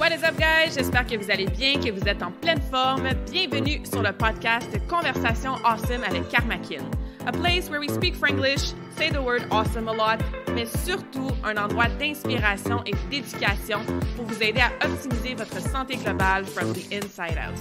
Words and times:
What 0.00 0.12
is 0.12 0.22
up, 0.22 0.38
guys? 0.38 0.76
J'espère 0.76 1.06
que 1.06 1.14
vous 1.18 1.30
allez 1.30 1.44
bien, 1.44 1.74
que 1.74 1.90
vous 1.90 2.08
êtes 2.08 2.22
en 2.22 2.30
pleine 2.30 2.60
forme. 2.70 3.06
Bienvenue 3.30 3.82
sur 3.84 4.02
le 4.02 4.12
podcast 4.12 4.66
Conversation 4.88 5.56
Awesome 5.62 6.02
avec 6.08 6.26
Karmakin. 6.30 6.82
A 7.26 7.32
place 7.32 7.68
where 7.68 7.80
we 7.80 7.90
speak 7.90 8.16
Franglish, 8.16 8.72
say 8.96 9.10
the 9.10 9.20
word 9.22 9.42
awesome 9.50 9.88
a 9.88 9.92
lot, 9.92 10.18
mais 10.54 10.64
surtout 10.64 11.28
un 11.44 11.58
endroit 11.58 11.88
d'inspiration 11.98 12.82
et 12.86 12.94
d'éducation 13.10 13.80
pour 14.16 14.24
vous 14.24 14.42
aider 14.42 14.62
à 14.62 14.70
optimiser 14.86 15.34
votre 15.34 15.60
santé 15.60 15.96
globale 15.96 16.46
from 16.46 16.72
the 16.72 16.90
inside 16.94 17.36
out. 17.36 17.60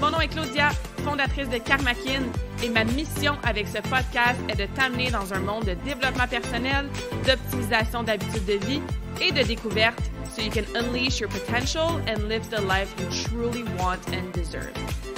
Mon 0.00 0.10
nom 0.10 0.20
est 0.20 0.28
Claudia, 0.28 0.70
fondatrice 1.04 1.48
de 1.48 1.58
Karmakin, 1.58 2.24
et 2.64 2.70
ma 2.70 2.82
mission 2.82 3.36
avec 3.44 3.68
ce 3.68 3.80
podcast 3.82 4.40
est 4.48 4.56
de 4.56 4.66
t'amener 4.74 5.12
dans 5.12 5.32
un 5.32 5.38
monde 5.38 5.66
de 5.66 5.74
développement 5.84 6.26
personnel, 6.26 6.88
d'optimisation 7.24 8.02
d'habitudes 8.02 8.46
de 8.46 8.66
vie 8.66 8.82
et 9.20 9.32
de 9.32 9.42
découverte 9.42 10.10
so 10.30 10.42
you 10.42 10.50
can 10.50 10.64
unleash 10.76 11.20
your 11.20 11.28
potential 11.28 12.00
and 12.06 12.28
live 12.28 12.48
the 12.50 12.60
life 12.60 12.94
you 12.98 13.06
truly 13.28 13.62
want 13.78 14.00
and 14.12 14.32
deserve. 14.32 14.72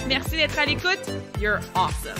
Merci 0.08 0.36
d'être 0.36 0.58
à 0.58 0.66
l'écoute. 0.66 1.10
You're 1.38 1.60
awesome. 1.74 2.16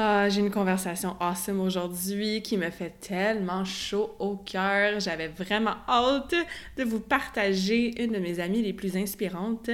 Ah, 0.00 0.28
j'ai 0.28 0.40
une 0.40 0.50
conversation 0.50 1.16
awesome 1.18 1.60
aujourd'hui 1.60 2.40
qui 2.40 2.56
me 2.56 2.70
fait 2.70 2.94
tellement 3.00 3.64
chaud 3.64 4.14
au 4.20 4.36
cœur. 4.36 5.00
J'avais 5.00 5.26
vraiment 5.26 5.74
hâte 5.88 6.36
de 6.76 6.84
vous 6.84 7.00
partager 7.00 8.00
une 8.00 8.12
de 8.12 8.18
mes 8.18 8.38
amies 8.38 8.62
les 8.62 8.72
plus 8.72 8.96
inspirantes. 8.96 9.70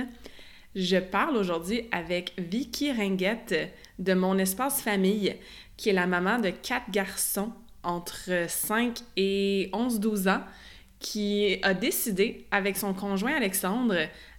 Je 0.75 0.97
parle 0.97 1.37
aujourd'hui 1.37 1.83
avec 1.93 2.33
Vicky 2.37 2.91
Ringuette 2.91 3.73
de 4.01 4.13
Mon 4.13 4.39
Espace 4.39 4.83
Famille, 4.83 5.37
qui 5.77 5.91
est 5.91 5.93
la 5.93 6.09
maman 6.09 6.41
de 6.41 6.51
quatre 6.51 6.91
garçons 6.91 7.53
entre 7.85 8.47
5 8.49 8.99
et 9.17 9.71
11-12 9.73 10.29
ans, 10.29 10.43
qui 10.99 11.59
a 11.63 11.75
décidé 11.75 12.47
avec 12.51 12.77
son 12.77 12.93
conjoint 12.93 13.37
Alexandre 13.37 13.95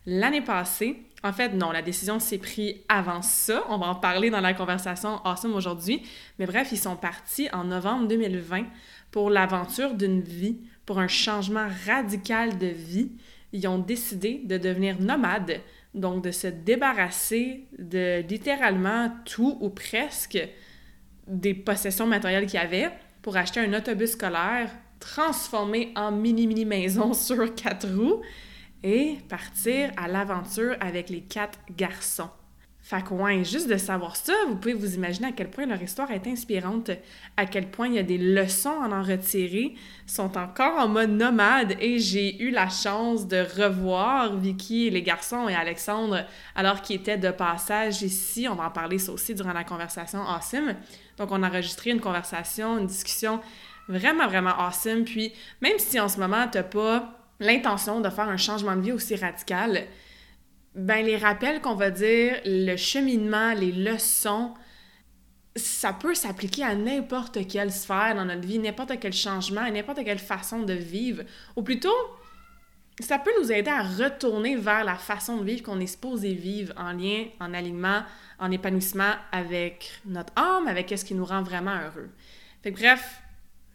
l'année 0.06 0.42
passée. 0.42 1.04
En 1.24 1.32
fait, 1.32 1.54
non, 1.54 1.72
la 1.72 1.82
décision 1.82 2.20
s'est 2.20 2.38
prise 2.38 2.76
avant 2.90 3.22
ça. 3.22 3.64
On 3.70 3.78
va 3.78 3.88
en 3.88 3.96
parler 3.96 4.30
dans 4.30 4.42
la 4.42 4.54
conversation 4.54 5.24
Awesome 5.24 5.56
aujourd'hui. 5.56 6.04
Mais 6.38 6.48
bref, 6.48 6.68
ils 6.74 6.78
sont 6.78 6.98
partis 6.98 7.48
en 7.54 7.64
novembre 7.64 8.10
2020 8.10 8.66
pour 9.10 9.30
l'aventure 9.30 9.94
d'une 9.94 10.20
vie, 10.20 10.58
pour 10.86 11.00
un 11.00 11.08
changement 11.08 11.68
radical 11.86 12.58
de 12.58 12.68
vie. 12.68 13.12
Ils 13.54 13.70
ont 13.70 13.80
décidé 13.80 14.42
de 14.44 14.58
devenir 14.58 15.00
nomades 15.00 15.62
donc, 15.96 16.24
de 16.24 16.32
se 16.32 16.48
débarrasser 16.48 17.66
de 17.80 18.22
littéralement 18.28 19.10
tout 19.26 19.58
ou 19.62 19.70
presque 19.70 20.38
des 21.28 21.54
possessions 21.54 22.06
matérielles 22.06 22.46
qu'il 22.46 22.60
y 22.60 22.64
avait 22.64 22.92
pour 23.22 23.38
acheter 23.38 23.62
un 23.62 23.74
autobus 23.74 24.12
scolaire 24.12 24.70
transformé 25.00 25.92
en 25.96 26.12
mini-mini 26.12 26.66
maison 26.66 27.14
sur 27.16 27.56
quatre 27.56 27.88
roues 27.88 28.22
et 28.84 29.18
partir 29.30 29.92
à 29.98 30.08
l'aventure 30.08 30.76
avec 30.80 31.10
les 31.10 31.22
quatre 31.22 31.60
garçons. 31.76 32.30
Fait 32.88 33.04
juste 33.44 33.68
de 33.68 33.78
savoir 33.78 34.16
ça, 34.16 34.34
vous 34.48 34.58
pouvez 34.58 34.76
vous 34.76 34.94
imaginer 34.94 35.30
à 35.30 35.32
quel 35.32 35.50
point 35.50 35.66
leur 35.66 35.82
histoire 35.82 36.12
est 36.12 36.28
inspirante, 36.28 36.92
à 37.36 37.48
quel 37.48 37.72
point 37.72 37.88
il 37.88 37.96
y 37.96 37.98
a 38.00 38.04
des 38.04 38.20
leçons 38.20 38.80
à 38.80 38.88
en 38.88 39.02
retirer, 39.02 39.74
sont 40.06 40.38
encore 40.38 40.78
en 40.78 40.88
mode 40.88 41.10
nomade 41.10 41.76
et 41.80 41.98
j'ai 41.98 42.40
eu 42.44 42.52
la 42.52 42.70
chance 42.70 43.28
de 43.28 43.38
revoir 43.60 44.38
Vicky, 44.38 44.92
les 44.92 45.02
garçons 45.02 45.50
et 45.50 45.56
Alexandre 45.56 46.26
alors 46.54 46.84
qu'ils 46.84 46.98
étaient 46.98 47.18
de 47.18 47.32
passage 47.32 48.04
ici. 48.04 48.48
On 48.48 48.54
va 48.54 48.68
en 48.68 48.72
parler 48.72 49.00
ça 49.00 49.12
aussi 49.12 49.34
durant 49.34 49.54
la 49.54 49.64
conversation 49.64 50.22
awesome. 50.22 50.76
Donc, 51.18 51.32
on 51.32 51.42
a 51.42 51.50
enregistré 51.50 51.90
une 51.90 52.02
conversation, 52.02 52.78
une 52.78 52.86
discussion 52.86 53.42
vraiment, 53.88 54.28
vraiment 54.28 54.54
awesome. 54.60 55.06
Puis, 55.06 55.34
même 55.60 55.80
si 55.80 56.00
en 56.00 56.08
ce 56.08 56.20
moment, 56.20 56.48
tu 56.52 56.60
n'as 56.60 56.64
pas 56.64 57.18
l'intention 57.40 58.00
de 58.00 58.12
faire 58.12 58.30
un 58.30 58.38
changement 58.38 58.76
de 58.76 58.82
vie 58.82 58.92
aussi 58.92 59.16
radical, 59.16 59.88
ben 60.76 61.06
les 61.06 61.18
rappels 61.18 61.62
qu'on 61.62 61.76
va 61.76 61.90
dire, 61.90 62.40
le 62.46 62.76
cheminement, 62.76 63.54
les 63.54 63.72
leçons, 63.72 64.54
ça 65.56 65.94
peut 65.94 66.16
s'appliquer 66.16 66.64
à 66.64 66.76
n'importe 66.76 67.48
quelle 67.48 67.72
sphère 67.72 68.14
dans 68.16 68.26
notre 68.26 68.46
vie, 68.46 68.60
n'importe 68.60 69.00
quel 69.00 69.14
changement, 69.14 69.70
n'importe 69.72 70.04
quelle 70.04 70.20
façon 70.20 70.64
de 70.64 70.74
vivre. 70.74 71.24
Ou 71.56 71.64
plutôt, 71.64 71.96
ça 73.00 73.20
peut 73.20 73.32
nous 73.42 73.52
aider 73.52 73.72
à 73.72 73.84
retourner 73.84 74.58
vers 74.58 74.84
la 74.84 74.96
façon 74.96 75.38
de 75.38 75.46
vivre 75.46 75.64
qu'on 75.64 75.80
est 75.80 75.88
supposé 75.88 76.34
vivre 76.34 76.74
en 76.78 76.92
lien, 76.92 77.26
en 77.40 77.54
alignement, 77.54 78.04
en 78.40 78.52
épanouissement 78.52 79.14
avec 79.32 80.02
notre 80.06 80.34
âme, 80.36 80.68
avec 80.68 80.90
ce 80.90 81.06
qui 81.06 81.16
nous 81.16 81.26
rend 81.26 81.42
vraiment 81.42 81.76
heureux. 81.76 82.10
Fait 82.64 82.74
que 82.74 82.80
bref, 82.80 83.22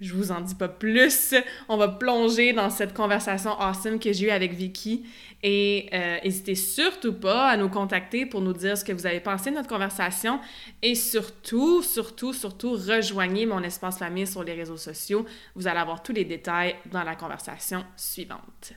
je 0.01 0.15
vous 0.15 0.33
en 0.33 0.41
dis 0.41 0.55
pas 0.55 0.69
plus. 0.69 1.35
On 1.69 1.77
va 1.77 1.89
plonger 1.89 2.53
dans 2.53 2.71
cette 2.71 2.95
conversation 2.95 3.51
awesome 3.61 3.99
que 3.99 4.13
j'ai 4.13 4.27
eue 4.27 4.31
avec 4.31 4.55
Vicky. 4.55 5.05
Et 5.43 5.89
euh, 5.93 6.19
n'hésitez 6.25 6.55
surtout 6.55 7.13
pas 7.13 7.49
à 7.49 7.57
nous 7.57 7.69
contacter 7.69 8.27
pour 8.27 8.41
nous 8.41 8.53
dire 8.53 8.77
ce 8.77 8.85
que 8.85 8.93
vous 8.93 9.07
avez 9.07 9.21
pensé 9.21 9.51
de 9.51 9.57
notre 9.57 9.69
conversation. 9.69 10.41
Et 10.83 10.95
surtout, 10.95 11.83
surtout, 11.83 12.33
surtout, 12.33 12.73
rejoignez 12.73 13.47
mon 13.47 13.63
espace 13.63 13.99
famille 13.99 14.27
sur 14.27 14.43
les 14.43 14.55
réseaux 14.55 14.77
sociaux. 14.77 15.27
Vous 15.55 15.67
allez 15.67 15.81
avoir 15.81 16.03
tous 16.03 16.13
les 16.13 16.25
détails 16.25 16.77
dans 16.91 17.05
la 17.05 17.15
conversation 17.15 17.85
suivante. 17.97 18.73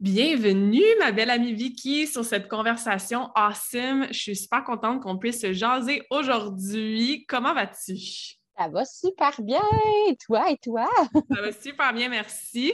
Bienvenue, 0.00 0.82
ma 0.98 1.12
belle 1.12 1.30
amie 1.30 1.54
Vicky, 1.54 2.06
sur 2.06 2.24
cette 2.24 2.48
conversation 2.48 3.30
awesome. 3.34 4.06
Je 4.10 4.18
suis 4.18 4.36
super 4.36 4.64
contente 4.64 5.02
qu'on 5.02 5.18
puisse 5.18 5.40
se 5.40 5.52
jaser 5.52 6.02
aujourd'hui. 6.10 7.24
Comment 7.26 7.54
vas-tu? 7.54 8.43
Ça 8.56 8.68
va 8.68 8.84
super 8.84 9.40
bien. 9.42 9.62
Toi 10.24 10.50
et 10.50 10.56
toi? 10.58 10.88
Ça 11.34 11.42
va 11.42 11.52
super 11.52 11.92
bien, 11.92 12.08
merci. 12.08 12.72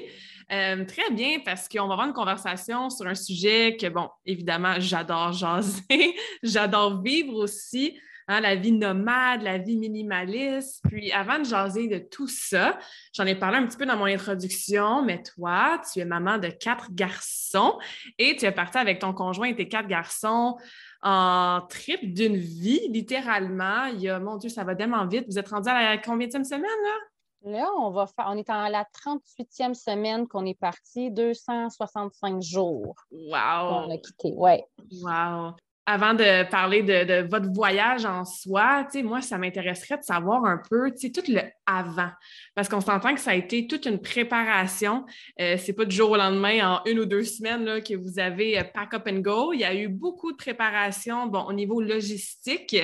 Euh, 0.52 0.84
très 0.84 1.10
bien, 1.10 1.38
parce 1.44 1.68
qu'on 1.68 1.86
va 1.86 1.92
avoir 1.92 2.08
une 2.08 2.12
conversation 2.12 2.90
sur 2.90 3.06
un 3.06 3.14
sujet 3.14 3.76
que, 3.80 3.86
bon, 3.88 4.08
évidemment, 4.26 4.74
j'adore 4.78 5.32
jaser, 5.32 6.16
j'adore 6.42 7.00
vivre 7.00 7.34
aussi, 7.34 7.98
hein, 8.30 8.40
la 8.40 8.54
vie 8.54 8.72
nomade, 8.72 9.42
la 9.42 9.58
vie 9.58 9.76
minimaliste. 9.76 10.82
Puis 10.88 11.10
avant 11.12 11.38
de 11.38 11.44
jaser 11.44 11.88
de 11.88 11.98
tout 11.98 12.28
ça, 12.28 12.78
j'en 13.12 13.26
ai 13.26 13.34
parlé 13.34 13.58
un 13.58 13.66
petit 13.66 13.76
peu 13.76 13.86
dans 13.86 13.96
mon 13.96 14.04
introduction, 14.04 15.02
mais 15.02 15.22
toi, 15.22 15.80
tu 15.92 15.98
es 15.98 16.04
maman 16.04 16.38
de 16.38 16.48
quatre 16.48 16.92
garçons 16.92 17.78
et 18.18 18.36
tu 18.36 18.46
es 18.46 18.52
partie 18.52 18.78
avec 18.78 19.00
ton 19.00 19.12
conjoint 19.12 19.48
et 19.48 19.56
tes 19.56 19.68
quatre 19.68 19.88
garçons 19.88 20.56
en 21.02 21.60
trip 21.68 22.14
d'une 22.14 22.36
vie, 22.36 22.88
littéralement. 22.88 23.86
Il 23.86 24.02
y 24.02 24.08
a, 24.08 24.20
mon 24.20 24.36
Dieu, 24.36 24.48
ça 24.48 24.64
va 24.64 24.76
tellement 24.76 25.06
vite. 25.06 25.26
Vous 25.28 25.38
êtes 25.38 25.48
rendu 25.48 25.68
à 25.68 25.74
la 25.74 25.98
combien 25.98 26.28
de 26.28 26.32
semaine, 26.32 26.62
là? 26.62 26.96
Là, 27.42 27.70
on 27.78 27.90
va 27.90 28.06
faire, 28.06 28.26
on 28.28 28.36
est 28.36 28.50
en 28.50 28.68
la 28.68 28.84
38e 28.84 29.72
semaine 29.72 30.28
qu'on 30.28 30.44
est 30.44 30.58
parti, 30.58 31.10
265 31.10 32.42
jours. 32.42 32.94
Wow! 33.10 33.86
On 33.86 33.90
a 33.90 33.96
quitté, 33.96 34.34
ouais. 34.36 34.66
Wow! 35.02 35.54
Avant 35.90 36.14
de 36.14 36.48
parler 36.48 36.84
de, 36.84 37.28
votre 37.28 37.52
voyage 37.52 38.04
en 38.04 38.24
soi, 38.24 38.86
moi, 39.02 39.20
ça 39.20 39.38
m'intéresserait 39.38 39.98
de 39.98 40.04
savoir 40.04 40.44
un 40.44 40.60
peu, 40.70 40.92
tout 40.92 41.22
le 41.26 41.40
avant. 41.66 42.10
Parce 42.54 42.68
qu'on 42.68 42.80
s'entend 42.80 43.12
que 43.12 43.20
ça 43.20 43.32
a 43.32 43.34
été 43.34 43.66
toute 43.66 43.86
une 43.86 44.00
préparation. 44.00 45.04
Euh, 45.40 45.56
c'est 45.58 45.72
pas 45.72 45.84
du 45.84 45.94
jour 45.94 46.12
au 46.12 46.16
lendemain, 46.16 46.76
en 46.76 46.80
une 46.88 47.00
ou 47.00 47.06
deux 47.06 47.24
semaines, 47.24 47.82
que 47.82 47.94
vous 47.96 48.20
avez 48.20 48.60
euh, 48.60 48.62
pack 48.62 48.94
up 48.94 49.08
and 49.08 49.18
go. 49.18 49.52
Il 49.52 49.60
y 49.60 49.64
a 49.64 49.74
eu 49.74 49.88
beaucoup 49.88 50.30
de 50.30 50.36
préparation, 50.36 51.26
bon, 51.26 51.42
au 51.42 51.52
niveau 51.52 51.80
logistique, 51.80 52.76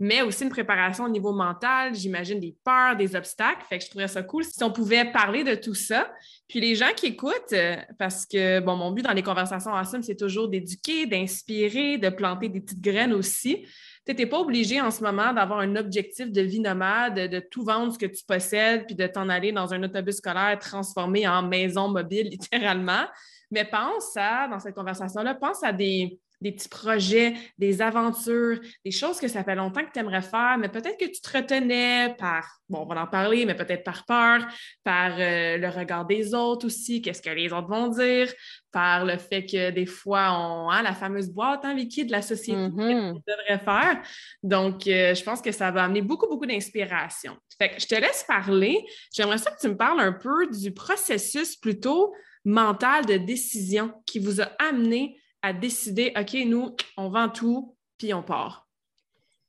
mais 0.00 0.22
aussi 0.22 0.42
une 0.42 0.50
préparation 0.50 1.04
au 1.04 1.08
niveau 1.08 1.32
mental, 1.32 1.94
j'imagine 1.94 2.40
des 2.40 2.56
peurs, 2.64 2.96
des 2.96 3.14
obstacles. 3.14 3.62
Fait 3.68 3.78
que 3.78 3.84
je 3.84 3.90
trouverais 3.90 4.08
ça 4.08 4.24
cool 4.24 4.42
si 4.42 4.64
on 4.64 4.72
pouvait 4.72 5.04
parler 5.12 5.44
de 5.44 5.54
tout 5.54 5.74
ça. 5.74 6.10
Puis 6.48 6.60
les 6.60 6.74
gens 6.74 6.92
qui 6.96 7.06
écoutent, 7.06 7.52
euh, 7.52 7.76
parce 7.98 8.24
que, 8.24 8.60
mon 8.60 8.90
but 8.90 9.02
dans 9.02 9.12
les 9.12 9.22
conversations 9.22 9.72
en 9.72 9.84
somme, 9.84 10.02
c'est 10.02 10.16
toujours 10.16 10.48
d'éduquer, 10.48 11.04
d'inspirer, 11.04 11.98
de 11.98 12.08
planter 12.08 12.47
des 12.52 12.60
petites 12.60 12.80
graines 12.80 13.12
aussi. 13.12 13.66
Tu 14.06 14.14
n'es 14.14 14.26
pas 14.26 14.38
obligé 14.38 14.80
en 14.80 14.90
ce 14.90 15.02
moment 15.02 15.32
d'avoir 15.32 15.60
un 15.60 15.76
objectif 15.76 16.32
de 16.32 16.40
vie 16.40 16.60
nomade, 16.60 17.30
de, 17.30 17.40
tout 17.40 17.62
vendre 17.62 17.92
ce 17.92 17.98
que 17.98 18.06
tu 18.06 18.24
possèdes, 18.24 18.86
puis 18.86 18.94
de 18.94 19.06
t'en 19.06 19.28
aller 19.28 19.52
dans 19.52 19.74
un 19.74 19.82
autobus 19.82 20.16
scolaire 20.16 20.58
transformé 20.58 21.28
en 21.28 21.42
maison 21.42 21.88
mobile, 21.88 22.28
littéralement. 22.30 23.04
Mais 23.50 23.64
pense 23.64 24.16
à, 24.16 24.48
dans 24.48 24.58
cette 24.58 24.74
conversation-là, 24.74 25.34
pense 25.34 25.62
à 25.62 25.72
des, 25.72 26.18
des 26.40 26.52
petits 26.52 26.68
projets, 26.68 27.34
des 27.58 27.82
aventures, 27.82 28.60
des 28.84 28.90
choses 28.90 29.18
que 29.18 29.28
ça 29.28 29.44
fait 29.44 29.54
longtemps 29.54 29.84
que 29.84 29.92
tu 29.92 29.98
aimerais 29.98 30.22
faire, 30.22 30.56
mais 30.58 30.68
peut-être 30.68 30.98
que 30.98 31.06
tu 31.06 31.20
te 31.20 31.36
retenais 31.36 32.14
par, 32.18 32.60
bon, 32.68 32.80
on 32.82 32.94
va 32.94 33.02
en 33.02 33.06
parler, 33.06 33.44
mais 33.44 33.54
peut-être 33.54 33.84
par 33.84 34.04
peur, 34.06 34.46
par 34.84 35.12
euh, 35.18 35.56
le 35.56 35.68
regard 35.68 36.06
des 36.06 36.34
autres 36.34 36.66
aussi, 36.66 37.02
qu'est-ce 37.02 37.22
que 37.22 37.30
les 37.30 37.52
autres 37.52 37.68
vont 37.68 37.88
dire, 37.88 38.32
par 38.70 39.04
le 39.04 39.16
fait 39.16 39.46
que 39.46 39.70
des 39.70 39.86
fois, 39.86 40.32
on 40.32 40.68
a 40.68 40.76
hein, 40.76 40.82
la 40.82 40.94
fameuse 40.94 41.30
boîte, 41.30 41.64
hein, 41.64 41.74
Vicky, 41.74 42.04
de 42.04 42.12
la 42.12 42.22
société 42.22 42.68
mm 42.68 43.18
devrait 43.26 43.64
faire. 43.64 44.02
Donc, 44.42 44.86
euh, 44.86 45.14
je 45.14 45.22
pense 45.22 45.40
que 45.40 45.52
ça 45.52 45.70
va 45.70 45.84
amener 45.84 46.02
beaucoup, 46.02 46.28
beaucoup 46.28 46.46
d'inspiration. 46.46 47.36
Fait 47.58 47.70
que 47.70 47.80
je 47.80 47.86
te 47.86 47.94
laisse 47.94 48.24
parler. 48.26 48.84
J'aimerais 49.12 49.38
ça 49.38 49.50
que 49.50 49.60
tu 49.60 49.68
me 49.68 49.76
parles 49.76 50.00
un 50.00 50.12
peu 50.12 50.46
du 50.48 50.72
processus 50.72 51.56
plutôt 51.56 52.14
mental 52.44 53.04
de 53.06 53.16
décision 53.16 53.92
qui 54.06 54.18
vous 54.18 54.40
a 54.40 54.50
amené 54.58 55.16
à 55.42 55.52
décider, 55.52 56.12
OK, 56.18 56.34
nous, 56.46 56.74
on 56.96 57.08
vend 57.08 57.28
tout, 57.28 57.76
puis 57.96 58.12
on 58.14 58.22
part? 58.22 58.68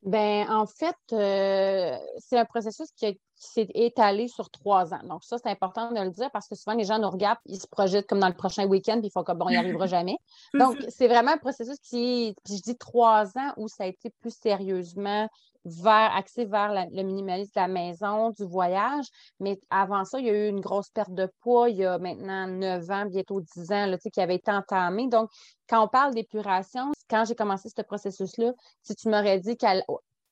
Ben, 0.02 0.50
en 0.50 0.66
fait, 0.66 0.96
euh, 1.12 1.98
c'est 2.18 2.38
un 2.38 2.46
processus 2.46 2.90
qui, 2.96 3.20
s'est 3.40 3.70
étalé 3.74 4.28
sur 4.28 4.50
trois 4.50 4.94
ans. 4.94 5.02
Donc, 5.04 5.24
ça, 5.24 5.38
c'est 5.38 5.50
important 5.50 5.92
de 5.92 6.00
le 6.00 6.12
dire 6.12 6.30
parce 6.32 6.48
que 6.48 6.56
souvent, 6.56 6.76
les 6.76 6.84
gens 6.84 7.00
nous 7.00 7.10
regardent, 7.10 7.40
ils 7.46 7.60
se 7.60 7.68
projettent 7.68 8.08
comme 8.08 8.20
dans 8.20 8.28
le 8.28 8.36
prochain 8.36 8.66
week-end, 8.66 9.00
puis 9.00 9.08
ils 9.08 9.12
font 9.12 9.24
comme 9.24 9.38
bon, 9.38 9.48
il 9.48 9.54
n'y 9.54 9.58
arrivera 9.58 9.88
jamais. 9.88 10.18
Donc, 10.54 10.78
c'est 10.90 11.08
vraiment 11.08 11.32
un 11.32 11.38
processus 11.38 11.80
qui, 11.80 12.36
puis 12.44 12.58
je 12.58 12.62
dis 12.62 12.78
trois 12.78 13.38
ans 13.38 13.54
où 13.58 13.68
ça 13.68 13.86
a 13.86 13.88
été 13.88 14.12
plus 14.22 14.36
sérieusement 14.36 15.28
vers, 15.66 16.16
axé 16.16 16.46
vers 16.46 16.74
le 16.92 17.04
minimalisme 17.04 17.52
de 17.56 17.62
la 17.62 17.68
maison, 17.68 18.32
du 18.32 18.44
voyage. 18.44 19.06
Mais 19.40 19.60
avant 19.70 20.06
ça, 20.06 20.20
il 20.20 20.26
y 20.26 20.30
a 20.30 20.34
eu 20.34 20.50
une 20.50 20.62
grosse 20.62 20.90
perte 20.90 21.14
de 21.14 21.30
poids 21.42 21.70
il 21.70 21.78
y 21.78 21.86
a 21.86 21.98
maintenant 21.98 22.48
neuf 22.48 22.90
ans, 22.90 23.06
bientôt 23.06 23.42
dix 23.42 23.72
ans, 23.72 23.86
là, 23.86 23.98
qui 23.98 24.22
avait 24.22 24.36
été 24.36 24.52
entamé. 24.52 25.08
Donc, 25.08 25.30
quand 25.68 25.84
on 25.84 25.88
parle 25.88 26.14
d'épuration, 26.14 26.92
quand 27.10 27.26
j'ai 27.26 27.36
commencé 27.36 27.70
ce 27.70 27.82
processus-là, 27.82 28.54
si 28.82 28.96
tu 28.96 29.10
m'aurais 29.10 29.40
dit 29.40 29.56
qu'à 29.56 29.76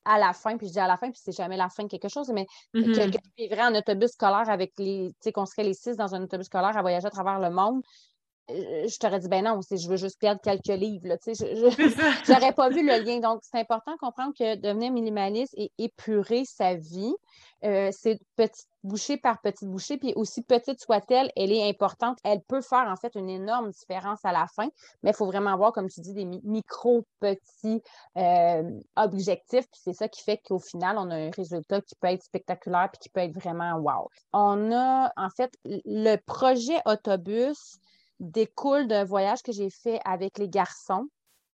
à 0.08 0.18
la 0.18 0.34
fin, 0.34 0.58
puis 0.58 0.68
je 0.68 0.72
dis 0.74 0.80
à 0.80 0.88
la 0.88 0.98
fin, 0.98 1.12
puis 1.12 1.20
c'est 1.22 1.36
jamais 1.36 1.58
la 1.58 1.70
fin 1.70 1.84
de 1.84 1.90
quelque 1.90 2.08
chose, 2.08 2.30
mais 2.34 2.48
que, 2.74 3.10
tu 3.10 3.20
vivrais 3.38 3.64
en 3.64 3.76
autobus 3.76 4.12
scolaire 4.12 4.50
avec 4.50 4.72
les, 4.78 5.10
tu 5.10 5.16
sais, 5.20 5.32
qu'on 5.34 5.46
serait 5.46 5.64
les 5.64 5.74
six 5.74 5.98
dans 5.98 6.16
un 6.16 6.24
autobus 6.24 6.46
scolaire 6.46 6.78
à 6.78 6.82
voyager 6.82 7.08
à 7.08 7.12
travers 7.12 7.40
le 7.40 7.50
monde, 7.50 7.84
je 8.50 8.98
t'aurais 8.98 9.20
dit, 9.20 9.28
ben 9.28 9.44
non, 9.44 9.60
je 9.70 9.90
veux 9.90 9.98
juste 9.98 10.20
perdre 10.20 10.42
quelques 10.42 10.68
livres. 10.68 11.18
Je 11.26 12.32
n'aurais 12.32 12.54
pas 12.56 12.70
vu 12.70 12.86
le 12.86 13.04
lien. 13.04 13.20
Donc, 13.20 13.42
c'est 13.44 13.60
important 13.60 13.94
de 13.94 13.98
comprendre 13.98 14.34
que 14.38 14.56
devenir 14.56 14.92
minimaliste 14.92 15.54
et 15.58 15.72
épurer 15.78 16.44
sa 16.46 16.76
vie, 16.76 17.14
euh, 17.64 17.90
c'est 17.92 18.20
petite 18.36 18.68
bouchée 18.84 19.18
par 19.18 19.42
petite 19.42 19.68
bouchée, 19.68 19.98
puis 19.98 20.14
aussi 20.16 20.44
petite 20.44 20.80
soit-elle, 20.80 21.30
elle 21.36 21.52
est 21.52 21.68
importante. 21.68 22.20
Elle 22.24 22.42
peut 22.42 22.62
faire 22.62 22.88
en 22.88 22.96
fait 22.96 23.16
une 23.16 23.30
énorme 23.30 23.72
différence 23.72 24.24
à 24.24 24.32
la 24.32 24.48
fin, 24.48 24.68
mais 25.04 25.10
il 25.10 25.16
faut 25.16 25.26
vraiment 25.26 25.52
avoir, 25.52 25.74
comme 25.74 25.90
tu 25.90 26.00
dis, 26.00 26.14
des 26.14 26.26
micro-petits 26.26 27.82
euh, 28.18 28.80
objectifs, 28.96 29.66
puis 29.72 29.82
c'est 29.84 29.94
ça 29.94 30.08
qui 30.08 30.24
fait 30.24 30.38
qu'au 30.38 30.60
final, 30.60 30.98
on 30.98 31.10
a 31.10 31.16
un 31.16 31.32
résultat 31.32 31.82
qui 31.82 31.96
peut 31.96 32.08
être 32.08 32.24
spectaculaire, 32.24 32.90
puis 32.92 33.00
qui 33.00 33.10
peut 33.10 33.22
être 33.22 33.34
vraiment 33.34 33.74
wow. 33.76 34.10
On 34.32 34.72
a 34.72 35.12
en 35.18 35.30
fait 35.30 35.52
le 35.66 36.16
projet 36.18 36.80
autobus 36.86 37.80
découle 38.20 38.88
d'un 38.88 39.04
voyage 39.04 39.42
que 39.42 39.52
j'ai 39.52 39.70
fait 39.70 40.00
avec 40.06 40.38
les 40.38 40.50
garçons. 40.50 41.08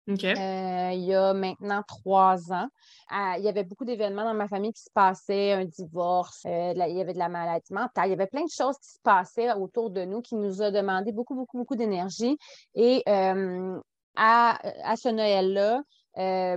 Euh, 0.10 0.92
il 0.94 1.06
y 1.06 1.14
a 1.14 1.34
maintenant 1.34 1.82
trois 1.88 2.52
ans. 2.52 2.68
Il 3.12 3.44
y 3.44 3.48
avait 3.48 3.64
beaucoup 3.64 3.86
d'événements 3.86 4.26
dans 4.26 4.34
ma 4.34 4.48
famille 4.48 4.74
qui 4.74 4.82
se 4.82 4.92
passaient, 4.94 5.54
un 5.54 5.66
divorce, 5.66 6.44
euh, 6.46 6.74
il 6.76 6.98
y 6.98 7.02
avait 7.02 7.14
de 7.14 7.20
la 7.20 7.30
maladie 7.30 7.74
mentale, 7.74 8.08
il 8.08 8.12
y 8.12 8.14
avait 8.14 8.28
plein 8.28 8.44
de 8.44 8.50
choses 8.50 8.78
qui 8.80 8.90
se 8.90 9.00
passaient 9.02 9.54
autour 9.54 9.92
de 9.92 10.04
nous 10.04 10.22
qui 10.22 10.36
nous 10.36 10.62
a 10.62 10.72
demandé 10.72 11.12
beaucoup, 11.12 11.36
beaucoup, 11.36 11.58
beaucoup 11.58 11.76
d'énergie. 11.76 12.38
Et 12.76 13.02
euh, 13.08 13.80
à, 14.16 14.60
ce 14.98 15.10
Noël-là, 15.10 15.82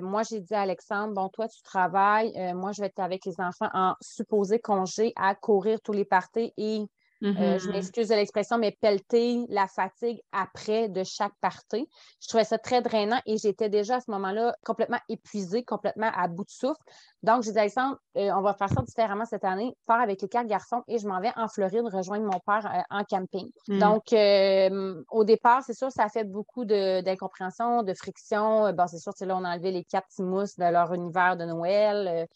moi, 0.00 0.22
j'ai 0.24 0.40
dit 0.40 0.54
à 0.54 0.62
Alexandre, 0.62 1.14
bon, 1.14 1.28
toi, 1.28 1.46
tu 1.48 1.62
travailles, 1.62 2.32
moi, 2.54 2.72
je 2.72 2.80
vais 2.80 2.88
être 2.88 2.98
avec 2.98 3.24
les 3.24 3.40
enfants 3.40 3.70
en 3.72 3.94
supposé 4.00 4.58
congé 4.58 5.12
à 5.16 5.34
courir 5.34 5.80
tous 5.82 5.92
les 5.92 6.04
parties 6.04 6.52
et 6.56 6.84
euh, 7.22 7.58
je 7.58 7.68
mm-hmm. 7.68 7.72
m'excuse 7.72 8.08
de 8.08 8.14
l'expression, 8.14 8.58
mais 8.58 8.76
pelleter 8.80 9.44
la 9.48 9.66
fatigue 9.66 10.20
après 10.32 10.88
de 10.88 11.02
chaque 11.04 11.34
partie. 11.40 11.88
Je 12.20 12.28
trouvais 12.28 12.44
ça 12.44 12.58
très 12.58 12.82
drainant 12.82 13.20
et 13.26 13.38
j'étais 13.38 13.68
déjà 13.68 13.96
à 13.96 14.00
ce 14.00 14.10
moment-là 14.10 14.54
complètement 14.64 14.98
épuisée, 15.08 15.64
complètement 15.64 16.10
à 16.14 16.28
bout 16.28 16.44
de 16.44 16.50
souffle. 16.50 16.80
Donc, 17.22 17.42
j'ai 17.42 17.52
dit, 17.52 17.58
Alexandre, 17.58 17.98
euh, 18.16 18.30
on 18.36 18.42
va 18.42 18.54
faire 18.54 18.68
ça 18.68 18.82
différemment 18.82 19.24
cette 19.24 19.44
année, 19.44 19.74
faire 19.86 20.00
avec 20.00 20.20
les 20.22 20.28
quatre 20.28 20.46
garçons 20.46 20.82
et 20.88 20.98
je 20.98 21.08
m'en 21.08 21.20
vais 21.20 21.32
en 21.36 21.48
Floride 21.48 21.86
rejoindre 21.86 22.24
mon 22.24 22.40
père 22.40 22.66
euh, 22.66 22.96
en 22.96 23.04
camping. 23.04 23.50
Mm. 23.68 23.78
Donc, 23.78 25.06
au 25.10 25.24
départ, 25.24 25.62
c'est 25.64 25.74
sûr, 25.74 25.90
ça 25.90 26.04
a 26.04 26.08
fait 26.08 26.24
beaucoup 26.24 26.64
d'incompréhension, 26.64 27.82
de, 27.82 27.94
friction. 27.94 28.72
Bon, 28.72 28.86
c'est 28.86 28.98
sûr, 28.98 29.12
là, 29.20 29.36
on 29.36 29.44
a 29.44 29.54
enlevé 29.54 29.72
les 29.72 29.84
quatre 29.84 30.06
mousses 30.18 30.56
de 30.56 30.64
leur 30.64 30.92
univers 30.92 31.36
de 31.36 31.44
Noël 31.44 32.28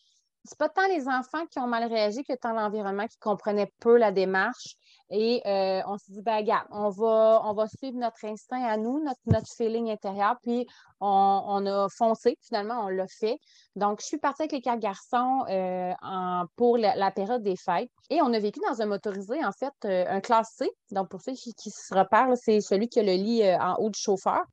c'est 0.44 0.58
pas 0.58 0.68
tant 0.68 0.86
les 0.88 1.06
enfants 1.06 1.46
qui 1.50 1.58
ont 1.58 1.66
mal 1.66 1.84
réagi 1.84 2.24
que 2.24 2.32
tant 2.34 2.52
l'environnement 2.52 3.06
qui 3.06 3.18
comprenait 3.18 3.70
peu 3.80 3.98
la 3.98 4.10
démarche. 4.10 4.76
Et 5.10 5.42
euh, 5.44 5.82
on 5.86 5.98
s'est 5.98 6.12
dit, 6.12 6.22
ben, 6.22 6.36
regarde, 6.36 6.66
on 6.70 6.88
va, 6.88 7.42
on 7.44 7.52
va 7.52 7.66
suivre 7.66 7.98
notre 7.98 8.24
instinct 8.24 8.62
à 8.62 8.76
nous, 8.76 9.02
notre, 9.02 9.20
notre 9.26 9.52
feeling 9.56 9.90
intérieur, 9.90 10.36
puis 10.42 10.66
on, 11.00 11.66
a 11.66 11.88
foncé, 11.88 12.38
finalement, 12.42 12.84
on 12.84 12.88
l'a 12.88 13.08
fait. 13.08 13.38
Donc, 13.74 14.00
je 14.00 14.06
suis 14.06 14.18
partie 14.18 14.42
avec 14.42 14.52
les 14.52 14.60
quatre 14.60 14.78
garçons 14.78 15.44
euh, 15.48 15.92
en, 16.02 16.44
pour 16.56 16.78
la, 16.78 17.10
période 17.10 17.42
des 17.42 17.56
fêtes. 17.56 17.90
Et 18.08 18.22
on 18.22 18.32
a 18.32 18.38
vécu 18.38 18.60
dans 18.68 18.80
un 18.80 18.86
motorisé, 18.86 19.44
en 19.44 19.52
fait, 19.52 19.72
euh, 19.84 20.04
un 20.08 20.20
classe 20.20 20.54
C. 20.56 20.70
Donc, 20.92 21.08
pour 21.08 21.20
ceux 21.20 21.32
qui, 21.32 21.70
se 21.70 21.94
repèrent, 21.94 22.36
c'est 22.36 22.60
celui 22.60 22.88
qui 22.88 23.00
a 23.00 23.02
le 23.02 23.14
lit 23.14 23.42
en 23.60 23.74
haut 23.76 23.90
du 23.90 23.98
chauffeur. 23.98 24.44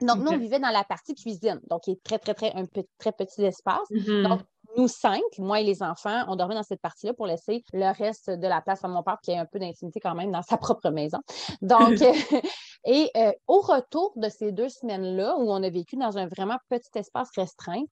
Donc, 0.00 0.18
nous, 0.18 0.32
on 0.32 0.38
vivait 0.38 0.58
dans 0.58 0.70
la 0.70 0.82
partie 0.82 1.14
cuisine, 1.14 1.60
donc 1.68 1.82
qui 1.82 1.92
est 1.92 2.02
très, 2.02 2.18
très, 2.18 2.34
très, 2.34 2.52
un 2.56 2.64
très 2.98 3.12
petit 3.12 3.44
espace. 3.44 3.88
Mm-hmm. 3.90 4.28
Donc, 4.28 4.40
nous 4.76 4.88
cinq, 4.88 5.22
moi 5.38 5.60
et 5.60 5.64
les 5.64 5.82
enfants, 5.82 6.24
on 6.28 6.36
dormait 6.36 6.54
dans 6.54 6.62
cette 6.62 6.80
partie-là 6.80 7.14
pour 7.14 7.26
laisser 7.26 7.64
le 7.72 7.92
reste 7.92 8.30
de 8.30 8.46
la 8.46 8.60
place 8.60 8.84
à 8.84 8.88
mon 8.88 9.02
père 9.02 9.18
qui 9.22 9.32
a 9.32 9.40
un 9.40 9.46
peu 9.46 9.58
d'intimité 9.58 10.00
quand 10.00 10.14
même 10.14 10.32
dans 10.32 10.42
sa 10.42 10.56
propre 10.56 10.90
maison. 10.90 11.18
Donc, 11.62 11.98
et 12.84 13.10
euh, 13.16 13.32
au 13.46 13.60
retour 13.60 14.12
de 14.16 14.28
ces 14.28 14.52
deux 14.52 14.68
semaines-là, 14.68 15.36
où 15.38 15.50
on 15.50 15.62
a 15.62 15.70
vécu 15.70 15.96
dans 15.96 16.18
un 16.18 16.26
vraiment 16.26 16.58
petit 16.68 16.90
espace 16.94 17.30
restreint, 17.36 17.82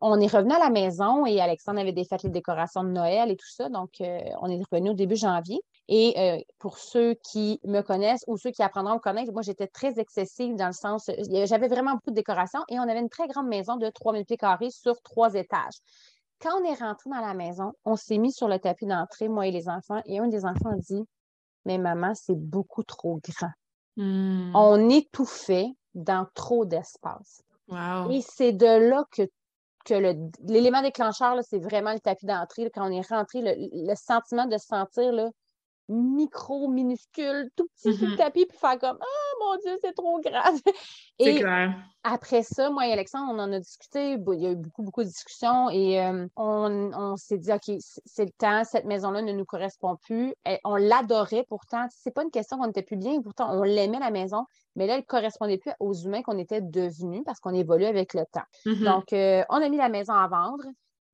on 0.00 0.20
est 0.20 0.26
revenu 0.26 0.52
à 0.52 0.58
la 0.58 0.70
maison 0.70 1.26
et 1.26 1.40
Alexandre 1.40 1.80
avait 1.80 1.92
défait 1.92 2.16
les 2.22 2.30
décorations 2.30 2.84
de 2.84 2.90
Noël 2.90 3.30
et 3.30 3.36
tout 3.36 3.50
ça. 3.50 3.68
Donc, 3.68 4.00
euh, 4.00 4.18
on 4.40 4.48
est 4.48 4.60
revenu 4.70 4.90
au 4.90 4.94
début 4.94 5.16
janvier. 5.16 5.60
Et 5.88 6.14
euh, 6.16 6.40
pour 6.58 6.78
ceux 6.78 7.14
qui 7.30 7.60
me 7.64 7.82
connaissent 7.82 8.24
ou 8.26 8.38
ceux 8.38 8.50
qui 8.50 8.62
apprendront 8.62 8.92
à 8.92 8.94
me 8.94 9.00
connaître, 9.00 9.32
moi, 9.32 9.42
j'étais 9.42 9.66
très 9.66 9.98
excessive 9.98 10.56
dans 10.56 10.68
le 10.68 10.72
sens, 10.72 11.10
j'avais 11.44 11.68
vraiment 11.68 11.92
beaucoup 11.92 12.10
de 12.10 12.14
décorations 12.14 12.60
et 12.70 12.78
on 12.78 12.82
avait 12.82 13.00
une 13.00 13.10
très 13.10 13.28
grande 13.28 13.48
maison 13.48 13.76
de 13.76 13.90
3000 13.90 14.24
pieds 14.24 14.38
carrés 14.38 14.70
sur 14.70 15.00
trois 15.02 15.34
étages. 15.34 15.74
Quand 16.44 16.60
on 16.60 16.64
est 16.64 16.74
rentré 16.74 17.08
dans 17.08 17.20
la 17.20 17.32
maison, 17.32 17.72
on 17.86 17.96
s'est 17.96 18.18
mis 18.18 18.30
sur 18.30 18.48
le 18.48 18.58
tapis 18.58 18.84
d'entrée, 18.84 19.28
moi 19.28 19.46
et 19.46 19.50
les 19.50 19.66
enfants, 19.66 20.02
et 20.04 20.18
un 20.18 20.28
des 20.28 20.44
enfants 20.44 20.72
a 20.72 20.76
dit 20.76 21.02
Mais 21.64 21.78
maman, 21.78 22.12
c'est 22.14 22.38
beaucoup 22.38 22.82
trop 22.82 23.18
grand. 23.26 23.50
Hmm. 23.96 24.54
On 24.54 24.90
étouffait 24.90 25.70
dans 25.94 26.26
trop 26.34 26.66
d'espace. 26.66 27.42
Et 28.10 28.20
c'est 28.20 28.52
de 28.52 28.90
là 28.90 29.06
que, 29.10 29.22
que 29.86 29.94
l'élément 30.42 30.82
déclencheur, 30.82 31.38
c'est 31.42 31.60
vraiment 31.60 31.94
le 31.94 32.00
tapis 32.00 32.26
d'entrée. 32.26 32.70
Quand 32.74 32.86
on 32.86 32.92
est 32.92 33.08
rentré, 33.08 33.40
le, 33.42 33.94
sentiment 33.94 34.44
de 34.44 34.58
se 34.58 34.66
sentir 34.66 35.12
là, 35.12 35.30
micro, 35.88 36.68
minuscule, 36.68 37.50
tout 37.56 37.66
petit 37.76 37.96
sur 37.96 38.06
le 38.06 38.14
mm-hmm. 38.14 38.16
tapis, 38.16 38.46
puis 38.46 38.58
faire 38.58 38.78
comme 38.78 38.98
Ah 39.00 39.34
mon 39.40 39.56
Dieu, 39.56 39.76
c'est 39.82 39.92
trop 39.92 40.20
grave. 40.20 40.54
Et 41.18 41.40
clair. 41.40 41.74
après 42.02 42.42
ça, 42.42 42.70
moi 42.70 42.88
et 42.88 42.92
Alexandre, 42.92 43.32
on 43.32 43.38
en 43.38 43.52
a 43.52 43.60
discuté. 43.60 44.16
Il 44.32 44.40
y 44.40 44.46
a 44.46 44.50
eu 44.50 44.56
beaucoup, 44.56 44.82
beaucoup 44.82 45.02
de 45.04 45.08
discussions 45.08 45.70
et 45.70 46.02
euh, 46.02 46.26
on, 46.34 47.16
s'est 47.16 47.38
dit 47.38 47.52
OK, 47.52 47.76
c'est 48.04 48.24
le 48.24 48.32
temps, 48.32 48.64
cette 48.64 48.84
maison-là 48.84 49.22
ne 49.22 49.32
nous 49.32 49.44
correspond 49.44 49.96
plus. 50.02 50.34
on 50.64 50.74
l'adorait 50.74 51.44
pourtant. 51.48 51.86
C'est 51.90 52.12
pas 52.12 52.24
une 52.24 52.32
question 52.32 52.58
qu'on 52.58 52.66
n'était 52.66 52.82
plus 52.82 52.96
bien, 52.96 53.20
pourtant 53.22 53.56
on 53.56 53.62
l'aimait 53.62 54.00
la 54.00 54.10
maison, 54.10 54.44
mais 54.74 54.88
là, 54.88 54.94
elle 54.94 55.00
ne 55.00 55.06
correspondait 55.06 55.58
plus 55.58 55.72
aux 55.78 55.94
humains 55.94 56.22
qu'on 56.22 56.38
était 56.38 56.60
devenus 56.60 57.22
parce 57.24 57.38
qu'on 57.38 57.54
évolue 57.54 57.84
avec 57.84 58.12
le 58.14 58.24
temps. 58.32 58.42
Mm-hmm. 58.66 58.84
Donc, 58.84 59.12
euh, 59.12 59.44
on 59.50 59.62
a 59.62 59.68
mis 59.68 59.76
la 59.76 59.88
maison 59.88 60.14
à 60.14 60.26
vendre. 60.26 60.64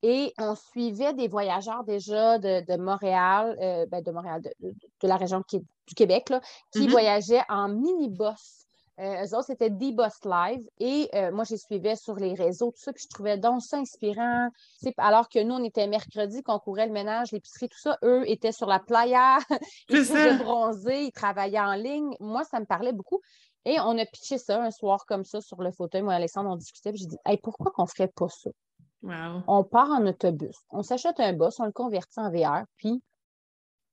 Et 0.02 0.32
on 0.38 0.54
suivait 0.54 1.12
des 1.12 1.28
voyageurs 1.28 1.84
déjà 1.84 2.38
de, 2.38 2.76
Montréal, 2.76 3.56
euh, 3.60 3.86
ben 3.86 4.02
de 4.02 4.10
Montréal, 4.10 4.42
de, 4.42 4.74
la 5.08 5.16
région 5.16 5.42
du 5.50 5.94
Québec, 5.94 6.30
là, 6.30 6.40
qui 6.72 6.86
mm-hmm. 6.86 6.90
voyageaient 6.90 7.42
en 7.48 7.68
mini-bus. 7.68 8.66
Euh, 9.00 9.24
eux 9.24 9.34
autres, 9.34 9.46
c'était 9.46 9.70
D-Bus 9.70 10.24
Live. 10.24 10.68
Et 10.78 11.08
euh, 11.14 11.32
moi, 11.32 11.44
j'ai 11.44 11.56
suivais 11.56 11.96
sur 11.96 12.16
les 12.16 12.34
réseaux, 12.34 12.70
tout 12.70 12.82
ça, 12.82 12.92
puis 12.92 13.04
je 13.04 13.08
trouvais 13.08 13.38
donc 13.38 13.62
ça 13.62 13.78
inspirant. 13.78 14.50
alors 14.98 15.28
que 15.28 15.42
nous, 15.42 15.54
on 15.54 15.64
était 15.64 15.86
mercredi, 15.86 16.42
qu'on 16.42 16.58
courait 16.58 16.86
le 16.86 16.92
ménage, 16.92 17.32
l'épicerie, 17.32 17.68
tout 17.68 17.78
ça. 17.78 17.98
Eux 18.02 18.28
étaient 18.28 18.52
sur 18.52 18.66
la 18.66 18.78
playa, 18.78 19.38
ils 19.88 20.04
faisaient 20.04 20.36
bronzer, 20.36 21.04
ils 21.04 21.12
travaillaient 21.12 21.60
en 21.60 21.74
ligne. 21.74 22.14
Moi, 22.20 22.44
ça 22.44 22.60
me 22.60 22.66
parlait 22.66 22.92
beaucoup. 22.92 23.20
Et 23.64 23.78
on 23.80 23.96
a 23.98 24.04
pitché 24.04 24.36
ça 24.36 24.62
un 24.62 24.70
soir 24.70 25.06
comme 25.06 25.24
ça 25.24 25.40
sur 25.40 25.62
le 25.62 25.70
fauteuil. 25.70 26.02
Moi 26.02 26.14
et 26.14 26.16
Alexandre, 26.16 26.50
on 26.50 26.56
discutait. 26.56 26.92
J'ai 26.94 27.06
dit, 27.06 27.18
hey, 27.26 27.38
pourquoi 27.38 27.72
qu'on 27.72 27.86
ferait 27.86 28.08
pas 28.08 28.28
ça? 28.28 28.50
On 29.02 29.64
part 29.64 29.90
en 29.90 30.06
autobus. 30.06 30.56
On 30.70 30.82
s'achète 30.82 31.20
un 31.20 31.32
bus, 31.32 31.58
on 31.58 31.66
le 31.66 31.72
convertit 31.72 32.18
en 32.18 32.30
VR, 32.30 32.64
puis 32.76 33.02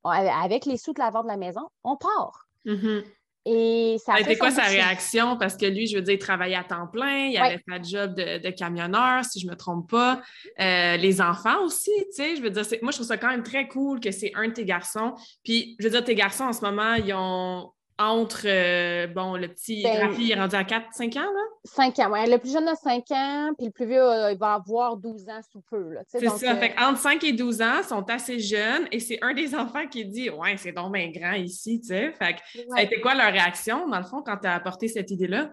avec 0.04 0.66
les 0.66 0.78
sous 0.78 0.94
de 0.94 1.00
la 1.00 1.10
vente 1.10 1.24
de 1.24 1.30
la 1.30 1.38
maison, 1.38 1.68
on 1.84 1.98
part. 1.98 2.48
Mm-hmm. 2.66 3.04
Et 3.50 3.98
ça 4.04 4.16
a 4.16 4.20
été 4.20 4.38
quoi 4.38 4.52
sa 4.52 4.64
réaction? 4.64 5.38
Parce 5.38 5.56
que 5.56 5.66
lui, 5.66 5.88
je 5.88 5.96
veux 5.96 6.02
dire, 6.02 6.16
il 6.16 6.20
travaillait 6.20 6.58
à 6.58 6.66
temps 6.66 6.88
plein, 6.88 7.28
il 7.28 7.38
avait 7.38 7.60
fait 7.66 7.84
job 7.84 8.14
de, 8.14 8.50
camionneur, 8.50 9.24
si 9.24 9.40
je 9.40 9.46
ne 9.46 9.52
me 9.52 9.56
trompe 9.56 9.90
pas. 9.90 10.22
Euh, 10.60 10.98
les 10.98 11.22
enfants 11.22 11.64
aussi, 11.64 11.92
tu 12.14 12.24
sais, 12.24 12.36
je 12.36 12.42
veux 12.42 12.50
dire, 12.50 12.64
moi, 12.82 12.92
je 12.92 12.98
trouve 12.98 13.08
ça 13.08 13.18
quand 13.18 13.30
même 13.30 13.44
très 13.44 13.70
cool 13.70 14.02
que 14.02 14.12
c'est 14.12 14.34
un 14.36 14.50
de 14.50 14.54
tes 14.54 14.66
garçons. 14.66 15.14
Puis, 15.46 15.78
je 15.80 15.86
veux 15.86 15.92
dire, 15.92 16.04
tes 16.04 16.16
garçons, 16.16 16.44
en 16.44 16.52
ce 16.52 16.60
moment, 16.60 16.96
ils 16.96 17.14
ont 17.14 17.72
entre, 18.00 18.46
euh, 18.46 19.08
bon, 19.08 19.36
le 19.36 19.48
petit 19.48 19.82
ben, 19.82 20.14
il 20.20 20.32
est 20.32 20.36
rendu 20.36 20.56
à 20.56 20.64
4-5 20.64 21.18
ans, 21.18 21.22
là? 21.22 21.42
5 21.64 22.00
ans, 22.00 22.12
oui. 22.12 22.30
Le 22.30 22.38
plus 22.38 22.54
jeune 22.54 22.68
a 22.68 22.76
5 22.76 23.12
ans, 23.12 23.52
puis 23.58 23.68
le 23.68 23.72
plus 23.72 23.88
vieux, 23.88 24.04
euh, 24.04 24.32
il 24.32 24.38
va 24.38 24.54
avoir 24.54 24.98
12 24.98 25.28
ans 25.30 25.42
sous 25.52 25.62
peu, 25.62 25.96
C'est 26.08 26.28
ça. 26.28 26.52
Euh, 26.52 26.56
fait 26.56 26.76
entre 26.80 27.00
5 27.00 27.24
et 27.24 27.34
12 27.34 27.62
ans, 27.62 27.80
ils 27.80 27.84
sont 27.84 28.08
assez 28.10 28.40
jeunes, 28.40 28.88
et 28.92 29.00
c'est 29.00 29.18
un 29.24 29.34
des 29.34 29.56
enfants 29.56 29.88
qui 29.88 30.06
dit 30.06 30.30
«Ouais, 30.32 30.58
c'est 30.58 30.74
donc 30.74 30.94
bien 30.94 31.10
grand 31.10 31.34
ici, 31.34 31.82
tu 31.82 31.88
sais.» 31.88 32.12
Fait 32.20 32.34
que 32.34 32.40
ça 32.70 32.78
a 32.78 32.82
été 32.84 33.02
quoi 33.02 33.16
leur 33.16 33.32
réaction, 33.32 33.88
dans 33.88 34.00
le 34.00 34.06
fond, 34.06 34.22
quand 34.24 34.38
tu 34.38 34.48
as 34.48 34.54
apporté 34.54 34.88
cette 34.88 35.10
idée-là? 35.10 35.50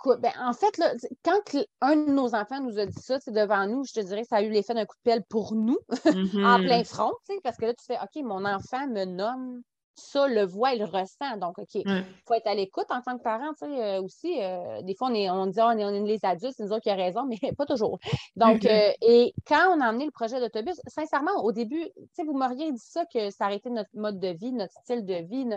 Écoute, 0.00 0.20
ben, 0.20 0.32
en 0.40 0.52
fait, 0.52 0.78
là, 0.78 0.94
quand 1.24 1.40
un 1.80 1.96
de 1.96 2.10
nos 2.12 2.34
enfants 2.34 2.60
nous 2.60 2.78
a 2.78 2.86
dit 2.86 3.02
ça, 3.02 3.18
devant 3.26 3.66
nous, 3.66 3.84
je 3.84 3.92
te 3.92 4.00
dirais 4.00 4.22
que 4.22 4.28
ça 4.28 4.36
a 4.36 4.42
eu 4.42 4.50
l'effet 4.50 4.72
d'un 4.72 4.86
coup 4.86 4.96
de 5.04 5.10
pelle 5.10 5.24
pour 5.28 5.54
nous, 5.54 5.78
en 6.06 6.60
plein 6.60 6.80
mm-hmm. 6.80 6.84
front, 6.84 7.12
parce 7.42 7.56
que 7.56 7.66
là, 7.66 7.74
tu 7.74 7.84
fais 7.84 7.98
OK, 8.00 8.24
mon 8.24 8.44
enfant 8.44 8.86
me 8.86 9.04
nomme 9.04 9.60
ça, 9.98 10.28
le 10.28 10.44
voit, 10.44 10.72
il 10.72 10.80
le 10.80 10.84
ressent. 10.84 11.36
Donc, 11.38 11.58
OK, 11.58 11.74
il 11.74 12.04
faut 12.26 12.34
être 12.34 12.46
à 12.46 12.54
l'écoute 12.54 12.86
en 12.90 13.02
tant 13.02 13.16
que 13.18 13.22
parent, 13.22 13.52
tu 13.54 13.66
sais, 13.66 13.82
euh, 13.82 14.02
aussi. 14.02 14.42
Euh, 14.42 14.82
des 14.82 14.94
fois, 14.94 15.08
on, 15.10 15.14
est, 15.14 15.30
on 15.30 15.46
dit, 15.46 15.60
ah, 15.60 15.72
on, 15.74 15.78
est, 15.78 15.84
on 15.84 15.92
est 15.92 16.00
les 16.00 16.24
adultes, 16.24 16.54
c'est 16.56 16.64
nous 16.64 16.72
autres 16.72 16.82
qui 16.82 16.90
avons 16.90 17.02
raison, 17.02 17.26
mais 17.26 17.38
pas 17.56 17.66
toujours. 17.66 17.98
Donc, 18.36 18.64
euh, 18.64 18.92
et 19.02 19.34
quand 19.46 19.76
on 19.76 19.80
a 19.80 19.90
emmené 19.90 20.04
le 20.04 20.10
projet 20.10 20.40
d'autobus, 20.40 20.80
sincèrement, 20.86 21.44
au 21.44 21.52
début, 21.52 21.82
tu 21.82 22.02
sais, 22.14 22.24
vous 22.24 22.36
m'auriez 22.36 22.72
dit 22.72 22.78
ça, 22.78 23.04
que 23.06 23.30
ça 23.30 23.46
arrêtait 23.46 23.70
notre 23.70 23.90
mode 23.94 24.18
de 24.18 24.28
vie, 24.28 24.52
notre 24.52 24.74
style 24.74 25.04
de 25.04 25.14
vie. 25.14 25.44
je 25.44 25.56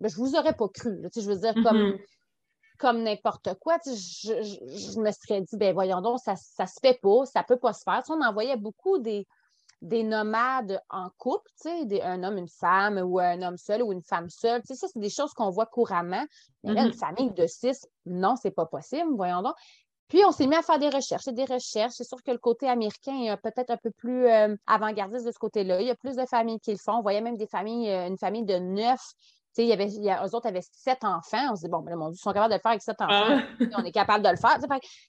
ben, 0.00 0.08
je 0.08 0.16
vous 0.16 0.36
aurais 0.36 0.54
pas 0.54 0.68
cru. 0.68 1.00
tu 1.02 1.08
sais, 1.12 1.20
je 1.20 1.30
veux 1.30 1.38
dire, 1.38 1.54
comme 1.62 1.76
mm-hmm 1.76 1.98
comme 2.80 3.02
n'importe 3.02 3.54
quoi. 3.60 3.76
Je, 3.84 3.92
je, 3.92 5.00
me 5.00 5.10
serais 5.12 5.42
dit, 5.42 5.56
ben 5.58 5.74
voyons 5.74 6.00
donc, 6.00 6.18
ça 6.18 6.32
ne 6.32 6.66
se 6.66 6.80
fait 6.80 6.98
pas, 7.00 7.26
ça 7.26 7.40
ne 7.40 7.44
peut 7.44 7.58
pas 7.58 7.74
se 7.74 7.82
faire. 7.82 8.02
on 8.08 8.22
envoyait 8.22 8.56
beaucoup 8.56 8.98
des, 8.98 9.26
des 9.82 10.02
nomades 10.02 10.80
en 10.90 11.08
couple, 11.16 11.50
des, 11.84 12.02
un 12.02 12.22
homme, 12.22 12.38
une 12.38 12.48
femme, 12.48 12.98
ou 12.98 13.18
un 13.18 13.40
homme 13.42 13.56
seul 13.56 13.82
ou 13.82 13.92
une 13.92 14.02
femme 14.02 14.28
seule. 14.28 14.62
ça, 14.64 14.74
c'est 14.74 14.98
des 14.98 15.10
choses 15.10 15.32
qu'on 15.32 15.50
voit 15.50 15.66
couramment. 15.66 16.24
Mais 16.64 16.74
là, 16.74 16.82
une 16.82 16.90
mm-hmm. 16.90 16.98
famille 16.98 17.32
de 17.32 17.46
six, 17.46 17.86
non, 18.06 18.36
c'est 18.36 18.50
pas 18.50 18.66
possible, 18.66 19.10
voyons 19.14 19.42
donc. 19.42 19.54
Puis, 20.08 20.24
on 20.26 20.32
s'est 20.32 20.48
mis 20.48 20.56
à 20.56 20.62
faire 20.62 20.80
des 20.80 20.88
recherches. 20.88 21.28
Et 21.28 21.32
des 21.32 21.44
recherches. 21.44 21.92
C'est 21.94 22.04
sûr 22.04 22.20
que 22.20 22.32
le 22.32 22.38
côté 22.38 22.68
américain 22.68 23.32
est 23.32 23.36
peut-être 23.36 23.70
un 23.70 23.76
peu 23.76 23.92
plus 23.92 24.26
euh, 24.26 24.56
avant-gardiste 24.66 25.24
de 25.24 25.30
ce 25.30 25.38
côté-là. 25.38 25.80
Il 25.80 25.86
y 25.86 25.90
a 25.90 25.94
plus 25.94 26.16
de 26.16 26.26
familles 26.26 26.58
qui 26.58 26.72
le 26.72 26.78
font. 26.78 26.94
On 26.94 27.02
voyait 27.02 27.20
même 27.20 27.36
des 27.36 27.46
familles, 27.46 27.88
euh, 27.90 28.08
une 28.08 28.18
famille 28.18 28.44
de 28.44 28.56
neuf 28.56 29.00
il 29.58 29.66
y 29.66 29.72
avait, 29.72 29.88
il 29.88 30.02
y 30.02 30.10
a, 30.10 30.24
eux 30.24 30.34
autres 30.34 30.46
avaient 30.46 30.62
sept 30.62 31.04
enfants. 31.04 31.52
On 31.52 31.56
se 31.56 31.62
dit, 31.62 31.68
bon, 31.68 31.80
ben, 31.80 31.96
mon 31.96 32.08
Dieu, 32.10 32.18
ils 32.18 32.22
sont 32.22 32.32
capables 32.32 32.52
de 32.52 32.56
le 32.56 32.60
faire 32.60 32.70
avec 32.70 32.82
sept 32.82 32.96
ah. 33.00 33.04
enfants. 33.04 33.42
on 33.76 33.84
est 33.84 33.92
capable 33.92 34.24
de 34.24 34.30
le 34.30 34.36
faire. 34.36 34.58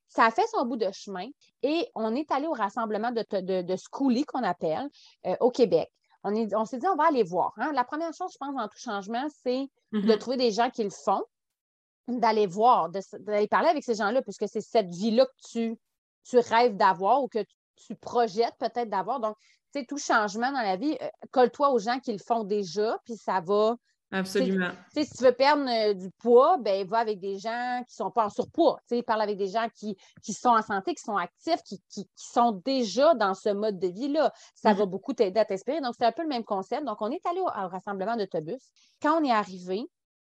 Ça 0.07 0.25
a 0.25 0.31
fait 0.31 0.45
son 0.51 0.65
bout 0.65 0.77
de 0.77 0.91
chemin 0.91 1.27
et 1.63 1.87
on 1.95 2.15
est 2.15 2.31
allé 2.31 2.47
au 2.47 2.53
rassemblement 2.53 3.11
de, 3.11 3.23
de, 3.31 3.61
de 3.61 4.25
qu'on 4.25 4.43
appelle, 4.43 4.89
euh, 5.25 5.35
au 5.39 5.51
Québec. 5.51 5.91
On, 6.23 6.33
on 6.53 6.65
s'est 6.65 6.77
dit, 6.77 6.87
on 6.87 6.95
va 6.95 7.07
aller 7.07 7.23
voir. 7.23 7.53
Hein. 7.57 7.71
La 7.73 7.83
première 7.83 8.13
chose, 8.13 8.31
je 8.31 8.37
pense, 8.37 8.55
dans 8.55 8.67
tout 8.67 8.77
changement, 8.77 9.25
c'est 9.43 9.67
de 9.91 9.99
mm-hmm. 9.99 10.17
trouver 10.17 10.37
des 10.37 10.51
gens 10.51 10.69
qui 10.69 10.83
le 10.83 10.89
font, 10.89 11.23
d'aller 12.07 12.47
voir, 12.47 12.89
d'aller 12.89 13.47
parler 13.47 13.69
avec 13.69 13.83
ces 13.83 13.95
gens-là, 13.95 14.21
puisque 14.21 14.47
c'est 14.47 14.61
cette 14.61 14.89
vie-là 14.89 15.25
que 15.25 15.49
tu, 15.51 15.79
tu 16.23 16.37
rêves 16.37 16.75
d'avoir 16.75 17.23
ou 17.23 17.27
que 17.27 17.43
tu 17.75 17.95
projettes 17.95 18.55
peut-être 18.59 18.89
d'avoir. 18.89 19.19
Donc, 19.19 19.35
tu 19.73 19.79
sais, 19.79 19.85
tout 19.85 19.97
changement 19.97 20.51
dans 20.51 20.61
la 20.61 20.75
vie, 20.75 20.97
euh, 21.01 21.07
colle-toi 21.31 21.69
aux 21.71 21.79
gens 21.79 21.99
qui 21.99 22.11
le 22.11 22.19
font 22.19 22.43
déjà, 22.43 22.97
puis 23.05 23.15
ça 23.15 23.39
va 23.39 23.75
Absolument. 24.11 24.71
si 24.93 25.09
tu 25.09 25.23
veux 25.23 25.31
perdre 25.31 25.65
euh, 25.69 25.93
du 25.93 26.11
poids, 26.11 26.57
ben, 26.57 26.85
va 26.85 26.99
avec 26.99 27.19
des 27.19 27.37
gens 27.39 27.83
qui 27.87 27.93
ne 27.93 28.05
sont 28.05 28.11
pas 28.11 28.25
en 28.25 28.29
surpoids. 28.29 28.79
parle 29.05 29.21
avec 29.21 29.37
des 29.37 29.47
gens 29.47 29.67
qui, 29.73 29.95
sont 30.33 30.49
en 30.49 30.61
santé, 30.61 30.93
qui 30.93 31.01
sont 31.01 31.15
actifs, 31.15 31.61
qui, 31.63 32.09
sont 32.15 32.51
déjà 32.65 33.13
dans 33.13 33.33
ce 33.33 33.49
mode 33.49 33.79
de 33.79 33.87
vie-là. 33.87 34.33
Ça 34.53 34.73
va 34.73 34.83
mm-hmm. 34.83 34.89
beaucoup 34.89 35.13
t'aider 35.13 35.39
à 35.39 35.45
t'inspirer. 35.45 35.79
Donc, 35.79 35.95
c'est 35.97 36.05
un 36.05 36.11
peu 36.11 36.23
le 36.23 36.27
même 36.27 36.43
concept. 36.43 36.83
Donc, 36.83 37.01
on 37.01 37.09
est 37.09 37.25
allé 37.25 37.39
au, 37.39 37.45
rassemblement 37.45 38.17
d'autobus. 38.17 38.61
Quand 39.01 39.21
on 39.21 39.23
est 39.23 39.31
arrivé 39.31 39.85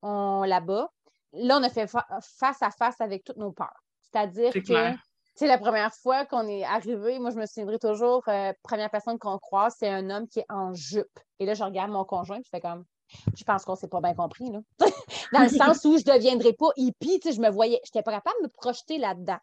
là-bas, 0.03 0.91
là, 1.33 1.59
on 1.59 1.63
a 1.63 1.69
fait 1.69 1.87
face 1.89 2.63
à 2.63 2.71
face 2.71 3.01
avec 3.01 3.25
toutes 3.25 3.37
nos 3.37 3.53
peurs. 3.53 3.83
C'est-à-dire 4.01 4.53
que 4.53 4.97
c'est 5.37 5.47
la 5.47 5.59
première 5.59 5.93
fois 5.95 6.25
qu'on 6.25 6.49
est 6.49 6.65
arrivé, 6.65 7.19
moi, 7.19 7.31
je 7.31 7.37
me 7.37 7.45
souviendrai 7.45 7.79
toujours, 7.79 8.27
euh, 8.29 8.55
première 8.63 8.91
personne 8.91 9.19
qu'on 9.19 9.39
croise, 9.39 9.75
c'est 9.79 9.89
un 9.89 10.09
homme 10.09 10.27
qui 10.27 10.39
est 10.39 10.47
en 10.49 10.73
jupe. 10.73 11.21
Et 11.39 11.45
là, 11.45 11.53
je 11.53 11.63
regarde 11.63 11.91
mon 11.91 12.07
conjoint, 12.07 12.39
je 12.43 12.49
fais 12.49 12.61
comme, 12.61 12.87
je 13.37 13.45
pense 13.45 13.65
qu'on 13.65 13.73
ne 13.73 13.79
s'est 13.79 13.89
pas 13.89 14.01
bien 14.01 14.15
compris, 14.15 14.51
là. 14.51 14.61
Dans 15.33 15.43
le 15.43 15.49
sens 15.49 15.85
où 15.85 15.99
je 15.99 16.05
ne 16.07 16.17
deviendrais 16.17 16.53
pas 16.53 16.69
hippie, 16.77 17.21
je 17.25 17.41
me 17.41 17.51
voyais, 17.51 17.81
je 17.85 17.89
n'étais 17.89 18.03
pas 18.03 18.13
capable 18.13 18.37
de 18.41 18.45
me 18.45 18.53
projeter 18.53 18.99
là-dedans. 18.99 19.39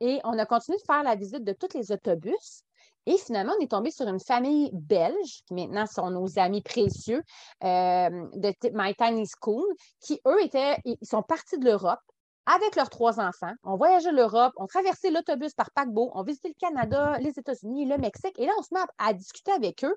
Et 0.00 0.20
on 0.24 0.38
a 0.38 0.46
continué 0.46 0.78
de 0.78 0.82
faire 0.82 1.02
la 1.02 1.14
visite 1.14 1.44
de 1.44 1.52
tous 1.52 1.76
les 1.76 1.92
autobus. 1.92 2.62
Et 3.06 3.16
finalement, 3.16 3.54
on 3.58 3.62
est 3.62 3.70
tombé 3.70 3.90
sur 3.90 4.06
une 4.06 4.20
famille 4.20 4.70
belge, 4.72 5.42
qui 5.46 5.54
maintenant 5.54 5.86
sont 5.86 6.10
nos 6.10 6.38
amis 6.38 6.60
précieux, 6.62 7.22
euh, 7.64 8.10
de 8.34 8.52
My 8.74 8.94
Tiny 8.94 9.26
School, 9.40 9.64
qui, 10.00 10.20
eux, 10.26 10.42
étaient, 10.42 10.76
ils 10.84 10.98
sont 11.02 11.22
partis 11.22 11.58
de 11.58 11.64
l'Europe 11.64 12.00
avec 12.44 12.76
leurs 12.76 12.90
trois 12.90 13.20
enfants. 13.20 13.52
On 13.62 13.76
voyageait 13.76 14.12
l'Europe, 14.12 14.52
on 14.56 14.66
traversait 14.66 15.10
l'autobus 15.10 15.54
par 15.54 15.70
paquebot, 15.70 16.10
on 16.14 16.22
visitait 16.22 16.48
le 16.48 16.54
Canada, 16.58 17.18
les 17.20 17.38
États-Unis, 17.38 17.86
le 17.86 17.98
Mexique. 17.98 18.38
Et 18.38 18.46
là, 18.46 18.52
on 18.58 18.62
se 18.62 18.72
met 18.72 18.80
à 18.98 19.12
discuter 19.12 19.52
avec 19.52 19.84
eux 19.84 19.96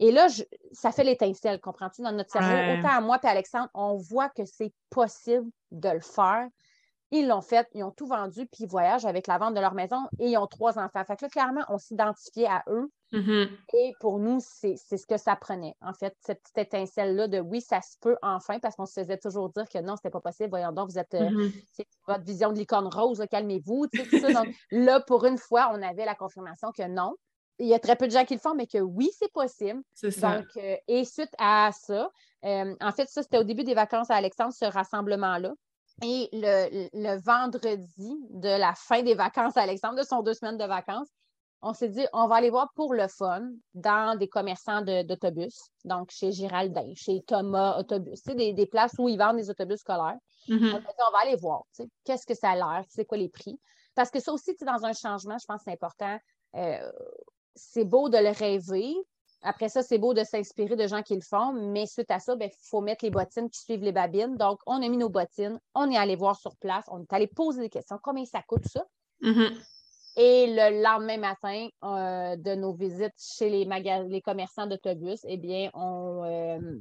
et 0.00 0.10
là, 0.10 0.26
ça 0.72 0.92
fait 0.92 1.04
l'étincelle, 1.04 1.60
comprends-tu, 1.60 2.02
dans 2.02 2.12
notre 2.12 2.30
cerveau. 2.30 2.78
Autant 2.78 2.96
à 2.96 3.00
moi 3.00 3.18
et 3.22 3.26
Alexandre, 3.26 3.68
on 3.74 3.96
voit 3.96 4.28
que 4.28 4.44
c'est 4.44 4.72
possible 4.90 5.48
de 5.70 5.88
le 5.88 6.00
faire. 6.00 6.48
Ils 7.10 7.28
l'ont 7.28 7.42
fait, 7.42 7.68
ils 7.74 7.84
ont 7.84 7.92
tout 7.92 8.06
vendu, 8.06 8.46
puis 8.46 8.64
ils 8.64 8.68
voyagent 8.68 9.04
avec 9.04 9.28
la 9.28 9.38
vente 9.38 9.54
de 9.54 9.60
leur 9.60 9.74
maison 9.74 9.98
et 10.18 10.30
ils 10.30 10.36
ont 10.36 10.48
trois 10.48 10.80
enfants. 10.80 11.04
Fait 11.04 11.16
que 11.16 11.24
là, 11.24 11.28
clairement, 11.28 11.64
on 11.68 11.78
s'identifiait 11.78 12.48
à 12.48 12.64
eux. 12.68 12.90
Mm-hmm. 13.12 13.48
Et 13.74 13.92
pour 14.00 14.18
nous, 14.18 14.40
c'est 14.40 14.76
ce 14.76 15.06
que 15.06 15.16
ça 15.16 15.36
prenait. 15.36 15.76
En 15.80 15.92
fait, 15.92 16.16
cette 16.18 16.42
petite 16.42 16.58
étincelle-là 16.58 17.28
de 17.28 17.38
oui, 17.38 17.60
ça 17.60 17.80
se 17.82 17.96
peut 18.00 18.16
enfin, 18.20 18.58
parce 18.58 18.74
qu'on 18.74 18.86
se 18.86 19.00
faisait 19.00 19.18
toujours 19.18 19.50
dire 19.50 19.68
que 19.68 19.78
non, 19.78 19.94
c'était 19.94 20.10
pas 20.10 20.20
possible. 20.20 20.48
Voyons 20.50 20.72
donc, 20.72 20.90
vous 20.90 20.98
êtes 20.98 21.14
euh, 21.14 21.30
mm-hmm. 21.30 21.84
votre 22.08 22.24
vision 22.24 22.52
de 22.52 22.58
licorne 22.58 22.88
rose, 22.88 23.22
calmez-vous. 23.30 23.86
Donc 24.32 24.48
là, 24.72 25.00
pour 25.06 25.24
une 25.24 25.38
fois, 25.38 25.70
on 25.72 25.80
avait 25.82 26.06
la 26.06 26.16
confirmation 26.16 26.72
que 26.76 26.88
non, 26.88 27.14
il 27.58 27.66
y 27.66 27.74
a 27.74 27.78
très 27.78 27.96
peu 27.96 28.06
de 28.06 28.12
gens 28.12 28.24
qui 28.24 28.34
le 28.34 28.40
font, 28.40 28.54
mais 28.54 28.66
que 28.66 28.78
oui, 28.78 29.10
c'est 29.18 29.32
possible. 29.32 29.82
C'est 29.92 30.10
ça. 30.10 30.38
Donc, 30.38 30.46
euh, 30.56 30.76
et 30.88 31.04
suite 31.04 31.32
à 31.38 31.70
ça, 31.72 32.10
euh, 32.44 32.74
en 32.80 32.92
fait, 32.92 33.08
ça, 33.08 33.22
c'était 33.22 33.38
au 33.38 33.44
début 33.44 33.64
des 33.64 33.74
vacances 33.74 34.10
à 34.10 34.16
Alexandre, 34.16 34.52
ce 34.52 34.64
rassemblement-là. 34.64 35.52
Et 36.02 36.28
le, 36.32 37.20
vendredi 37.20 38.16
de 38.30 38.48
la 38.48 38.74
fin 38.74 39.02
des 39.02 39.14
vacances 39.14 39.56
à 39.56 39.62
Alexandre, 39.62 39.96
de 39.96 40.02
son 40.02 40.22
deux 40.22 40.34
semaines 40.34 40.56
de 40.56 40.64
vacances, 40.64 41.08
on 41.62 41.72
s'est 41.72 41.88
dit, 41.88 42.04
on 42.12 42.26
va 42.26 42.36
aller 42.36 42.50
voir 42.50 42.70
pour 42.74 42.92
le 42.92 43.06
fun 43.08 43.48
dans 43.74 44.18
des 44.18 44.28
commerçants 44.28 44.82
d'autobus, 44.82 45.70
donc 45.84 46.10
chez 46.10 46.30
Giraldin, 46.30 46.92
chez 46.94 47.22
Thomas 47.22 47.78
Autobus, 47.78 48.22
des, 48.24 48.52
des 48.52 48.66
places 48.66 48.94
où 48.98 49.08
ils 49.08 49.16
vendent 49.16 49.36
des 49.36 49.48
autobus 49.48 49.78
scolaires. 49.78 50.18
Mm-hmm. 50.48 50.74
on, 50.74 51.12
va 51.12 51.18
aller 51.22 51.36
voir, 51.36 51.62
qu'est-ce 52.04 52.26
que 52.26 52.34
ça 52.34 52.50
a 52.50 52.54
l'air, 52.54 52.84
c'est 52.90 53.06
quoi 53.06 53.16
les 53.16 53.30
prix? 53.30 53.58
Parce 53.94 54.10
que 54.10 54.20
ça 54.20 54.32
aussi, 54.32 54.54
dans 54.60 54.84
un 54.84 54.92
changement, 54.92 55.38
je 55.38 55.46
pense 55.46 55.58
que 55.58 55.64
c'est 55.64 55.72
important. 55.72 56.18
Euh, 56.56 56.92
c'est 57.54 57.84
beau 57.84 58.08
de 58.08 58.18
le 58.18 58.30
rêver. 58.30 58.94
Après 59.42 59.68
ça, 59.68 59.82
c'est 59.82 59.98
beau 59.98 60.14
de 60.14 60.24
s'inspirer 60.24 60.74
de 60.74 60.86
gens 60.86 61.02
qui 61.02 61.14
le 61.14 61.20
font, 61.20 61.52
mais 61.52 61.86
suite 61.86 62.10
à 62.10 62.18
ça, 62.18 62.32
il 62.32 62.38
ben, 62.38 62.50
faut 62.62 62.80
mettre 62.80 63.04
les 63.04 63.10
bottines 63.10 63.50
qui 63.50 63.60
suivent 63.60 63.82
les 63.82 63.92
babines. 63.92 64.36
Donc, 64.36 64.60
on 64.66 64.82
a 64.82 64.88
mis 64.88 64.96
nos 64.96 65.10
bottines, 65.10 65.60
on 65.74 65.90
est 65.90 65.98
allé 65.98 66.16
voir 66.16 66.36
sur 66.36 66.56
place, 66.56 66.84
on 66.88 67.02
est 67.02 67.12
allé 67.12 67.26
poser 67.26 67.60
des 67.60 67.68
questions. 67.68 67.98
Combien 68.02 68.24
ça 68.24 68.40
coûte 68.46 68.66
ça? 68.66 68.84
Mm-hmm. 69.22 69.52
Et 70.16 70.46
le 70.48 70.82
lendemain 70.82 71.18
matin 71.18 71.68
euh, 71.82 72.36
de 72.36 72.54
nos 72.54 72.72
visites 72.72 73.12
chez 73.18 73.50
les, 73.50 73.64
les 74.08 74.22
commerçants 74.22 74.66
d'autobus, 74.66 75.20
eh 75.24 75.36
bien, 75.36 75.70
on, 75.74 76.22
euh, 76.24 76.80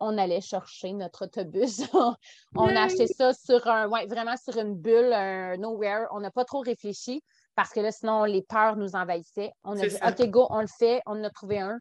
on 0.00 0.18
allait 0.18 0.40
chercher 0.40 0.92
notre 0.92 1.24
autobus. 1.24 1.82
on 2.54 2.68
a 2.68 2.82
acheté 2.82 3.06
ça 3.06 3.32
sur 3.32 3.66
un, 3.66 3.88
ouais, 3.88 4.06
vraiment 4.06 4.36
sur 4.36 4.56
une 4.58 4.76
bulle, 4.76 5.12
un 5.12 5.56
nowhere. 5.56 6.06
On 6.12 6.20
n'a 6.20 6.30
pas 6.30 6.44
trop 6.44 6.60
réfléchi 6.60 7.22
parce 7.54 7.70
que 7.70 7.80
là, 7.80 7.92
sinon, 7.92 8.24
les 8.24 8.42
peurs 8.42 8.76
nous 8.76 8.96
envahissaient. 8.96 9.52
On 9.62 9.78
a 9.78 9.86
dit, 9.86 9.96
OK, 10.06 10.30
go, 10.30 10.46
on 10.50 10.60
le 10.60 10.66
fait, 10.66 11.00
on 11.06 11.20
en 11.20 11.24
a 11.24 11.30
trouvé 11.30 11.60
un. 11.60 11.78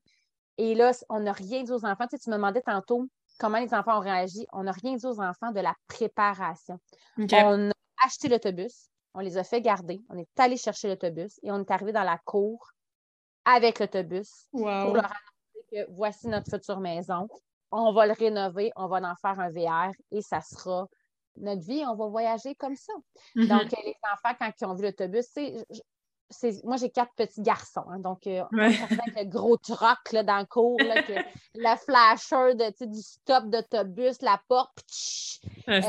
Et 0.58 0.76
là, 0.76 0.92
on 1.10 1.22
n'a 1.22 1.32
rien 1.32 1.64
dit 1.64 1.72
aux 1.72 1.86
enfants. 1.86 2.06
Tu, 2.10 2.18
sais, 2.18 2.24
tu 2.24 2.30
me 2.30 2.36
demandais 2.36 2.62
tantôt 2.62 3.08
comment 3.40 3.58
les 3.58 3.74
enfants 3.74 3.98
ont 3.98 4.02
réagi. 4.02 4.46
On 4.54 4.64
n'a 4.64 4.72
rien 4.72 4.96
dit 4.96 5.06
aux 5.06 5.20
enfants 5.20 5.52
de 5.52 5.60
la 5.60 5.74
préparation. 5.88 6.80
On 7.18 7.70
a 7.70 7.74
acheté 8.06 8.28
l'autobus, 8.28 8.90
on 9.14 9.20
les 9.20 9.38
a 9.38 9.44
fait 9.44 9.62
garder, 9.62 10.02
on 10.10 10.18
est 10.18 10.28
allé 10.40 10.58
chercher 10.58 10.90
l'autobus 10.90 11.40
et 11.44 11.52
on 11.52 11.60
est 11.62 11.72
arrivé 11.72 11.92
dans 11.92 12.04
la 12.04 12.18
cour 12.26 12.72
avec 13.46 13.80
l'autobus 13.80 14.48
pour 14.52 14.68
leur 14.68 15.06
annoncer 15.06 15.66
que 15.72 15.92
voici 15.92 16.28
notre 16.28 16.50
future 16.50 16.80
maison. 16.80 17.28
On 17.72 17.94
va 17.94 18.06
le 18.06 18.14
rénover, 18.14 18.72
on 18.76 18.88
va 18.88 18.98
en 18.98 19.16
faire 19.16 19.40
un 19.40 19.50
VR 19.50 19.92
et 20.12 20.22
ça 20.22 20.42
sera 20.42 20.88
notre 21.38 21.62
vie, 21.62 21.84
on 21.88 21.96
va 21.96 22.08
voyager 22.08 22.56
comme 22.56 22.76
ça. 22.76 22.94
Mm-hmm. 23.36 23.48
Donc, 23.48 23.72
les 23.84 23.96
enfants, 24.14 24.36
quand 24.40 24.52
ils 24.60 24.66
ont 24.66 24.76
vu 24.76 24.84
l'autobus, 24.84 25.26
c'est 25.26 25.66
moi, 26.64 26.78
j'ai 26.78 26.90
quatre 26.90 27.14
petits 27.16 27.42
garçons. 27.42 27.86
Hein, 27.90 28.00
donc, 28.00 28.28
euh, 28.28 28.44
avec 28.52 29.16
le 29.16 29.26
gros 29.26 29.58
truck 29.58 30.12
là, 30.12 30.24
dans 30.24 30.40
le 30.40 30.46
cours, 30.46 30.80
la 31.56 31.78
flasher 31.78 32.56
de, 32.56 32.86
du 32.86 33.02
stop 33.02 33.46
d'autobus, 33.46 34.22
la 34.22 34.42
porte. 34.48 34.84
Euh, 35.68 35.82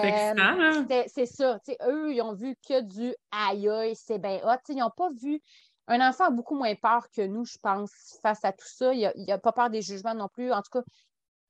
c'est 1.09 1.27
ça. 1.27 1.59
Eux, 1.87 2.13
ils 2.13 2.23
ont 2.23 2.35
vu 2.35 2.57
que 2.67 2.81
du 2.83 3.15
aïe 3.31 3.69
aïe, 3.69 3.97
c'est 3.97 4.19
bien 4.19 4.41
hot. 4.45 4.61
Ils 4.69 4.77
n'ont 4.77 4.91
pas 4.91 5.11
vu. 5.11 5.41
Un 5.87 6.01
enfant 6.07 6.25
a 6.25 6.31
beaucoup 6.31 6.57
moins 6.57 6.75
peur 6.77 7.09
que 7.15 7.23
nous, 7.23 7.45
je 7.45 7.59
pense, 7.63 8.19
face 8.23 8.45
à 8.45 8.53
tout 8.53 8.67
ça. 8.67 8.95
Il 8.95 9.13
n'a 9.27 9.35
a 9.35 9.39
pas 9.39 9.53
peur 9.53 9.71
des 9.71 9.83
jugements 9.83 10.15
non 10.15 10.29
plus. 10.29 10.53
En 10.53 10.63
tout 10.63 10.71
cas, 10.73 10.85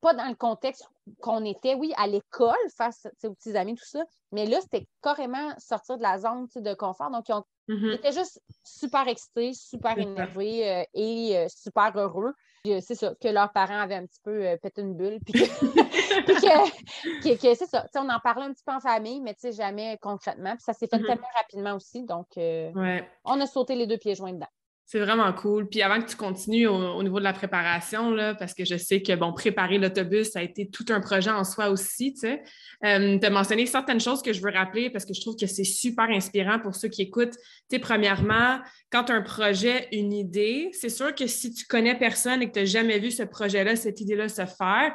pas 0.05 0.13
dans 0.13 0.29
le 0.29 0.35
contexte 0.35 0.87
qu'on 1.23 1.47
était, 1.47 1.75
oui, 1.75 1.95
à 1.97 2.07
l'école, 2.07 2.55
face 2.77 3.09
aux 3.25 3.33
petits 3.33 3.57
amis, 3.57 3.75
tout 3.75 3.87
ça, 3.87 4.05
mais 4.33 4.45
là, 4.45 4.61
c'était 4.61 4.87
carrément 5.03 5.55
sortir 5.57 5.97
de 5.97 6.03
la 6.03 6.19
zone 6.19 6.47
de 6.55 6.75
confort. 6.75 7.11
Donc, 7.11 7.31
ils, 7.31 7.75
mm-hmm. 7.75 7.95
étaient 7.95 8.13
juste 8.13 8.43
super 8.63 9.09
excités, 9.09 9.55
super 9.55 9.99
énervés 9.99 10.71
euh, 10.71 10.85
et 10.93 11.39
euh, 11.39 11.47
super 11.49 11.97
heureux. 11.97 12.35
Euh, 12.67 12.81
c'est 12.83 12.97
ça, 12.97 13.15
que 13.19 13.29
leurs 13.29 13.51
parents 13.53 13.81
avaient 13.81 13.95
un 13.95 14.05
petit 14.05 14.21
peu 14.23 14.59
pété 14.63 14.83
une 14.83 14.95
bulle. 14.95 15.21
Puis 15.25 15.33
que, 15.33 15.43
c'est 17.55 17.67
ça, 17.67 17.87
on 17.97 18.11
en 18.11 18.21
parlait 18.21 18.45
un 18.45 18.53
petit 18.53 18.65
peu 18.65 18.75
en 18.75 18.81
famille, 18.81 19.23
mais 19.23 19.35
jamais 19.53 19.97
concrètement. 20.03 20.53
Puis 20.53 20.65
ça 20.65 20.75
s'est 20.75 20.87
fait 20.87 20.99
mm-hmm. 20.99 21.07
tellement 21.07 21.29
rapidement 21.35 21.77
aussi. 21.77 22.03
Donc, 22.03 22.27
on 22.37 23.41
a 23.41 23.47
sauté 23.47 23.75
les 23.75 23.87
deux 23.87 23.97
pieds 23.97 24.15
joints 24.15 24.35
dedans. 24.35 24.49
C'est 24.87 24.99
vraiment 24.99 25.33
cool. 25.33 25.67
Puis 25.67 25.81
avant 25.81 25.99
que 26.01 26.09
tu 26.09 26.15
continues 26.15 26.67
au, 26.67 27.03
niveau 27.03 27.19
de 27.19 27.25
la 27.25 27.33
préparation, 27.33 28.11
là, 28.11 28.35
parce 28.35 28.53
que 28.53 28.67
je 28.67 28.77
sais 28.77 29.01
que, 29.01 29.15
bon, 29.15 29.33
préparer 29.33 29.79
l'autobus, 29.79 30.33
ça 30.33 30.41
a 30.41 30.43
été 30.43 30.69
tout 30.69 30.85
un 30.91 31.01
projet 31.01 31.31
en 31.31 31.43
soi 31.43 31.71
aussi, 31.71 32.13
tu 32.13 32.21
sais. 32.21 32.43
Euh, 32.85 33.19
as 33.23 33.31
mentionné 33.31 33.65
certaines 33.65 34.01
choses 34.01 34.21
que 34.21 34.35
je 34.35 34.43
veux 34.43 34.53
rappeler 34.53 34.91
parce 34.91 35.07
que 35.07 35.15
je 35.15 35.23
trouve 35.23 35.37
que 35.37 35.47
c'est 35.47 35.65
super 35.65 36.11
inspirant 36.11 36.59
pour 36.59 36.75
ceux 36.75 36.89
qui 36.89 37.01
écoutent. 37.01 37.33
Tu 37.33 37.41
sais, 37.71 37.79
premièrement, 37.79 38.61
quand 38.91 39.09
un 39.09 39.23
projet, 39.23 39.89
une 39.91 40.13
idée, 40.13 40.69
c'est 40.73 40.91
sûr 40.91 41.15
que 41.15 41.27
si 41.27 41.55
tu 41.55 41.65
connais 41.65 41.97
personne 41.97 42.43
et 42.43 42.49
que 42.49 42.53
tu 42.53 42.59
n'as 42.61 42.67
jamais 42.67 42.99
vu 42.99 43.11
ce 43.11 43.23
projet-là, 43.23 43.77
cette 43.77 44.03
idée-là 44.03 44.29
se 44.29 44.45
faire, 44.45 44.95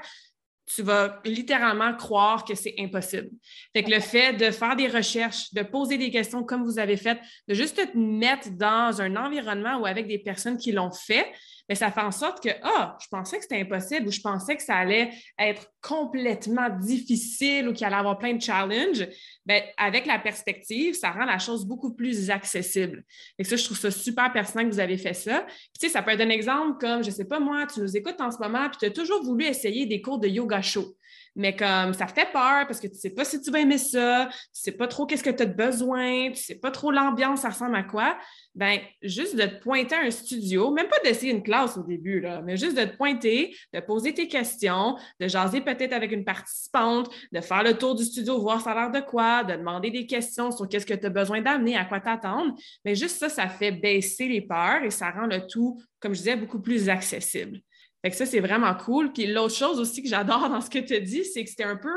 tu 0.73 0.83
vas 0.83 1.19
littéralement 1.25 1.93
croire 1.95 2.45
que 2.45 2.53
c'est 2.53 2.75
impossible. 2.77 3.29
Fait 3.73 3.83
que 3.83 3.89
le 3.89 3.99
fait 3.99 4.33
de 4.33 4.51
faire 4.51 4.75
des 4.75 4.87
recherches, 4.87 5.51
de 5.53 5.63
poser 5.63 5.97
des 5.97 6.11
questions 6.11 6.43
comme 6.43 6.63
vous 6.63 6.77
avez 6.77 6.95
fait, 6.95 7.19
de 7.47 7.55
juste 7.55 7.75
te 7.75 7.97
mettre 7.97 8.51
dans 8.51 9.01
un 9.01 9.15
environnement 9.15 9.77
ou 9.79 9.85
avec 9.85 10.07
des 10.07 10.19
personnes 10.19 10.57
qui 10.57 10.71
l'ont 10.71 10.91
fait, 10.91 11.25
mais 11.69 11.75
ça 11.75 11.91
fait 11.91 12.01
en 12.01 12.11
sorte 12.11 12.43
que, 12.43 12.49
ah, 12.63 12.97
je 12.99 13.07
pensais 13.09 13.37
que 13.37 13.43
c'était 13.43 13.61
impossible 13.61 14.07
ou 14.07 14.11
je 14.11 14.19
pensais 14.19 14.57
que 14.57 14.63
ça 14.63 14.75
allait 14.75 15.11
être 15.37 15.71
complètement 15.81 16.67
difficile 16.69 17.69
ou 17.69 17.73
qu'il 17.73 17.85
allait 17.85 17.95
avoir 17.95 18.17
plein 18.17 18.33
de 18.33 18.41
challenges. 18.41 19.07
Bien, 19.45 19.61
avec 19.77 20.07
la 20.07 20.17
perspective, 20.17 20.95
ça 20.95 21.11
rend 21.11 21.25
la 21.25 21.37
chose 21.37 21.65
beaucoup 21.65 21.93
plus 21.93 22.31
accessible. 22.31 23.03
Et 23.37 23.43
ça, 23.43 23.55
je 23.55 23.63
trouve 23.63 23.77
ça 23.77 23.91
super 23.91 24.33
pertinent 24.33 24.63
que 24.63 24.73
vous 24.73 24.79
avez 24.79 24.97
fait 24.97 25.13
ça. 25.13 25.45
Puis, 25.47 25.79
tu 25.79 25.87
sais, 25.87 25.93
ça 25.93 26.01
peut 26.01 26.11
être 26.11 26.21
un 26.21 26.29
exemple 26.29 26.79
comme, 26.79 27.03
je 27.03 27.11
sais 27.11 27.25
pas 27.25 27.39
moi, 27.39 27.67
tu 27.67 27.79
nous 27.81 27.95
écoutes 27.95 28.19
en 28.19 28.31
ce 28.31 28.39
moment, 28.39 28.67
puis 28.69 28.79
tu 28.79 28.85
as 28.85 28.91
toujours 28.91 29.23
voulu 29.23 29.45
essayer 29.45 29.85
des 29.85 30.01
cours 30.01 30.19
de 30.19 30.27
yoga 30.27 30.61
chaud 30.61 30.95
mais 31.35 31.55
comme 31.55 31.93
ça 31.93 32.07
fait 32.07 32.31
peur 32.31 32.65
parce 32.67 32.79
que 32.79 32.87
tu 32.87 32.93
ne 32.93 32.99
sais 32.99 33.09
pas 33.11 33.25
si 33.25 33.41
tu 33.41 33.51
vas 33.51 33.59
aimer 33.59 33.77
ça, 33.77 34.27
tu 34.29 34.37
ne 34.37 34.39
sais 34.51 34.71
pas 34.71 34.87
trop 34.87 35.05
qu'est-ce 35.05 35.23
que 35.23 35.29
tu 35.29 35.43
as 35.43 35.45
besoin, 35.45 36.25
tu 36.25 36.29
ne 36.31 36.35
sais 36.35 36.55
pas 36.55 36.71
trop 36.71 36.91
l'ambiance, 36.91 37.41
ça 37.41 37.49
ressemble 37.49 37.75
à 37.75 37.83
quoi, 37.83 38.17
ben 38.55 38.79
juste 39.01 39.35
de 39.35 39.43
te 39.43 39.61
pointer 39.61 39.95
à 39.95 40.01
un 40.01 40.11
studio, 40.11 40.71
même 40.71 40.87
pas 40.87 40.99
d'essayer 41.03 41.31
une 41.31 41.43
classe 41.43 41.77
au 41.77 41.83
début, 41.83 42.19
là, 42.19 42.41
mais 42.41 42.57
juste 42.57 42.77
de 42.77 42.83
te 42.83 42.97
pointer, 42.97 43.55
de 43.73 43.79
poser 43.79 44.13
tes 44.13 44.27
questions, 44.27 44.97
de 45.19 45.27
jaser 45.27 45.61
peut-être 45.61 45.93
avec 45.93 46.11
une 46.11 46.25
participante, 46.25 47.09
de 47.31 47.41
faire 47.41 47.63
le 47.63 47.73
tour 47.77 47.95
du 47.95 48.03
studio, 48.03 48.39
voir 48.39 48.61
ça 48.61 48.71
a 48.71 48.75
l'air 48.75 48.91
de 48.91 49.05
quoi, 49.05 49.43
de 49.43 49.53
demander 49.53 49.91
des 49.91 50.05
questions 50.05 50.51
sur 50.51 50.67
qu'est-ce 50.67 50.85
que 50.85 50.93
tu 50.93 51.05
as 51.05 51.09
besoin 51.09 51.41
d'amener, 51.41 51.77
à 51.77 51.85
quoi 51.85 51.99
t'attendre. 51.99 52.53
Mais 52.85 52.95
juste 52.95 53.17
ça, 53.17 53.29
ça 53.29 53.47
fait 53.47 53.71
baisser 53.71 54.27
les 54.27 54.41
peurs 54.41 54.83
et 54.83 54.89
ça 54.89 55.11
rend 55.11 55.25
le 55.25 55.45
tout, 55.47 55.81
comme 55.99 56.13
je 56.13 56.19
disais, 56.19 56.35
beaucoup 56.35 56.61
plus 56.61 56.89
accessible. 56.89 57.61
Fait 58.01 58.11
que 58.11 58.15
ça, 58.15 58.25
c'est 58.25 58.39
vraiment 58.39 58.73
cool. 58.75 59.11
Puis 59.11 59.27
l'autre 59.27 59.55
chose 59.55 59.79
aussi 59.79 60.01
que 60.01 60.07
j'adore 60.07 60.49
dans 60.49 60.61
ce 60.61 60.69
que 60.69 60.79
tu 60.79 60.99
dit, 61.01 61.25
c'est 61.25 61.43
que 61.43 61.49
c'était 61.49 61.65
un 61.65 61.75
peu, 61.75 61.93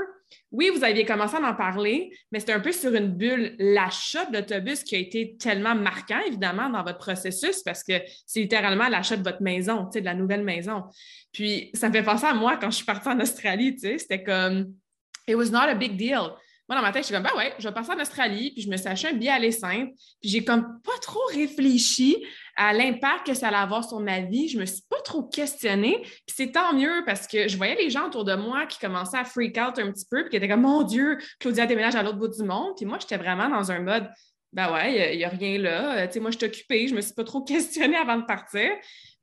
oui, 0.51 0.71
vous 0.75 0.83
aviez 0.83 1.05
commencé 1.05 1.37
à 1.37 1.41
en 1.41 1.55
parler, 1.55 2.11
mais 2.33 2.41
c'était 2.41 2.53
un 2.53 2.61
peu 2.61 2.73
sur 2.73 2.93
une 2.95 3.09
bulle 3.09 3.55
l'achat 3.59 4.27
de 4.27 4.37
l'autobus 4.37 4.83
qui 4.83 4.97
a 4.97 4.99
été 4.99 5.37
tellement 5.37 5.75
marquant, 5.77 6.21
évidemment, 6.27 6.69
dans 6.71 6.83
votre 6.83 6.99
processus 6.99 7.63
parce 7.63 7.85
que 7.85 7.95
c'est 8.27 8.41
littéralement 8.41 8.89
l'achat 8.89 9.17
de 9.17 9.23
votre 9.23 9.43
maison, 9.43 9.89
de 9.95 10.01
la 10.01 10.15
nouvelle 10.15 10.43
maison. 10.43 10.85
Puis 11.33 11.71
ça 11.75 11.89
me 11.89 11.93
fait 11.93 12.03
penser 12.03 12.27
à 12.27 12.35
moi 12.35 12.57
quand 12.57 12.71
je 12.71 12.77
suis 12.77 12.87
partie 12.87 13.09
en 13.09 13.21
Australie, 13.21 13.77
c'était 13.79 14.25
comme, 14.25 14.75
it 15.29 15.37
was 15.37 15.51
not 15.51 15.69
a 15.69 15.75
big 15.75 15.97
deal. 15.97 16.33
Moi, 16.69 16.77
dans 16.77 16.83
ma 16.83 16.93
tête, 16.93 17.03
je 17.03 17.07
suis 17.07 17.15
comme, 17.15 17.25
ben 17.25 17.37
ouais, 17.37 17.53
je 17.59 17.69
vais 17.69 17.75
passer 17.75 17.91
en 17.93 18.01
Australie, 18.01 18.53
puis 18.53 18.63
je 18.63 18.71
me 18.71 18.77
suis 18.77 18.89
acheté 18.89 19.09
un 19.09 19.13
billet 19.15 19.31
aller 19.31 19.51
simple, 19.51 19.91
puis 20.21 20.31
j'ai 20.31 20.45
comme 20.45 20.81
pas 20.83 20.99
trop 21.03 21.25
réfléchi 21.33 22.25
à 22.57 22.73
l'impact 22.73 23.27
que 23.27 23.35
ça 23.35 23.49
allait 23.49 23.57
avoir 23.57 23.87
sur 23.87 23.99
ma 24.01 24.21
vie. 24.21 24.49
Je 24.49 24.59
me 24.59 24.65
suis 24.65 24.83
pas 24.89 25.01
trop 25.01 25.25
questionnée, 25.25 26.01
puis 26.03 26.35
c'est 26.37 26.53
tant 26.53 26.73
mieux 26.73 27.03
parce 27.05 27.27
que 27.27 27.49
je 27.49 27.57
voyais 27.57 27.75
les 27.75 27.91
gens 27.91 28.07
autour 28.07 28.25
de 28.25 28.35
moi 28.35 28.67
qui 28.67 28.79
commençaient 28.79 29.19
à 29.19 29.25
freak 29.25 29.59
out 29.59 29.79
un 29.79 29.91
petit 29.91 30.07
peu, 30.09 30.23
puis 30.23 30.31
qui 30.31 30.37
étaient 30.37 30.49
comme, 30.49 30.63
mon 30.63 30.83
Dieu, 30.83 31.19
Claudia 31.41 31.67
déménage 31.67 31.97
à 31.97 32.03
l'autre 32.03 32.19
bout 32.19 32.29
du 32.29 32.45
monde, 32.45 32.75
puis 32.77 32.87
moi, 32.87 32.99
j'étais 33.01 33.17
vraiment 33.17 33.49
dans 33.49 33.73
un 33.73 33.81
mode, 33.81 34.09
ben 34.53 34.73
ouais, 34.73 35.15
il 35.15 35.19
n'y 35.19 35.25
a, 35.25 35.29
rien 35.29 35.59
là. 35.59 36.07
Tu 36.07 36.15
sais, 36.15 36.21
moi, 36.21 36.31
je 36.31 36.37
suis 36.37 36.47
occupée, 36.47 36.87
je 36.87 36.95
me 36.95 37.01
suis 37.01 37.15
pas 37.15 37.25
trop 37.25 37.43
questionnée 37.43 37.97
avant 37.97 38.19
de 38.19 38.25
partir. 38.25 38.71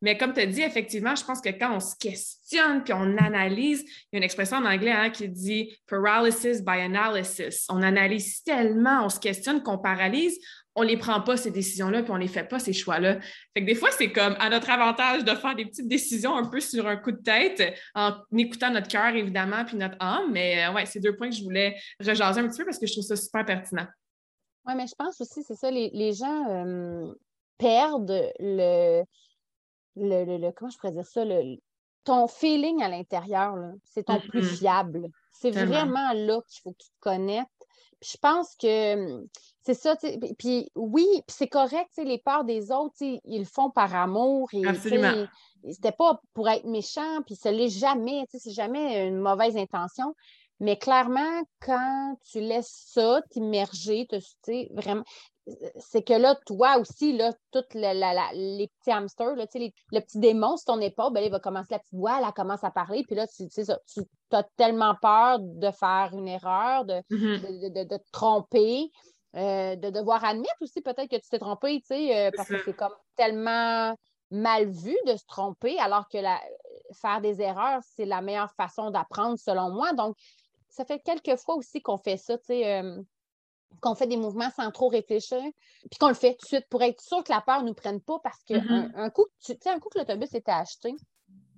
Mais 0.01 0.17
comme 0.17 0.33
tu 0.33 0.39
as 0.39 0.45
dit, 0.45 0.61
effectivement, 0.61 1.15
je 1.15 1.25
pense 1.25 1.41
que 1.41 1.49
quand 1.49 1.75
on 1.75 1.79
se 1.79 1.95
questionne 1.95 2.83
puis 2.83 2.93
on 2.93 3.17
analyse, 3.17 3.81
il 3.81 4.07
y 4.13 4.15
a 4.15 4.17
une 4.17 4.23
expression 4.23 4.57
en 4.57 4.65
anglais 4.65 4.91
hein, 4.91 5.09
qui 5.09 5.27
dit 5.27 5.75
paralysis 5.87 6.63
by 6.63 6.79
analysis. 6.79 7.65
On 7.69 7.81
analyse 7.81 8.41
tellement, 8.43 9.05
on 9.05 9.09
se 9.09 9.19
questionne 9.19 9.61
qu'on 9.61 9.77
paralyse, 9.77 10.39
on 10.75 10.83
ne 10.83 10.87
les 10.87 10.97
prend 10.97 11.19
pas, 11.19 11.35
ces 11.35 11.51
décisions-là, 11.51 12.03
puis 12.03 12.11
on 12.11 12.15
ne 12.15 12.21
les 12.21 12.29
fait 12.29 12.45
pas, 12.45 12.59
ces 12.59 12.71
choix-là. 12.71 13.19
Fait 13.53 13.61
que 13.61 13.65
des 13.65 13.75
fois, 13.75 13.89
c'est 13.91 14.13
comme 14.13 14.35
à 14.39 14.49
notre 14.49 14.69
avantage 14.69 15.25
de 15.25 15.35
faire 15.35 15.55
des 15.55 15.65
petites 15.65 15.89
décisions 15.89 16.37
un 16.37 16.45
peu 16.45 16.61
sur 16.61 16.87
un 16.87 16.95
coup 16.95 17.11
de 17.11 17.21
tête, 17.21 17.75
en 17.95 18.13
écoutant 18.37 18.71
notre 18.71 18.87
cœur, 18.87 19.13
évidemment, 19.13 19.65
puis 19.65 19.75
notre 19.75 19.97
âme. 19.99 20.31
Mais 20.31 20.65
euh, 20.65 20.73
ouais, 20.73 20.85
c'est 20.85 21.01
deux 21.01 21.15
points 21.15 21.29
que 21.29 21.35
je 21.35 21.43
voulais 21.43 21.75
rejaser 21.99 22.39
un 22.39 22.47
petit 22.47 22.59
peu 22.59 22.65
parce 22.65 22.79
que 22.79 22.87
je 22.87 22.93
trouve 22.93 23.03
ça 23.03 23.17
super 23.17 23.45
pertinent. 23.45 23.87
Oui, 24.65 24.73
mais 24.75 24.87
je 24.87 24.95
pense 24.97 25.19
aussi, 25.19 25.43
c'est 25.43 25.55
ça, 25.55 25.69
les, 25.71 26.13
gens 26.13 26.49
euh, 26.49 27.13
perdent 27.57 28.31
le, 28.39 29.03
le, 29.99 30.51
comment 30.51 30.71
je 30.71 30.77
pourrais 30.77 30.93
dire 30.93 31.05
ça, 31.05 31.25
le, 31.25 31.57
ton 32.03 32.27
feeling 32.27 32.81
à 32.81 32.89
l'intérieur, 32.89 33.55
c'est 33.83 34.03
ton 34.03 34.19
plus 34.19 34.41
mm-hmm. 34.41 34.57
fiable. 34.57 35.09
C'est 35.31 35.51
vraiment 35.51 36.11
là 36.13 36.41
qu'il 36.47 36.61
faut 36.61 36.71
que 36.71 36.83
tu 36.83 36.89
te 36.89 36.99
connectes. 36.99 37.67
je 38.01 38.17
pense 38.17 38.55
que 38.55 38.95
hum, 38.95 39.27
c'est 39.63 39.73
ça, 39.73 39.95
puis 40.37 40.71
oui, 40.75 41.05
c'est 41.27 41.47
correct, 41.47 41.91
les 41.97 42.17
peurs 42.17 42.43
des 42.43 42.71
autres, 42.71 42.95
ils 43.01 43.39
le 43.39 43.45
font 43.45 43.69
par 43.69 43.93
amour. 43.93 44.49
Et, 44.53 44.65
Absolument. 44.65 45.27
C'était 45.69 45.91
pas 45.91 46.21
pour 46.33 46.49
être 46.49 46.65
méchant, 46.65 47.21
puis 47.25 47.35
ce 47.35 47.49
n'est 47.49 47.69
jamais, 47.69 48.25
c'est 48.31 48.51
jamais 48.51 49.07
une 49.07 49.19
mauvaise 49.19 49.57
intention. 49.57 50.15
Mais 50.61 50.77
clairement, 50.77 51.43
quand 51.61 52.17
tu 52.31 52.39
laisses 52.41 52.91
ça 52.93 53.21
t'immerger, 53.29 54.07
vraiment, 54.71 55.03
c'est 55.79 56.03
que 56.03 56.13
là, 56.13 56.35
toi 56.45 56.77
aussi, 56.77 57.15
là, 57.15 57.33
toutes 57.51 57.73
les 57.73 58.69
petits 58.79 58.91
hamsters, 58.91 59.35
là, 59.35 59.45
les, 59.53 59.73
le 59.91 59.99
petit 59.99 60.19
démon 60.19 60.57
sur 60.57 60.73
ton 60.73 60.81
épaule, 60.81 61.13
ben, 61.13 61.23
il 61.23 61.31
va 61.31 61.39
commencer 61.39 61.67
la 61.71 61.79
petite 61.79 61.93
voix, 61.93 62.19
elle 62.19 62.33
commence 62.33 62.63
à 62.63 62.71
parler, 62.71 63.03
puis 63.03 63.15
là, 63.15 63.27
tu, 63.27 63.47
tu 63.47 63.61
as 64.31 64.43
tellement 64.57 64.95
peur 65.01 65.39
de 65.39 65.71
faire 65.71 66.11
une 66.13 66.27
erreur, 66.27 66.85
de, 66.85 67.01
mm-hmm. 67.11 67.87
de, 67.87 67.97
te 67.97 68.03
tromper, 68.11 68.91
euh, 69.35 69.75
de 69.75 69.89
devoir 69.89 70.23
admettre 70.23 70.61
aussi 70.61 70.81
peut-être 70.81 71.09
que 71.09 71.17
tu 71.17 71.29
t'es 71.29 71.39
trompé, 71.39 71.81
euh, 71.91 72.31
parce 72.35 72.49
que 72.49 72.63
c'est 72.63 72.75
comme 72.75 72.95
tellement 73.15 73.95
mal 74.31 74.69
vu 74.69 74.95
de 75.07 75.15
se 75.15 75.25
tromper, 75.25 75.79
alors 75.79 76.07
que 76.07 76.17
faire 76.93 77.21
des 77.21 77.41
erreurs, 77.41 77.81
c'est 77.95 78.05
la 78.05 78.21
meilleure 78.21 78.51
façon 78.53 78.91
d'apprendre, 78.91 79.37
selon 79.39 79.69
moi. 79.71 79.93
Donc, 79.93 80.15
ça 80.69 80.85
fait 80.85 80.99
quelques 80.99 81.39
fois 81.39 81.55
aussi 81.55 81.81
qu'on 81.81 81.97
fait 81.97 82.17
ça, 82.17 82.37
tu 82.37 82.45
sais. 82.45 82.81
Euh, 82.81 83.01
qu'on 83.81 83.95
fait 83.95 84.07
des 84.07 84.17
mouvements 84.17 84.49
sans 84.55 84.71
trop 84.71 84.89
réfléchir, 84.89 85.41
puis 85.89 85.97
qu'on 85.99 86.09
le 86.09 86.13
fait 86.13 86.33
tout 86.33 86.45
de 86.45 86.47
suite 86.47 86.67
pour 86.69 86.81
être 86.81 87.01
sûr 87.01 87.23
que 87.23 87.31
la 87.31 87.41
peur 87.41 87.61
ne 87.61 87.67
nous 87.67 87.73
prenne 87.73 88.01
pas 88.01 88.19
parce 88.23 88.43
qu'un 88.43 88.59
mm-hmm. 88.59 88.91
un 88.95 89.09
coup, 89.09 89.25
tu 89.43 89.53
sais, 89.61 89.69
un 89.69 89.79
coup 89.79 89.89
que 89.89 89.99
l'autobus 89.99 90.33
était 90.33 90.51
acheté, 90.51 90.93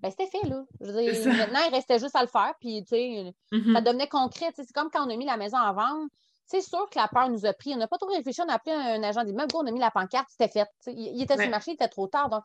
ben 0.01 0.09
c'était 0.09 0.27
fait, 0.27 0.47
là. 0.47 0.63
Je 0.79 0.91
veux 0.91 1.01
dire, 1.01 1.33
maintenant, 1.33 1.59
il 1.67 1.73
restait 1.73 1.99
juste 1.99 2.15
à 2.15 2.21
le 2.21 2.27
faire, 2.27 2.53
puis, 2.59 2.83
tu 2.83 2.89
sais, 2.89 3.33
mm-hmm. 3.51 3.73
ça 3.73 3.81
devenait 3.81 4.07
concret. 4.07 4.47
C'est 4.55 4.71
comme 4.71 4.89
quand 4.91 5.05
on 5.05 5.09
a 5.09 5.15
mis 5.15 5.25
la 5.25 5.37
maison 5.37 5.57
à 5.57 5.71
vendre. 5.73 6.07
C'est 6.45 6.61
sûr 6.61 6.89
que 6.89 6.99
la 6.99 7.07
peur 7.07 7.29
nous 7.29 7.45
a 7.45 7.53
pris. 7.53 7.73
On 7.73 7.77
n'a 7.77 7.87
pas 7.87 7.97
trop 7.97 8.09
réfléchi, 8.09 8.41
on 8.41 8.49
a 8.49 8.55
appelé 8.55 8.75
un 8.75 9.01
agent 9.03 9.23
d'immeuble, 9.23 9.55
on 9.55 9.65
a 9.65 9.71
mis 9.71 9.79
la 9.79 9.89
pancarte, 9.89 10.27
c'était 10.29 10.49
fait. 10.49 10.67
il 10.87 11.21
était 11.21 11.35
sur 11.35 11.45
le 11.45 11.49
marché, 11.49 11.71
il 11.71 11.73
était 11.75 11.87
trop 11.87 12.07
tard. 12.07 12.29
Donc, 12.29 12.43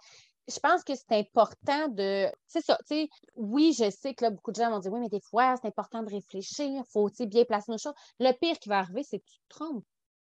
je 0.48 0.58
pense 0.60 0.84
que 0.84 0.94
c'est 0.94 1.18
important 1.18 1.88
de. 1.88 2.30
C'est 2.46 2.64
ça, 2.64 2.78
tu 2.88 2.94
sais. 2.94 3.08
Oui, 3.34 3.74
je 3.78 3.90
sais 3.90 4.14
que 4.14 4.24
là, 4.24 4.30
beaucoup 4.30 4.52
de 4.52 4.56
gens 4.56 4.70
vont 4.70 4.78
dire 4.78 4.92
oui, 4.92 5.00
mais 5.00 5.08
des 5.08 5.20
fois, 5.20 5.56
c'est 5.60 5.68
important 5.68 6.02
de 6.02 6.10
réfléchir, 6.10 6.66
il 6.66 6.82
faut 6.90 7.08
bien 7.26 7.44
placer 7.44 7.72
nos 7.72 7.78
choses? 7.78 7.94
Le 8.20 8.32
pire 8.32 8.58
qui 8.58 8.68
va 8.68 8.78
arriver, 8.78 9.02
c'est 9.02 9.18
que 9.18 9.24
tu 9.24 9.38
te 9.38 9.54
trompes. 9.54 9.84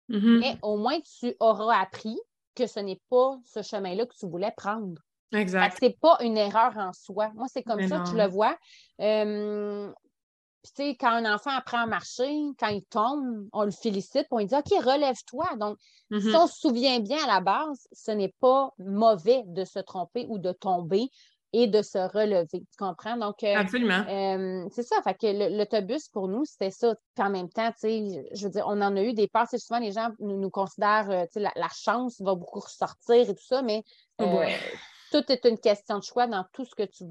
Mm-hmm. 0.09 0.39
Mais 0.39 0.57
au 0.63 0.77
moins, 0.77 0.99
tu 1.19 1.35
auras 1.39 1.79
appris 1.79 2.19
que 2.55 2.67
ce 2.67 2.79
n'est 2.79 3.01
pas 3.09 3.37
ce 3.45 3.61
chemin-là 3.61 4.05
que 4.05 4.15
tu 4.15 4.27
voulais 4.27 4.53
prendre. 4.57 5.01
Exact. 5.31 5.77
C'est 5.79 5.99
pas 5.99 6.17
une 6.21 6.37
erreur 6.37 6.75
en 6.77 6.91
soi. 6.91 7.31
Moi, 7.35 7.45
c'est 7.47 7.63
comme 7.63 7.87
ça 7.87 7.99
que 7.99 8.09
je 8.09 8.15
le 8.15 8.27
vois. 8.27 8.57
Puis, 10.61 10.71
tu 10.75 10.83
sais, 10.83 10.97
quand 10.99 11.11
un 11.11 11.33
enfant 11.33 11.51
apprend 11.51 11.79
à 11.79 11.85
marcher, 11.85 12.29
quand 12.59 12.67
il 12.67 12.83
tombe, 12.83 13.47
on 13.53 13.63
le 13.63 13.71
félicite, 13.71 14.27
on 14.31 14.39
lui 14.39 14.45
dit 14.45 14.55
OK, 14.55 14.83
relève-toi. 14.83 15.45
Donc, 15.57 15.77
si 16.11 16.17
mm-hmm. 16.17 16.35
on 16.35 16.47
se 16.47 16.59
souvient 16.59 16.99
bien 16.99 17.23
à 17.23 17.27
la 17.27 17.39
base, 17.39 17.87
ce 17.93 18.11
n'est 18.11 18.33
pas 18.41 18.71
mauvais 18.77 19.43
de 19.47 19.63
se 19.63 19.79
tromper 19.79 20.25
ou 20.27 20.37
de 20.37 20.51
tomber 20.51 21.09
et 21.53 21.67
de 21.67 21.81
se 21.81 21.97
relever. 21.97 22.47
Tu 22.59 22.77
comprends? 22.77 23.17
Donc, 23.17 23.43
euh, 23.43 23.55
Absolument. 23.55 24.05
Euh, 24.07 24.67
c'est 24.71 24.83
ça. 24.83 25.01
Fait 25.03 25.15
que 25.15 25.57
l'autobus, 25.57 26.07
pour 26.09 26.27
nous, 26.27 26.45
c'était 26.45 26.71
ça. 26.71 26.93
Puis 27.15 27.25
en 27.25 27.29
même 27.29 27.49
temps, 27.49 27.71
tu 27.71 27.79
sais, 27.79 28.29
je 28.33 28.43
veux 28.43 28.51
dire, 28.51 28.65
on 28.67 28.81
en 28.81 28.95
a 28.95 29.01
eu 29.01 29.13
des 29.13 29.27
parts. 29.27 29.47
Souvent, 29.49 29.79
les 29.79 29.91
gens 29.91 30.09
nous, 30.19 30.49
considèrent, 30.49 31.09
euh, 31.09 31.23
tu 31.25 31.39
sais, 31.41 31.51
la, 31.55 31.69
chance 31.73 32.21
va 32.21 32.35
beaucoup 32.35 32.59
ressortir 32.59 33.29
et 33.29 33.35
tout 33.35 33.45
ça, 33.45 33.61
mais 33.61 33.83
oh 34.19 34.41
tout 35.11 35.23
est 35.31 35.45
une 35.45 35.57
question 35.57 35.97
de 35.97 36.03
choix 36.03 36.27
dans 36.27 36.45
tout 36.53 36.65
ce 36.65 36.75
que 36.75 36.83
tu 36.83 37.03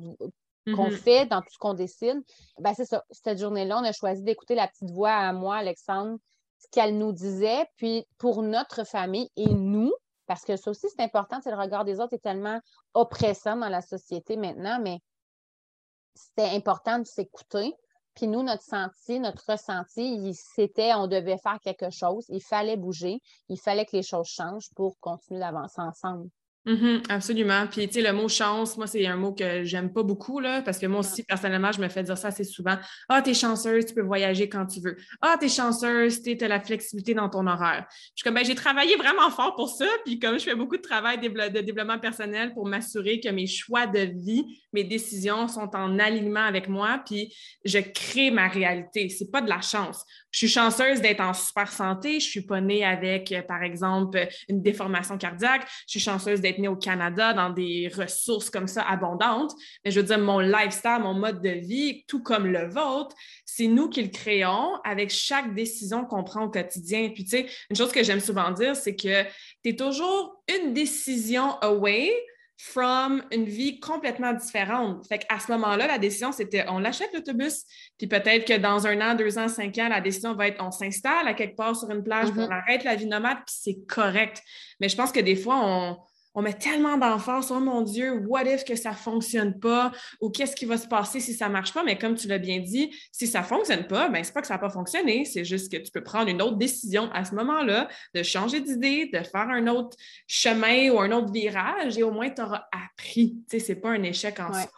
qu'on 0.75 0.89
mm-hmm. 0.89 1.03
fait, 1.03 1.27
dans 1.27 1.41
tout 1.41 1.51
ce 1.51 1.59
qu'on 1.59 1.75
décide, 1.75 2.23
ben 2.59 2.73
c'est 2.75 2.85
ça. 2.85 3.05
Cette 3.11 3.39
journée-là, 3.39 3.79
on 3.79 3.85
a 3.85 3.93
choisi 3.93 4.23
d'écouter 4.23 4.55
la 4.55 4.69
petite 4.69 4.91
voix 4.91 5.13
à 5.13 5.33
moi, 5.33 5.57
Alexandre, 5.57 6.19
ce 6.59 6.67
qu'elle 6.71 6.99
nous 6.99 7.13
disait. 7.13 7.67
Puis 7.77 8.07
pour 8.19 8.43
notre 8.43 8.85
famille 8.85 9.31
et 9.37 9.49
nous, 9.49 9.93
parce 10.27 10.45
que 10.45 10.57
ça 10.57 10.71
aussi, 10.71 10.89
c'est 10.89 11.03
important, 11.03 11.41
c'est 11.43 11.51
le 11.51 11.57
regard 11.57 11.85
des 11.85 12.01
autres 12.01 12.15
est 12.15 12.23
tellement 12.23 12.61
oppressant 12.95 13.57
dans 13.57 13.69
la 13.69 13.81
société 13.81 14.37
maintenant, 14.37 14.79
mais 14.81 15.01
c'était 16.15 16.55
important 16.55 16.99
de 16.99 17.05
s'écouter. 17.05 17.73
Puis 18.15 18.27
nous, 18.27 18.43
notre 18.43 18.63
senti, 18.63 19.21
notre 19.21 19.45
ressenti, 19.49 20.35
c'était 20.35 20.93
on 20.95 21.07
devait 21.07 21.39
faire 21.39 21.59
quelque 21.61 21.91
chose, 21.91 22.27
il 22.29 22.43
fallait 22.43 22.77
bouger, 22.77 23.21
il 23.49 23.59
fallait 23.59 23.87
que 23.87 23.97
les 23.97 24.03
choses 24.03 24.27
changent 24.27 24.71
pour 24.75 24.99
continuer 24.99 25.41
d'avancer 25.41 25.81
ensemble. 25.81 26.29
Mm-hmm, 26.67 27.05
absolument. 27.09 27.67
Puis, 27.67 27.89
tu 27.89 27.95
sais, 27.95 28.03
le 28.03 28.13
mot 28.13 28.29
chance, 28.29 28.77
moi, 28.77 28.87
c'est 28.87 29.07
un 29.07 29.17
mot 29.17 29.33
que 29.33 29.65
j'aime 29.65 29.91
pas 29.91 30.03
beaucoup, 30.03 30.39
là, 30.39 30.61
parce 30.61 30.79
que 30.79 30.87
moi 30.87 31.01
aussi, 31.01 31.23
personnellement, 31.23 31.73
je 31.73 31.81
me 31.81 31.89
fais 31.89 32.03
dire 32.03 32.19
ça 32.19 32.29
assez 32.29 32.45
souvent. 32.45 32.77
Ah, 33.09 33.23
t'es 33.23 33.33
chanceuse, 33.33 33.87
tu 33.87 33.95
peux 33.95 34.03
voyager 34.03 34.51
quand 34.51 34.67
tu 34.67 34.81
veux. 34.81 34.97
Ah, 35.23 35.37
t'es 35.41 35.49
chanceuse, 35.49 36.23
tu 36.23 36.37
as 36.39 36.49
la 36.49 36.61
flexibilité 36.61 37.15
dans 37.15 37.31
ton 37.31 37.47
horaire. 37.47 37.87
Je 37.91 38.11
suis 38.17 38.25
comme, 38.25 38.35
ben, 38.35 38.45
j'ai 38.45 38.55
travaillé 38.55 38.97
vraiment 38.97 39.31
fort 39.31 39.55
pour 39.55 39.71
ça. 39.71 39.87
Puis, 40.05 40.19
comme 40.19 40.39
je 40.39 40.45
fais 40.45 40.55
beaucoup 40.55 40.77
de 40.77 40.83
travail 40.83 41.19
de 41.19 41.61
développement 41.61 41.99
personnel 41.99 42.53
pour 42.53 42.67
m'assurer 42.67 43.21
que 43.21 43.31
mes 43.31 43.47
choix 43.47 43.87
de 43.87 44.01
vie, 44.01 44.45
mes 44.75 44.85
décisions 44.85 45.49
sont 45.49 45.71
en 45.75 45.99
alignement 45.99 46.45
avec 46.45 46.69
moi, 46.69 47.03
puis 47.07 47.35
je 47.65 47.79
crée 47.79 48.31
ma 48.31 48.49
réalité. 48.49 49.09
C'est 49.09 49.31
pas 49.31 49.41
de 49.41 49.49
la 49.49 49.63
chance. 49.63 50.05
Je 50.31 50.39
suis 50.39 50.49
chanceuse 50.49 51.01
d'être 51.01 51.21
en 51.21 51.33
super 51.33 51.73
santé. 51.73 52.21
Je 52.21 52.29
suis 52.29 52.45
pas 52.45 52.61
née 52.61 52.85
avec, 52.85 53.35
par 53.49 53.63
exemple, 53.63 54.29
une 54.51 54.61
déformation 54.61 55.17
cardiaque. 55.17 55.67
Je 55.87 55.93
suis 55.93 56.01
chanceuse 56.01 56.43
d'être 56.43 56.58
au 56.67 56.77
Canada 56.77 57.33
dans 57.33 57.51
des 57.51 57.89
ressources 57.95 58.51
comme 58.51 58.67
ça 58.67 58.83
abondantes. 58.83 59.53
Mais 59.85 59.93
je 59.93 60.01
veux 60.01 60.07
dire, 60.07 60.19
mon 60.19 60.41
lifestyle, 60.41 60.99
mon 61.01 61.15
mode 61.15 61.41
de 61.43 61.51
vie, 61.51 62.05
tout 62.09 62.23
comme 62.23 62.47
le 62.47 62.69
vôtre, 62.69 63.15
c'est 63.45 63.69
nous 63.69 63.89
qui 63.89 64.03
le 64.03 64.09
créons 64.09 64.77
avec 64.85 65.11
chaque 65.11 65.55
décision 65.55 66.05
qu'on 66.05 66.25
prend 66.25 66.45
au 66.45 66.51
quotidien. 66.51 67.11
Puis, 67.11 67.25
tu 67.25 67.31
sais, 67.31 67.47
une 67.71 67.77
chose 67.77 67.93
que 67.93 68.03
j'aime 68.03 68.21
souvent 68.21 68.51
dire, 68.51 68.75
c'est 68.75 68.97
que 68.97 69.23
tu 69.63 69.71
es 69.71 69.77
toujours 69.77 70.43
une 70.49 70.73
décision 70.73 71.59
away 71.61 72.13
from 72.59 73.23
une 73.31 73.45
vie 73.45 73.79
complètement 73.79 74.33
différente. 74.33 75.07
Fait 75.07 75.19
qu'à 75.19 75.39
ce 75.39 75.51
moment-là, 75.53 75.87
la 75.87 75.99
décision, 75.99 76.33
c'était 76.33 76.65
on 76.69 76.81
l'achète 76.81 77.13
l'autobus, 77.15 77.65
puis 77.97 78.09
peut-être 78.09 78.47
que 78.47 78.59
dans 78.59 78.87
un 78.87 79.01
an, 79.01 79.15
deux 79.15 79.39
ans, 79.39 79.49
cinq 79.49 79.79
ans, 79.79 79.89
la 79.89 80.01
décision 80.01 80.35
va 80.35 80.49
être 80.49 80.63
on 80.63 80.73
s'installe 80.73 81.29
à 81.29 81.35
quelque 81.35 81.57
part 81.57 81.77
sur 81.77 81.89
une 81.91 82.03
plage, 82.03 82.29
mm-hmm. 82.29 82.47
on 82.47 82.51
arrête 82.51 82.83
la 82.83 82.97
vie 82.97 83.07
nomade, 83.07 83.39
puis 83.47 83.57
c'est 83.61 83.79
correct. 83.87 84.43
Mais 84.81 84.89
je 84.89 84.97
pense 84.97 85.13
que 85.13 85.21
des 85.21 85.37
fois, 85.37 85.61
on, 85.63 85.99
on 86.39 86.43
met 86.43 86.55
tellement 86.55 86.97
d'enfance, 86.97 87.51
oh 87.51 87.59
mon 87.59 87.83
Dieu, 87.83 88.23
what 88.29 88.45
if 88.45 88.65
que 88.65 88.77
ça 88.77 88.91
ne 88.91 88.95
fonctionne 88.95 89.59
pas? 89.59 89.91
Ou 90.21 90.31
qu'est-ce 90.31 90.55
qui 90.55 90.67
va 90.67 90.79
se 90.79 90.87
passer 90.87 91.19
si 91.19 91.35
ça 91.35 91.49
ne 91.49 91.53
marche 91.53 91.75
pas? 91.75 91.83
Mais 91.83 91.99
comme 91.99 92.15
tu 92.15 92.29
l'as 92.29 92.39
bien 92.39 92.61
dit, 92.61 92.95
si 93.11 93.27
ça 93.27 93.41
ne 93.41 93.45
fonctionne 93.45 93.89
pas, 93.89 94.09
ben, 94.09 94.23
ce 94.23 94.31
n'est 94.31 94.35
pas 94.35 94.41
que 94.43 94.47
ça 94.47 94.55
n'a 94.55 94.61
pas 94.61 94.71
fonctionné, 94.71 95.25
c'est 95.25 95.45
juste 95.45 95.73
que 95.73 95.79
tu 95.79 95.91
peux 95.91 96.05
prendre 96.05 96.29
une 96.29 96.41
autre 96.41 96.57
décision 96.57 97.11
à 97.13 97.25
ce 97.25 97.35
moment-là, 97.35 97.89
de 98.15 98.23
changer 98.23 98.61
d'idée, 98.61 99.11
de 99.13 99.19
faire 99.25 99.49
un 99.51 99.67
autre 99.67 99.97
chemin 100.29 100.91
ou 100.91 101.01
un 101.01 101.11
autre 101.11 101.33
virage 101.33 101.99
et 101.99 102.05
au 102.05 102.13
moins 102.13 102.31
tu 102.31 102.41
auras 102.41 102.67
appris. 102.71 103.37
Ce 103.51 103.57
n'est 103.57 103.75
pas 103.75 103.91
un 103.91 104.05
échec 104.05 104.39
en 104.39 104.53
soi. 104.53 104.71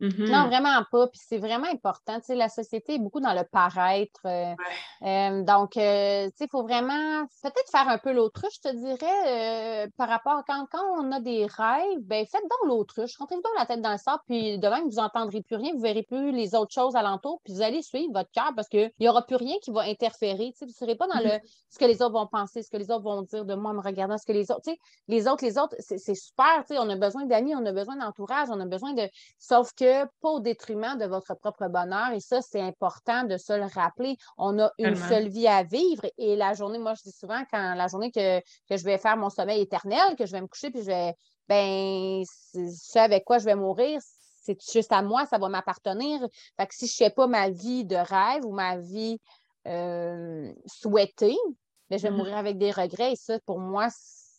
Mm-hmm. 0.00 0.30
Non, 0.30 0.46
vraiment 0.46 0.82
pas. 0.90 1.06
Puis 1.08 1.20
c'est 1.26 1.38
vraiment 1.38 1.68
important. 1.68 2.18
Tu 2.20 2.26
sais, 2.26 2.34
la 2.34 2.48
société 2.48 2.94
est 2.94 2.98
beaucoup 2.98 3.20
dans 3.20 3.32
le 3.32 3.44
paraître. 3.44 4.20
Euh, 4.26 4.54
euh, 5.02 5.42
donc, 5.42 5.76
euh, 5.76 6.26
tu 6.26 6.36
sais, 6.36 6.44
il 6.44 6.50
faut 6.50 6.62
vraiment 6.62 7.26
peut-être 7.42 7.70
faire 7.70 7.88
un 7.88 7.98
peu 7.98 8.12
l'autruche, 8.12 8.56
je 8.62 8.68
te 8.68 8.74
dirais, 8.74 9.88
par 9.96 10.08
rapport 10.08 10.42
quand, 10.46 10.66
quand 10.70 10.84
on 10.98 11.12
a 11.12 11.20
des 11.20 11.46
rêves, 11.46 12.00
ben 12.00 12.26
faites 12.26 12.42
donc 12.42 12.68
l'autruche. 12.68 13.16
Rentrez 13.18 13.36
donc 13.36 13.52
la 13.58 13.66
tête 13.66 13.80
dans 13.80 13.92
le 13.92 13.98
sable, 13.98 14.22
puis 14.26 14.58
demain, 14.58 14.82
vous 14.82 14.96
n'entendrez 14.96 15.42
plus 15.42 15.56
rien, 15.56 15.72
vous 15.72 15.78
ne 15.78 15.82
verrez 15.82 16.02
plus 16.02 16.32
les 16.32 16.54
autres 16.54 16.72
choses 16.72 16.96
alentour, 16.96 17.40
puis 17.44 17.54
vous 17.54 17.62
allez 17.62 17.82
suivre 17.82 18.12
votre 18.12 18.30
cœur 18.32 18.52
parce 18.54 18.68
qu'il 18.68 18.90
n'y 19.00 19.08
aura 19.08 19.22
plus 19.22 19.36
rien 19.36 19.56
qui 19.62 19.70
va 19.70 19.82
interférer. 19.82 20.52
Tu 20.52 20.58
sais, 20.58 20.64
vous 20.66 20.72
ne 20.72 20.86
serez 20.86 20.96
pas 20.96 21.06
dans 21.06 21.20
le 21.20 21.36
mm-hmm. 21.36 21.70
ce 21.70 21.78
que 21.78 21.84
les 21.84 22.02
autres 22.02 22.14
vont 22.14 22.26
penser, 22.26 22.62
ce 22.62 22.70
que 22.70 22.76
les 22.76 22.90
autres 22.90 23.04
vont 23.04 23.22
dire 23.22 23.44
de 23.44 23.54
moi 23.54 23.70
en 23.70 23.74
me 23.74 23.80
regardant, 23.80 24.18
ce 24.18 24.26
que 24.26 24.32
les 24.32 24.50
autres. 24.50 24.62
Tu 24.64 24.72
sais, 24.72 24.78
les 25.08 25.28
autres, 25.28 25.44
les 25.44 25.58
autres, 25.58 25.74
c'est 25.78 25.98
super. 26.14 26.64
Tu 26.66 26.74
sais, 26.74 26.78
on 26.78 26.88
a 26.90 26.96
besoin 26.96 27.24
d'amis, 27.26 27.54
on 27.54 27.64
a 27.64 27.72
besoin 27.72 27.96
d'entourage, 27.96 28.48
on 28.50 28.60
a 28.60 28.66
besoin 28.66 28.92
de. 28.92 29.08
Sauf 29.38 29.72
que 29.74 29.85
pas 30.20 30.30
au 30.30 30.40
détriment 30.40 30.98
de 30.98 31.06
votre 31.06 31.34
propre 31.34 31.68
bonheur. 31.68 32.12
Et 32.12 32.20
ça, 32.20 32.40
c'est 32.42 32.60
important 32.60 33.24
de 33.24 33.36
se 33.36 33.52
le 33.52 33.66
rappeler. 33.66 34.16
On 34.38 34.58
a 34.58 34.70
une 34.78 34.96
seule 34.96 35.28
vie 35.28 35.46
à 35.46 35.62
vivre 35.62 36.02
et 36.18 36.36
la 36.36 36.54
journée, 36.54 36.78
moi, 36.78 36.94
je 36.94 37.02
dis 37.10 37.16
souvent, 37.16 37.42
quand 37.50 37.74
la 37.74 37.88
journée 37.88 38.10
que, 38.10 38.40
je 38.70 38.84
vais 38.84 38.98
faire 38.98 39.16
mon 39.16 39.30
sommeil 39.30 39.60
éternel, 39.60 40.16
que 40.16 40.26
je 40.26 40.32
vais 40.32 40.40
me 40.40 40.46
coucher, 40.46 40.70
puis 40.70 40.80
je 40.80 40.86
vais, 40.86 41.14
ben, 41.48 42.22
c'est 42.24 43.00
avec 43.00 43.24
quoi 43.24 43.38
je 43.38 43.44
vais 43.44 43.54
mourir, 43.54 44.00
c'est 44.42 44.58
juste 44.72 44.92
à 44.92 45.02
moi, 45.02 45.26
ça 45.26 45.38
va 45.38 45.48
m'appartenir. 45.48 46.20
Fait 46.56 46.66
que 46.66 46.74
si 46.74 46.86
je 46.86 47.02
ne 47.02 47.08
fais 47.08 47.14
pas 47.14 47.26
ma 47.26 47.50
vie 47.50 47.84
de 47.84 47.96
rêve 47.96 48.44
ou 48.44 48.52
ma 48.52 48.78
vie 48.78 49.18
euh, 49.66 50.52
souhaitée, 50.66 51.36
ben, 51.90 51.98
je 51.98 52.02
vais 52.02 52.10
mm-hmm. 52.10 52.16
mourir 52.16 52.36
avec 52.36 52.58
des 52.58 52.70
regrets. 52.70 53.12
Et 53.12 53.16
ça, 53.16 53.38
pour 53.40 53.58
moi, 53.58 53.88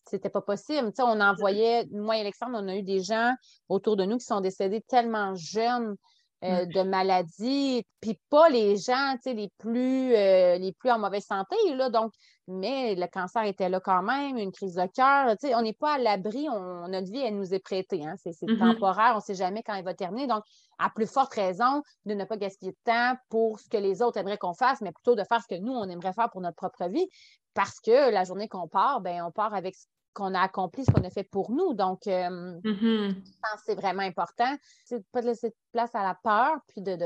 c'était 0.10 0.30
pas 0.30 0.42
possible. 0.42 0.92
Tu 0.94 1.02
on 1.02 1.20
envoyait, 1.20 1.86
moi 1.92 2.18
et 2.18 2.22
Alexandre, 2.22 2.60
on 2.62 2.68
a 2.68 2.76
eu 2.76 2.84
des 2.84 3.02
gens 3.02 3.34
autour 3.70 3.98
de 3.98 4.06
nous 4.06 4.18
qui 4.18 4.26
sont 4.26 4.42
décédés 4.42 4.82
tellement 4.82 5.36
jeunes 5.36 5.96
euh, 6.44 6.66
de 6.66 6.84
maladies, 6.84 7.84
puis 8.00 8.20
pas 8.30 8.48
les 8.50 8.78
gens 8.78 9.16
les 9.26 9.50
plus, 9.58 10.14
euh, 10.14 10.58
les 10.58 10.72
plus 10.72 10.92
en 10.92 11.00
mauvaise 11.00 11.26
santé, 11.26 11.56
là, 11.74 11.90
donc, 11.90 12.14
mais 12.48 12.94
le 12.94 13.08
cancer 13.08 13.44
était 13.44 13.70
là 13.70 13.80
quand 13.80 14.04
même, 14.04 14.38
une 14.38 14.52
crise 14.52 14.76
de 14.76 14.86
cœur, 14.86 15.36
on 15.58 15.62
n'est 15.64 15.74
pas 15.74 15.96
à 15.96 15.98
l'abri, 15.98 16.46
notre 16.46 17.12
vie, 17.12 17.22
elle 17.22 17.38
nous 17.38 17.56
est 17.56 17.60
prêtée, 17.60 18.06
hein, 18.06 18.14
c'est 18.18 18.30
mm-hmm. 18.30 18.60
temporaire, 18.60 19.14
on 19.14 19.18
ne 19.18 19.22
sait 19.22 19.34
jamais 19.34 19.64
quand 19.64 19.74
elle 19.74 19.84
va 19.84 19.96
terminer, 19.96 20.28
donc, 20.28 20.44
à 20.78 20.92
plus 20.92 21.12
forte 21.12 21.34
raison 21.34 21.82
de 22.06 22.14
ne 22.14 22.24
pas 22.24 22.38
gaspiller 22.38 22.72
de 22.72 22.78
temps 22.84 23.16
pour 23.30 23.60
ce 23.60 23.68
que 23.68 23.78
les 23.78 24.04
autres 24.04 24.18
aimeraient 24.18 24.38
qu'on 24.38 24.54
fasse, 24.54 24.80
mais 24.82 24.92
plutôt 24.92 25.16
de 25.16 25.24
faire 25.24 25.42
ce 25.42 25.48
que 25.48 25.60
nous, 25.60 25.74
on 25.74 25.90
aimerait 25.90 26.14
faire 26.14 26.30
pour 26.30 26.42
notre 26.42 26.56
propre 26.56 26.88
vie, 26.88 27.08
parce 27.56 27.80
que 27.80 28.12
la 28.12 28.26
journée 28.26 28.48
qu'on 28.48 28.68
part, 28.68 29.02
ben, 29.02 29.24
on 29.24 29.32
part 29.32 29.56
avec 29.56 29.76
qu'on 30.18 30.34
a 30.34 30.42
accompli, 30.42 30.84
ce 30.84 30.92
qu'on 30.92 31.04
a 31.04 31.12
fait 31.12 31.24
pour 31.24 31.52
nous. 31.52 31.76
Donc, 31.76 32.08
euh, 32.08 32.60
mm-hmm. 32.64 33.10
je 33.10 33.40
pense 33.42 33.60
que 33.60 33.66
c'est 33.68 33.76
vraiment 33.76 34.02
important. 34.02 34.58
C'est 34.84 34.96
de 34.96 35.02
ne 35.02 35.06
pas 35.12 35.22
laisser 35.22 35.50
de 35.50 35.56
place 35.72 35.94
à 35.94 36.02
la 36.02 36.16
peur, 36.16 36.58
puis 36.68 36.82
de, 36.82 36.98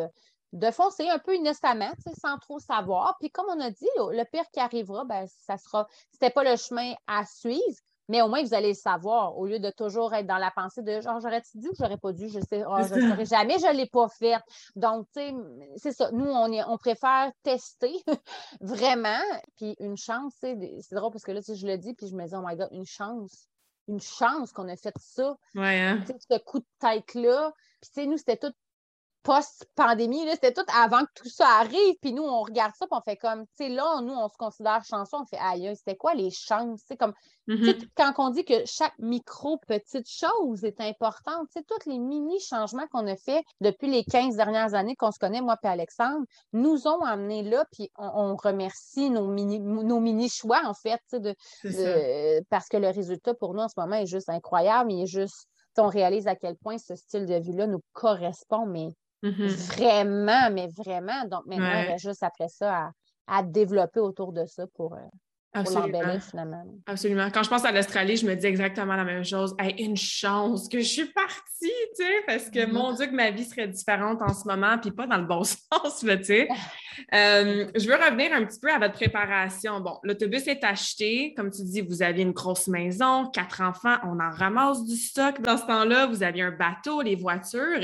de, 0.53 0.71
foncer 0.71 1.09
un 1.09 1.19
peu 1.19 1.35
innocemment, 1.35 1.91
sans 2.17 2.37
trop 2.37 2.59
savoir. 2.59 3.17
Puis 3.19 3.29
comme 3.29 3.47
on 3.49 3.59
a 3.59 3.69
dit, 3.69 3.89
le 3.97 4.23
pire 4.31 4.45
qui 4.53 4.61
arrivera, 4.61 5.03
ben, 5.03 5.27
ça 5.27 5.57
sera, 5.57 5.87
c'était 6.09 6.29
pas 6.29 6.45
le 6.45 6.55
chemin 6.55 6.93
à 7.05 7.25
suivre, 7.25 7.81
mais 8.11 8.21
au 8.21 8.27
moins, 8.27 8.43
vous 8.43 8.53
allez 8.53 8.69
le 8.69 8.73
savoir, 8.73 9.37
au 9.37 9.45
lieu 9.45 9.57
de 9.57 9.69
toujours 9.69 10.13
être 10.13 10.27
dans 10.27 10.37
la 10.37 10.51
pensée 10.51 10.81
de 10.81 10.99
genre, 10.99 11.21
j'aurais-tu 11.21 11.59
dû 11.59 11.69
ou 11.69 11.73
j'aurais 11.79 11.97
pas 11.97 12.11
dû, 12.11 12.27
je 12.27 12.41
sais, 12.41 12.61
oh, 12.67 12.75
je 12.83 12.93
ne 12.95 13.09
saurais 13.09 13.25
jamais, 13.25 13.57
je 13.57 13.67
ne 13.67 13.77
l'ai 13.77 13.85
pas 13.85 14.09
fait. 14.09 14.35
Donc, 14.75 15.07
tu 15.15 15.21
sais, 15.21 15.33
c'est 15.77 15.91
ça. 15.93 16.11
Nous, 16.11 16.25
on, 16.25 16.51
on 16.69 16.77
préfère 16.77 17.31
tester 17.41 17.93
vraiment. 18.59 19.21
Puis 19.55 19.77
une 19.79 19.95
chance, 19.95 20.33
c'est 20.41 20.57
drôle 20.91 21.11
parce 21.11 21.23
que 21.23 21.31
là, 21.31 21.39
je 21.39 21.65
le 21.65 21.77
dis, 21.77 21.93
puis 21.93 22.07
je 22.07 22.15
me 22.15 22.27
dis, 22.27 22.35
oh 22.35 22.43
my 22.45 22.57
God, 22.57 22.67
une 22.71 22.85
chance. 22.85 23.47
Une 23.87 24.01
chance 24.01 24.51
qu'on 24.51 24.67
a 24.67 24.75
fait 24.75 24.93
ça. 24.99 25.37
Ouais, 25.55 25.79
hein? 25.79 26.03
Ce 26.05 26.37
coup 26.39 26.59
de 26.59 26.65
tête-là. 26.79 27.53
Puis, 27.81 27.91
tu 27.93 28.01
sais, 28.01 28.07
nous, 28.07 28.17
c'était 28.17 28.37
tout 28.37 28.53
post-pandémie, 29.23 30.27
c'était 30.31 30.53
tout 30.53 30.65
avant 30.75 31.01
que 31.01 31.11
tout 31.15 31.29
ça 31.29 31.47
arrive. 31.59 31.95
Puis 32.01 32.13
nous, 32.13 32.23
on 32.23 32.41
regarde 32.41 32.73
ça, 32.75 32.87
puis 32.87 32.97
on 32.97 33.01
fait 33.01 33.17
comme, 33.17 33.41
tu 33.41 33.65
sais, 33.65 33.69
là, 33.69 34.01
nous, 34.01 34.13
on 34.13 34.27
se 34.27 34.37
considère 34.37 34.83
chanceux, 34.83 35.17
on 35.17 35.25
fait, 35.25 35.39
aïe, 35.39 35.71
c'était 35.75 35.95
quoi 35.95 36.13
les 36.13 36.31
chances? 36.31 36.81
C'est 36.87 36.97
comme, 36.97 37.13
mm-hmm. 37.47 37.87
quand 37.95 38.13
on 38.17 38.29
dit 38.29 38.45
que 38.45 38.65
chaque 38.65 38.97
micro-petite 38.99 40.09
chose 40.09 40.63
est 40.63 40.81
importante, 40.81 41.47
tu 41.53 41.59
sais, 41.59 41.65
tous 41.67 41.89
les 41.89 41.99
mini-changements 41.99 42.87
qu'on 42.91 43.07
a 43.07 43.15
fait 43.15 43.43
depuis 43.59 43.89
les 43.89 44.03
15 44.03 44.35
dernières 44.35 44.73
années 44.73 44.95
qu'on 44.95 45.11
se 45.11 45.19
connaît, 45.19 45.41
moi 45.41 45.57
et 45.63 45.67
Alexandre, 45.67 46.25
nous 46.53 46.87
ont 46.87 47.01
amenés 47.01 47.43
là, 47.43 47.65
puis 47.71 47.91
on, 47.97 48.35
remercie 48.35 49.09
nos 49.09 49.27
mini, 49.27 49.59
nos 49.59 49.99
mini-choix, 49.99 50.61
en 50.65 50.73
fait, 50.73 51.01
de, 51.13 51.35
parce 52.49 52.67
que 52.67 52.77
le 52.77 52.87
résultat 52.87 53.33
pour 53.33 53.53
nous 53.53 53.61
en 53.61 53.67
ce 53.67 53.75
moment 53.77 53.95
est 53.95 54.07
juste 54.07 54.29
incroyable, 54.29 54.91
il 54.91 55.03
est 55.03 55.07
juste 55.07 55.47
on 55.77 55.87
réalise 55.87 56.27
à 56.27 56.35
quel 56.35 56.55
point 56.57 56.77
ce 56.77 56.95
style 56.95 57.25
de 57.25 57.35
vie-là 57.35 57.67
nous 57.67 57.81
correspond, 57.93 58.65
mais 58.65 58.89
Mm-hmm. 59.23 59.75
Vraiment, 59.75 60.49
mais 60.51 60.67
vraiment. 60.75 61.25
Donc 61.25 61.45
maintenant, 61.45 61.81
il 61.83 61.89
y 61.89 61.93
a 61.93 61.97
juste 61.97 62.23
après 62.23 62.47
ça 62.47 62.91
à, 63.27 63.43
développer 63.43 63.99
autour 63.99 64.33
de 64.33 64.45
ça 64.45 64.65
pour, 64.75 64.93
euh, 64.93 64.99
l'embellir 65.53 66.21
finalement. 66.21 66.63
Absolument. 66.85 67.29
Quand 67.31 67.43
je 67.43 67.49
pense 67.49 67.63
à 67.65 67.71
l'Australie, 67.71 68.17
je 68.17 68.25
me 68.25 68.35
dis 68.35 68.45
exactement 68.45 68.95
la 68.95 69.03
même 69.03 69.23
chose. 69.23 69.55
une 69.77 69.97
chance 69.97 70.67
que 70.67 70.79
je 70.79 70.87
suis 70.87 71.05
partie, 71.05 71.35
tu 71.59 72.03
sais, 72.03 72.13
parce 72.25 72.49
que 72.49 72.59
mm-hmm. 72.59 72.71
mon 72.71 72.93
Dieu, 72.93 73.07
que 73.07 73.15
ma 73.15 73.31
vie 73.31 73.45
serait 73.45 73.67
différente 73.67 74.21
en 74.21 74.33
ce 74.33 74.47
moment, 74.47 74.77
puis 74.79 74.91
pas 74.91 75.07
dans 75.07 75.17
le 75.17 75.25
bon 75.25 75.43
sens, 75.43 75.99
tu 75.99 76.23
sais. 76.23 76.47
Euh, 77.13 77.67
je 77.75 77.87
veux 77.87 77.95
revenir 77.95 78.33
un 78.33 78.45
petit 78.45 78.59
peu 78.59 78.71
à 78.71 78.79
votre 78.79 78.93
préparation. 78.93 79.79
Bon, 79.79 79.97
l'autobus 80.03 80.47
est 80.47 80.63
acheté. 80.63 81.33
Comme 81.35 81.51
tu 81.51 81.63
dis, 81.63 81.81
vous 81.81 82.01
aviez 82.01 82.23
une 82.23 82.31
grosse 82.31 82.67
maison, 82.67 83.27
quatre 83.27 83.61
enfants, 83.61 83.97
on 84.03 84.19
en 84.19 84.29
ramasse 84.29 84.83
du 84.85 84.95
stock 84.95 85.41
dans 85.41 85.57
ce 85.57 85.65
temps-là. 85.67 86.07
Vous 86.07 86.23
aviez 86.23 86.43
un 86.43 86.51
bateau, 86.51 87.01
les 87.01 87.15
voitures. 87.15 87.81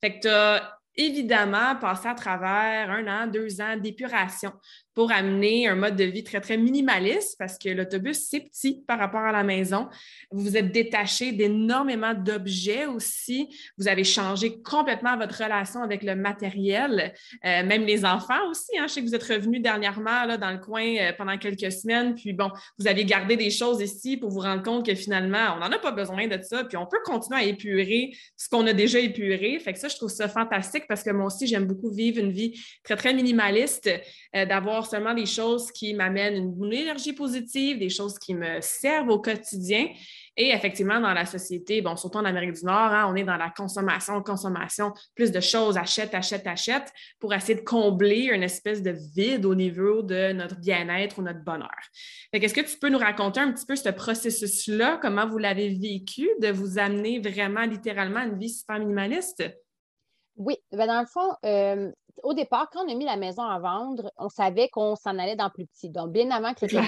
Fait 0.00 0.18
que 0.18 0.20
tu 0.20 0.28
as 0.28 0.75
évidemment 0.96 1.76
passé 1.76 2.08
à 2.08 2.14
travers 2.14 2.90
un 2.90 3.06
an, 3.06 3.26
deux 3.26 3.60
ans 3.60 3.76
d'épuration. 3.76 4.52
Pour 4.96 5.12
amener 5.12 5.68
un 5.68 5.74
mode 5.74 5.94
de 5.94 6.04
vie 6.04 6.24
très, 6.24 6.40
très 6.40 6.56
minimaliste 6.56 7.36
parce 7.38 7.58
que 7.58 7.68
l'autobus, 7.68 8.28
c'est 8.30 8.40
petit 8.40 8.82
par 8.88 8.98
rapport 8.98 9.20
à 9.20 9.30
la 9.30 9.44
maison. 9.44 9.88
Vous 10.30 10.40
vous 10.40 10.56
êtes 10.56 10.72
détaché 10.72 11.32
d'énormément 11.32 12.14
d'objets 12.14 12.86
aussi. 12.86 13.54
Vous 13.76 13.88
avez 13.88 14.04
changé 14.04 14.62
complètement 14.62 15.18
votre 15.18 15.36
relation 15.44 15.82
avec 15.82 16.02
le 16.02 16.16
matériel, 16.16 17.12
euh, 17.44 17.62
même 17.66 17.84
les 17.84 18.06
enfants 18.06 18.48
aussi. 18.50 18.78
Hein. 18.78 18.86
Je 18.88 18.94
sais 18.94 19.02
que 19.02 19.06
vous 19.06 19.14
êtes 19.14 19.22
revenus 19.22 19.60
dernièrement 19.60 20.24
là, 20.24 20.38
dans 20.38 20.50
le 20.50 20.58
coin 20.58 20.86
euh, 20.96 21.12
pendant 21.12 21.36
quelques 21.36 21.72
semaines, 21.72 22.14
puis 22.14 22.32
bon, 22.32 22.50
vous 22.78 22.88
avez 22.88 23.04
gardé 23.04 23.36
des 23.36 23.50
choses 23.50 23.82
ici 23.82 24.16
pour 24.16 24.30
vous 24.30 24.40
rendre 24.40 24.62
compte 24.62 24.86
que 24.86 24.94
finalement, 24.94 25.56
on 25.56 25.58
n'en 25.58 25.72
a 25.72 25.78
pas 25.78 25.92
besoin 25.92 26.26
de 26.26 26.40
ça, 26.42 26.64
puis 26.64 26.78
on 26.78 26.86
peut 26.86 27.00
continuer 27.04 27.40
à 27.40 27.44
épurer 27.44 28.16
ce 28.34 28.48
qu'on 28.48 28.66
a 28.66 28.72
déjà 28.72 28.98
épuré. 28.98 29.58
Fait 29.58 29.74
que 29.74 29.78
ça, 29.78 29.88
je 29.88 29.96
trouve 29.96 30.08
ça 30.08 30.26
fantastique 30.26 30.84
parce 30.88 31.02
que 31.02 31.10
moi 31.10 31.26
aussi, 31.26 31.46
j'aime 31.46 31.66
beaucoup 31.66 31.90
vivre 31.90 32.18
une 32.18 32.32
vie 32.32 32.58
très, 32.82 32.96
très 32.96 33.12
minimaliste, 33.12 33.90
euh, 34.34 34.46
d'avoir 34.46 34.85
des 35.14 35.26
choses 35.26 35.70
qui 35.72 35.94
m'amènent 35.94 36.54
une, 36.58 36.72
énergie 36.72 37.12
positive, 37.12 37.78
des 37.78 37.88
choses 37.88 38.18
qui 38.18 38.34
me 38.34 38.60
servent 38.60 39.08
au 39.08 39.20
quotidien. 39.20 39.88
Et 40.36 40.50
effectivement, 40.50 41.00
dans 41.00 41.14
la 41.14 41.24
société, 41.24 41.80
bon, 41.80 41.96
surtout 41.96 42.18
en 42.18 42.24
Amérique 42.24 42.52
du 42.52 42.64
Nord, 42.64 42.92
hein, 42.92 43.06
on 43.10 43.14
est 43.14 43.24
dans 43.24 43.36
la 43.36 43.50
consommation, 43.50 44.22
consommation, 44.22 44.92
plus 45.14 45.32
de 45.32 45.40
choses, 45.40 45.78
achète, 45.78 46.14
achète, 46.14 46.46
achète, 46.46 46.92
pour 47.18 47.32
essayer 47.32 47.54
de 47.54 47.64
combler 47.64 48.30
une 48.32 48.42
espèce 48.42 48.82
de 48.82 48.94
vide 49.14 49.46
au 49.46 49.54
niveau 49.54 50.02
de 50.02 50.32
notre 50.32 50.60
bien-être 50.60 51.18
ou 51.18 51.22
notre 51.22 51.42
bonheur. 51.42 51.70
Est-ce 52.32 52.54
que 52.54 52.60
tu 52.60 52.78
peux 52.78 52.90
nous 52.90 52.98
raconter 52.98 53.40
un 53.40 53.52
petit 53.52 53.64
peu 53.64 53.76
ce 53.76 53.88
processus-là, 53.88 54.98
comment 55.00 55.26
vous 55.26 55.38
l'avez 55.38 55.70
vécu, 55.70 56.28
de 56.40 56.48
vous 56.48 56.78
amener 56.78 57.18
vraiment 57.18 57.62
littéralement 57.62 58.20
à 58.20 58.26
une 58.26 58.38
vie 58.38 58.50
super 58.50 58.78
minimaliste? 58.78 59.42
Oui, 60.36 60.56
ben 60.70 60.86
dans 60.86 61.00
le 61.00 61.06
fond, 61.06 61.34
euh, 61.46 61.90
au 62.22 62.34
départ, 62.34 62.68
quand 62.70 62.84
on 62.84 62.90
a 62.90 62.94
mis 62.94 63.04
la 63.04 63.16
maison 63.16 63.42
à 63.42 63.58
vendre, 63.58 64.10
on 64.18 64.28
savait 64.28 64.68
qu'on 64.68 64.96
s'en 64.96 65.18
allait 65.18 65.36
dans 65.36 65.50
plus 65.50 65.66
petit. 65.66 65.90
Donc, 65.90 66.12
bien 66.12 66.30
avant 66.30 66.54
que 66.54 66.66
le 66.66 66.78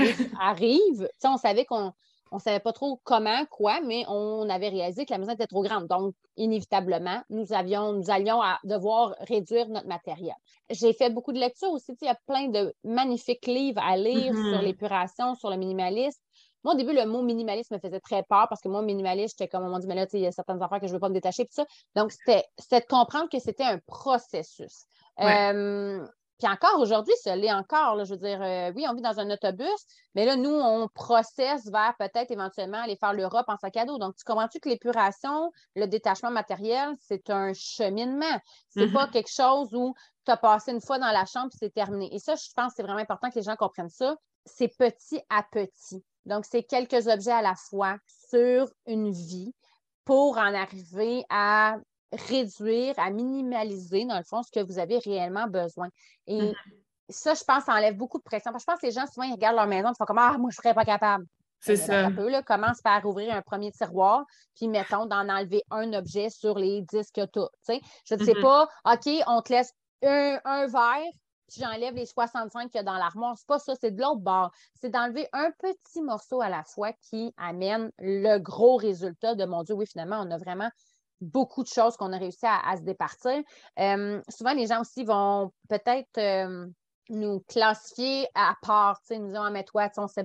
arrive, 0.40 1.08
on 1.24 1.36
savait 1.36 1.64
qu'on 1.64 1.92
ne 2.32 2.38
savait 2.38 2.60
pas 2.60 2.72
trop 2.72 3.00
comment, 3.04 3.44
quoi, 3.50 3.80
mais 3.80 4.04
on 4.08 4.48
avait 4.48 4.68
réalisé 4.68 5.06
que 5.06 5.12
la 5.12 5.18
maison 5.18 5.32
était 5.32 5.46
trop 5.46 5.62
grande. 5.62 5.86
Donc, 5.86 6.14
inévitablement, 6.36 7.22
nous, 7.30 7.52
avions, 7.52 7.92
nous 7.92 8.10
allions 8.10 8.40
devoir 8.64 9.14
réduire 9.20 9.68
notre 9.68 9.86
matériel. 9.86 10.34
J'ai 10.70 10.92
fait 10.92 11.10
beaucoup 11.10 11.32
de 11.32 11.38
lectures 11.38 11.70
aussi. 11.70 11.96
Il 12.00 12.06
y 12.06 12.08
a 12.08 12.18
plein 12.26 12.48
de 12.48 12.74
magnifiques 12.84 13.46
livres 13.46 13.82
à 13.82 13.96
lire 13.96 14.32
mm-hmm. 14.32 14.52
sur 14.52 14.62
l'épuration, 14.62 15.34
sur 15.34 15.50
le 15.50 15.56
minimalisme. 15.56 16.20
Moi, 16.64 16.74
au 16.74 16.76
début, 16.76 16.92
le 16.92 17.06
mot 17.06 17.22
minimaliste 17.22 17.70
me 17.70 17.78
faisait 17.78 18.00
très 18.00 18.24
peur 18.24 18.46
parce 18.48 18.60
que 18.60 18.68
moi, 18.68 18.82
minimaliste, 18.82 19.36
j'étais 19.38 19.48
comme, 19.48 19.64
on 19.64 19.70
m'a 19.70 19.78
dit, 19.78 19.86
mais 19.86 19.94
là, 19.94 20.06
il 20.12 20.20
y 20.20 20.26
a 20.26 20.32
certaines 20.32 20.60
affaires 20.62 20.80
que 20.80 20.86
je 20.86 20.92
ne 20.92 20.96
veux 20.96 21.00
pas 21.00 21.08
me 21.08 21.14
détacher, 21.14 21.44
tout 21.44 21.52
ça. 21.52 21.64
Donc, 21.94 22.10
c'était 22.10 22.44
de 22.58 22.86
comprendre 22.86 23.28
que 23.30 23.38
c'était 23.38 23.64
un 23.64 23.78
processus. 23.86 24.84
Euh, 25.20 26.07
puis 26.38 26.48
encore 26.48 26.78
aujourd'hui, 26.78 27.14
ça 27.20 27.35
l'est 27.35 27.52
encore. 27.52 28.04
je 28.04 28.14
veux 28.14 28.18
dire, 28.18 28.40
euh, 28.40 28.72
oui, 28.76 28.87
on 28.88 28.94
vit 28.94 29.02
dans 29.02 29.18
un 29.18 29.28
autobus, 29.31 29.87
mais 30.14 30.24
là, 30.24 30.37
nous, 30.37 30.54
on 30.54 30.87
processe 30.88 31.68
vers 31.68 31.94
peut-être 31.98 32.31
éventuellement 32.31 32.81
aller 32.81 32.96
faire 32.96 33.12
l'Europe 33.12 33.46
en 33.48 33.57
sac 33.57 33.76
à 33.76 33.85
dos. 33.85 33.98
Donc, 33.98 34.14
tu 34.16 34.24
comprends-tu 34.24 34.61
que 34.61 34.68
l'épuration, 34.68 35.50
le 35.74 35.87
détachement 35.87 36.31
matériel, 36.31 36.94
c'est 37.00 37.28
un 37.31 37.52
cheminement? 37.54 38.38
C'est 38.68 38.87
n'est 38.87 38.92
pas 38.92 39.09
quelque 39.09 39.33
chose 39.33 39.74
où 39.74 39.94
tu 40.24 40.31
as 40.31 40.37
passé 40.37 40.70
une 40.70 40.81
fois 40.81 41.00
dans 41.00 41.11
la 41.11 41.24
chambre 41.24 41.48
et 41.52 41.57
c'est 41.59 41.74
terminé. 41.74 42.14
Et 42.14 42.20
ça, 42.20 42.37
je 42.37 42.52
pense 42.54 42.68
que 42.68 42.74
c'est 42.76 42.83
vraiment 42.85 43.00
important 43.00 43.31
que 43.31 43.37
les 43.37 43.42
gens 43.42 43.57
comprennent 43.57 43.90
ça. 43.90 44.14
C'est 44.44 44.68
petit 44.78 45.20
à 45.31 45.42
petit. 45.42 46.04
Donc, 46.24 46.44
c'est 46.44 46.62
quelques 46.62 47.09
objets 47.09 47.33
à 47.33 47.42
la 47.42 47.54
fois 47.57 47.96
sur 48.31 48.68
une 48.87 49.11
vie 49.11 49.52
pour 50.04 50.38
en 50.38 50.54
arriver 50.54 51.24
à 51.31 51.78
réduire, 52.12 52.94
à 52.98 53.10
minimaliser, 53.10 54.04
dans 54.04 54.18
le 54.18 54.24
fond, 54.24 54.42
ce 54.42 54.50
que 54.50 54.64
vous 54.64 54.78
avez 54.78 54.98
réellement 54.98 55.46
besoin. 55.46 55.88
Et 56.26 56.40
mm-hmm. 56.40 56.54
ça, 57.08 57.34
je 57.34 57.44
pense, 57.44 57.64
ça 57.64 57.72
enlève 57.74 57.96
beaucoup 57.96 58.18
de 58.18 58.22
pression. 58.22 58.52
Parce 58.52 58.64
que 58.64 58.70
je 58.70 58.74
pense 58.74 58.80
que 58.80 58.86
les 58.86 58.92
gens, 58.92 59.06
souvent, 59.06 59.26
ils 59.26 59.32
regardent 59.32 59.56
leur 59.56 59.66
maison 59.66 59.90
et 59.90 59.94
font 59.96 60.04
comme 60.04 60.18
Ah, 60.18 60.36
moi, 60.38 60.50
je 60.50 60.58
ne 60.58 60.62
serais 60.62 60.74
pas 60.74 60.84
capable. 60.84 61.24
C'est 61.60 61.76
ça. 61.76 62.06
Un 62.06 62.12
peu, 62.12 62.28
là, 62.28 62.42
commence 62.42 62.80
par 62.80 63.04
ouvrir 63.04 63.34
un 63.34 63.42
premier 63.42 63.72
tiroir, 63.72 64.24
puis 64.54 64.68
mettons 64.68 65.06
d'en 65.06 65.28
enlever 65.28 65.62
un 65.70 65.92
objet 65.92 66.30
sur 66.30 66.56
les 66.56 66.82
disques 66.82 67.16
que 67.16 67.26
tu 67.26 67.40
as. 67.40 67.80
Je 68.04 68.14
ne 68.14 68.24
sais 68.24 68.32
mm-hmm. 68.32 68.40
pas, 68.40 68.68
OK, 68.84 69.24
on 69.26 69.42
te 69.42 69.52
laisse 69.52 69.72
un, 70.04 70.38
un 70.44 70.66
verre, 70.66 71.10
j'enlève 71.56 71.94
les 71.94 72.06
65 72.06 72.70
qu'il 72.70 72.76
y 72.76 72.78
a 72.78 72.82
dans 72.82 72.96
l'armoire. 72.96 73.36
C'est 73.36 73.46
pas 73.46 73.58
ça, 73.58 73.74
c'est 73.80 73.90
de 73.90 74.00
l'autre 74.00 74.20
bord. 74.20 74.50
C'est 74.80 74.90
d'enlever 74.90 75.28
un 75.32 75.50
petit 75.50 76.02
morceau 76.02 76.40
à 76.40 76.48
la 76.48 76.62
fois 76.64 76.92
qui 76.92 77.32
amène 77.36 77.90
le 77.98 78.38
gros 78.38 78.76
résultat 78.76 79.34
de 79.34 79.44
mon 79.44 79.62
Dieu, 79.62 79.74
oui, 79.74 79.86
finalement, 79.86 80.20
on 80.20 80.30
a 80.30 80.38
vraiment 80.38 80.70
beaucoup 81.20 81.62
de 81.62 81.68
choses 81.68 81.96
qu'on 81.96 82.12
a 82.12 82.18
réussi 82.18 82.46
à, 82.46 82.76
se 82.76 82.83
départir. 82.83 83.42
Euh, 83.78 84.22
souvent, 84.28 84.52
les 84.52 84.66
gens 84.66 84.81
aussi 84.81 85.04
vont 85.04 85.52
peut-être 85.68 86.18
euh, 86.18 86.66
nous 87.08 87.40
classifier 87.48 88.26
à 88.34 88.54
part, 88.62 88.98
nous 89.10 89.26
disons, 89.26 89.42
ah, 89.42 89.50
mais 89.50 89.64
toi, 89.64 89.88
on 89.96 90.06
sait 90.06 90.24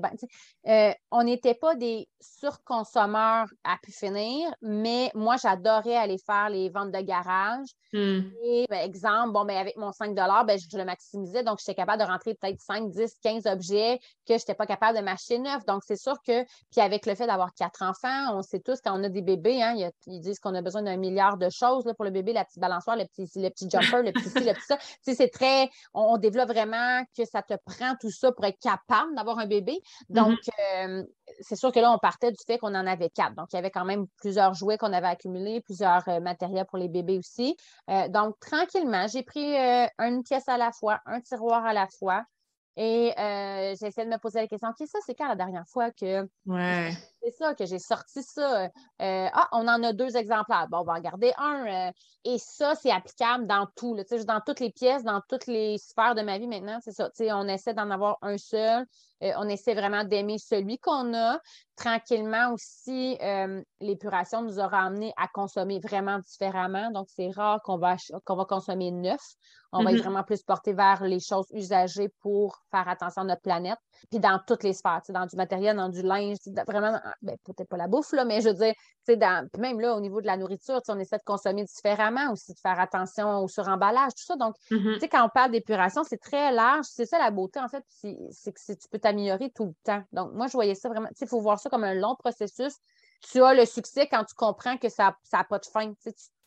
euh, 0.68 0.92
on 1.12 1.24
n'était 1.24 1.54
pas 1.54 1.76
des 1.76 2.08
surconsommeurs 2.20 3.48
à 3.64 3.78
pu 3.82 3.92
finir, 3.92 4.54
mais 4.62 5.12
moi, 5.14 5.36
j'adorais 5.42 5.96
aller 5.96 6.18
faire 6.18 6.50
les 6.50 6.70
ventes 6.70 6.92
de 6.92 7.02
garage. 7.02 7.68
Hmm. 7.92 8.22
Et, 8.44 8.66
ben, 8.70 8.84
exemple, 8.84 9.32
bon, 9.32 9.46
ben, 9.46 9.58
avec 9.58 9.78
mon 9.78 9.92
5 9.92 10.16
ben, 10.16 10.58
je, 10.58 10.78
le 10.78 10.86
maximisais, 10.86 11.44
donc 11.44 11.60
j'étais 11.60 11.76
capable 11.76 12.02
de 12.02 12.08
rentrer 12.08 12.34
peut-être 12.34 12.60
5, 12.60 12.90
10, 12.90 13.16
15 13.22 13.46
objets 13.46 14.00
que 14.28 14.34
je 14.34 14.34
n'étais 14.34 14.56
pas 14.56 14.66
capable 14.66 14.98
de 14.98 15.04
m'acheter 15.04 15.38
neuf. 15.38 15.66
Donc, 15.66 15.84
c'est 15.86 15.96
sûr 15.96 16.16
que, 16.26 16.44
puis 16.72 16.82
avec 16.82 17.06
le 17.06 17.16
fait 17.16 17.28
d'avoir 17.28 17.54
quatre 17.54 17.84
enfants, 17.84 18.36
on 18.38 18.42
sait 18.42 18.60
tous 18.60 18.80
quand 18.82 19.00
on 19.00 19.04
a 19.04 19.10
des 19.10 19.22
bébés, 19.22 19.62
hein, 19.62 19.76
ils 20.08 20.22
disent 20.22 20.40
qu'on 20.40 20.56
a 20.56 20.62
besoin 20.62 20.82
d'un 20.82 20.98
milliard 20.98 21.38
de 21.38 21.50
choses 21.50 21.86
là, 21.86 21.94
pour 21.94 22.06
le 22.06 22.12
bébé, 22.12 22.34
la 22.34 22.46
petite 22.46 22.60
balançoire, 22.60 22.98
le 22.98 23.06
petit, 23.06 23.30
le 23.36 23.50
petit 23.50 23.70
jumper, 23.70 24.04
le 24.04 24.12
petit 24.12 24.30
ci, 24.30 24.40
le 24.40 24.54
petit 24.54 24.66
ça. 24.66 24.78
c'est 25.02 25.30
très, 25.30 25.70
on 25.94 26.18
développe 26.18 26.50
vraiment 26.50 26.73
que 27.18 27.26
ça 27.26 27.42
te 27.42 27.54
prend 27.66 27.96
tout 28.00 28.12
ça 28.12 28.32
pour 28.32 28.46
être 28.46 28.60
capable 28.60 29.16
d'avoir 29.16 29.40
un 29.40 29.48
bébé. 29.48 29.80
Donc, 30.10 30.40
mm-hmm. 30.40 31.02
euh, 31.02 31.04
c'est 31.42 31.56
sûr 31.56 31.72
que 31.72 31.80
là, 31.80 31.92
on 31.92 31.98
partait 31.98 32.32
du 32.32 32.42
fait 32.46 32.58
qu'on 32.58 32.76
en 32.76 32.88
avait 32.88 33.10
quatre. 33.10 33.36
Donc, 33.36 33.48
il 33.52 33.56
y 33.56 33.60
avait 33.60 33.72
quand 33.72 33.86
même 33.86 34.08
plusieurs 34.18 34.54
jouets 34.54 34.78
qu'on 34.78 34.94
avait 34.94 35.08
accumulés, 35.08 35.62
plusieurs 35.62 36.08
euh, 36.08 36.20
matériels 36.20 36.66
pour 36.66 36.78
les 36.78 36.90
bébés 36.90 37.18
aussi. 37.18 37.56
Euh, 37.90 38.08
donc, 38.10 38.40
tranquillement, 38.40 39.08
j'ai 39.08 39.24
pris 39.24 39.56
une 40.00 40.24
pièce 40.24 40.48
à 40.48 40.58
la 40.58 40.72
fois, 40.72 41.00
un 41.06 41.22
tiroir 41.22 41.66
à 41.66 41.74
la 41.74 41.88
fois. 42.00 42.24
Et 42.76 43.14
j'ai 43.18 43.88
essayé 43.88 44.06
de 44.06 44.12
me 44.12 44.18
poser 44.18 44.40
la 44.40 44.48
question, 44.48 44.70
OK, 44.70 44.88
ça, 44.88 44.98
c'est 45.06 45.14
quand 45.14 45.28
la 45.28 45.36
dernière 45.36 45.68
fois 45.68 45.92
que 45.92 46.28
ouais. 46.48 46.92
C'est 47.24 47.32
ça, 47.32 47.54
que 47.54 47.66
j'ai 47.66 47.80
sorti 47.80 48.22
ça? 48.24 48.70
ah, 49.00 49.48
on 49.52 49.68
en 49.68 49.84
a 49.84 49.94
deux 49.94 50.16
exemplaires. 50.16 50.68
Bon, 50.70 50.80
on 50.80 50.84
va 50.84 50.94
en 50.94 51.00
garder 51.00 51.34
un. 51.38 51.92
et 52.26 52.38
ça, 52.38 52.76
c'est 52.76 52.92
applicable 52.92 53.48
dans 53.48 53.68
tout, 53.76 53.96
là, 53.96 54.04
dans 54.26 54.42
toutes 54.42 54.60
les 54.60 54.72
pièces, 54.72 55.04
dans 55.04 55.22
toutes 55.28 55.48
les 55.48 55.78
sphères 55.78 56.16
de 56.16 56.22
ma 56.22 56.38
vie 56.38 56.48
maintenant, 56.48 56.80
c'est 56.82 56.92
ça. 56.92 57.10
On 57.20 57.48
essaie 57.48 57.74
d'en 57.74 57.90
avoir 57.92 58.18
un 58.22 58.38
seul. 58.38 58.86
on 59.22 59.48
essaie 59.48 59.74
vraiment 59.74 60.04
d'aimer 60.04 60.38
celui 60.38 60.78
qu'on 60.80 61.14
a. 61.14 61.40
Tranquillement 61.76 62.54
aussi, 62.54 63.18
l'épuration 63.80 64.42
nous 64.42 64.60
aura 64.60 64.84
amené 64.84 65.14
à 65.18 65.28
consommer 65.28 65.80
vraiment 65.80 66.20
différemment. 66.20 66.92
Donc, 66.92 67.08
c'est 67.10 67.32
rare 67.32 67.62
qu'on 67.64 67.78
va, 67.78 67.96
qu'on 68.26 68.36
va 68.36 68.46
consommer 68.46 68.92
neuf. 68.92 69.22
On 69.76 69.84
va 69.84 69.92
être 69.92 69.98
mm-hmm. 69.98 70.04
vraiment 70.04 70.24
plus 70.24 70.44
porté 70.44 70.74
vers 70.74 71.04
les 71.04 71.20
choses 71.20 71.48
usagées 71.52 72.10
pour 72.22 72.60
faire 72.70 72.88
attention 72.88 73.24
à 73.24 73.26
notre 73.26 73.42
planète. 73.42 73.80
Puis 74.12 74.20
dans 74.20 74.40
toutes 74.46 74.64
les 74.64 74.74
sphères, 74.74 75.02
dans 75.10 75.26
du 75.26 75.36
matériel, 75.36 75.76
dans 75.76 75.90
du 75.90 76.04
linge, 76.04 76.38
vraiment, 76.68 77.00
ben, 77.22 77.38
peut-être 77.44 77.70
pas 77.70 77.78
la 77.78 77.88
bouffe, 77.88 78.12
là, 78.14 78.26
mais 78.26 78.42
je 78.42 78.50
veux 78.50 78.56
dire, 78.56 78.74
dans, 79.18 79.48
même 79.58 79.80
là, 79.80 79.96
au 79.96 80.00
niveau 80.00 80.22
de 80.22 80.28
la 80.28 80.38
nourriture, 80.38 80.82
on 80.88 81.00
essaie 81.00 81.18
de 81.18 81.24
consommer 81.24 81.64
différemment 81.64 82.32
aussi, 82.32 82.54
de 82.54 82.60
faire 82.60 82.80
attention 82.80 83.40
au 83.40 83.48
suremballage, 83.48 84.14
tout 84.16 84.24
ça. 84.26 84.36
Donc, 84.36 84.56
mm-hmm. 84.72 84.94
tu 84.94 85.00
sais, 85.00 85.10
quand 85.10 85.26
on 85.26 85.30
parle 85.30 85.52
d'épuration, 85.52 86.04
c'est 86.04 86.18
très 86.18 86.52
large. 86.52 86.86
C'est 86.90 87.06
ça 87.06 87.20
la 87.20 87.32
beauté, 87.32 87.60
en 87.60 87.68
fait, 87.68 87.84
c'est 88.32 88.52
que 88.52 88.74
tu 88.74 88.88
peux 88.90 89.00
t'améliorer 89.00 89.52
tout 89.52 89.66
le 89.66 89.74
temps. 89.84 90.04
Donc, 90.12 90.34
moi, 90.34 90.48
je 90.48 90.54
voyais 90.54 90.76
ça 90.76 90.90
vraiment, 90.90 91.10
il 91.20 91.28
faut 91.28 91.42
voir 91.42 91.60
ça 91.60 91.70
comme 91.70 91.84
un 91.84 91.94
long 91.94 92.16
processus 92.16 92.74
tu 93.32 93.42
as 93.42 93.54
le 93.54 93.66
succès 93.66 94.08
quand 94.08 94.24
tu 94.26 94.36
comprends 94.36 94.78
que 94.78 94.90
ça 94.90 95.16
n'a 95.32 95.44
pas 95.44 95.60
de 95.60 95.66
fin. 95.66 95.94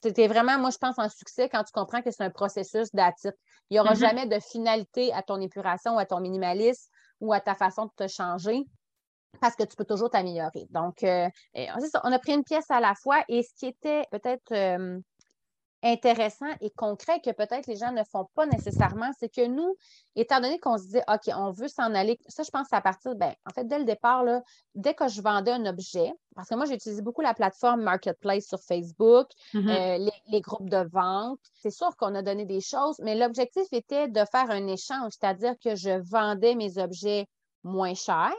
C'était 0.03 0.29
vraiment, 0.29 0.59
moi, 0.59 0.71
je 0.71 0.79
pense 0.79 0.99
en 0.99 1.09
succès 1.09 1.49
quand 1.49 1.65
tu 1.65 1.73
comprends 1.73 2.03
que 2.03 2.11
c'est 2.11 2.23
un 2.23 2.31
processus 2.31 2.95
d'attitude. 2.95 3.35
Il 3.71 3.75
n'y 3.75 3.81
aura 3.81 3.95
mm-hmm. 3.95 3.99
jamais 3.99 4.27
de 4.27 4.39
finalité 4.41 5.13
à 5.13 5.23
ton 5.23 5.41
épuration 5.41 5.97
ou 5.97 5.99
à 5.99 6.05
ton 6.05 6.21
minimalisme 6.21 6.89
ou 7.21 7.33
à 7.33 7.41
ta 7.41 7.55
façon 7.55 7.87
de 7.87 7.91
te 7.97 8.09
changer 8.09 8.67
parce 9.41 9.57
que 9.57 9.65
tu 9.65 9.77
peux 9.77 9.85
toujours 9.85 10.11
t'améliorer. 10.11 10.67
Donc, 10.71 11.03
euh, 11.03 11.29
on 11.55 12.13
a 12.13 12.19
pris 12.19 12.33
une 12.33 12.45
pièce 12.45 12.71
à 12.71 12.81
la 12.81 12.95
fois 12.95 13.25
et 13.29 13.43
ce 13.43 13.55
qui 13.55 13.67
était 13.67 14.05
peut-être 14.11 14.53
euh, 14.53 15.01
intéressant 15.83 16.47
et 16.61 16.71
concret 16.71 17.21
que 17.21 17.31
peut-être 17.31 17.67
les 17.67 17.77
gens 17.77 17.93
ne 17.93 18.03
font 18.05 18.27
pas 18.35 18.47
nécessairement, 18.47 19.11
c'est 19.19 19.29
que 19.29 19.47
nous, 19.47 19.77
étant 20.15 20.41
donné 20.41 20.59
qu'on 20.59 20.79
se 20.79 20.89
dit, 20.89 20.99
OK, 21.09 21.33
on 21.35 21.51
veut 21.51 21.69
s'en 21.69 21.95
aller, 21.95 22.19
ça, 22.27 22.43
je 22.43 22.51
pense 22.51 22.67
à 22.73 22.81
partir, 22.81 23.15
ben, 23.15 23.33
en 23.47 23.51
fait, 23.53 23.65
dès 23.65 23.79
le 23.79 23.85
départ, 23.85 24.25
là, 24.25 24.43
dès 24.75 24.95
que 24.95 25.09
je 25.09 25.21
vendais 25.21 25.53
un 25.53 25.67
objet, 25.67 26.13
parce 26.35 26.49
que 26.49 26.55
moi, 26.55 26.67
j'ai 26.67 26.75
utilisé 26.75 27.03
beaucoup 27.03 27.21
la 27.21 27.35
plateforme 27.35 27.83
Marketplace 27.83 28.47
sur 28.47 28.61
Facebook, 28.61 29.29
mm-hmm. 29.55 29.69
euh, 29.69 30.11
les, 30.29 30.41
groupes 30.41 30.69
de 30.69 30.89
vente. 30.93 31.41
C'est 31.55 31.71
sûr 31.71 31.97
qu'on 31.97 32.15
a 32.15 32.23
donné 32.23 32.45
des 32.45 32.61
choses, 32.61 32.97
mais 33.01 33.15
l'objectif 33.15 33.67
était 33.73 34.09
de 34.09 34.21
faire 34.31 34.51
un 34.51 34.67
échange, 34.67 35.13
c'est-à-dire 35.19 35.55
que 35.63 35.77
je 35.77 36.01
vendais 36.11 36.55
mes 36.55 36.79
objets 36.79 37.27
moins 37.63 37.95
chers 37.95 38.33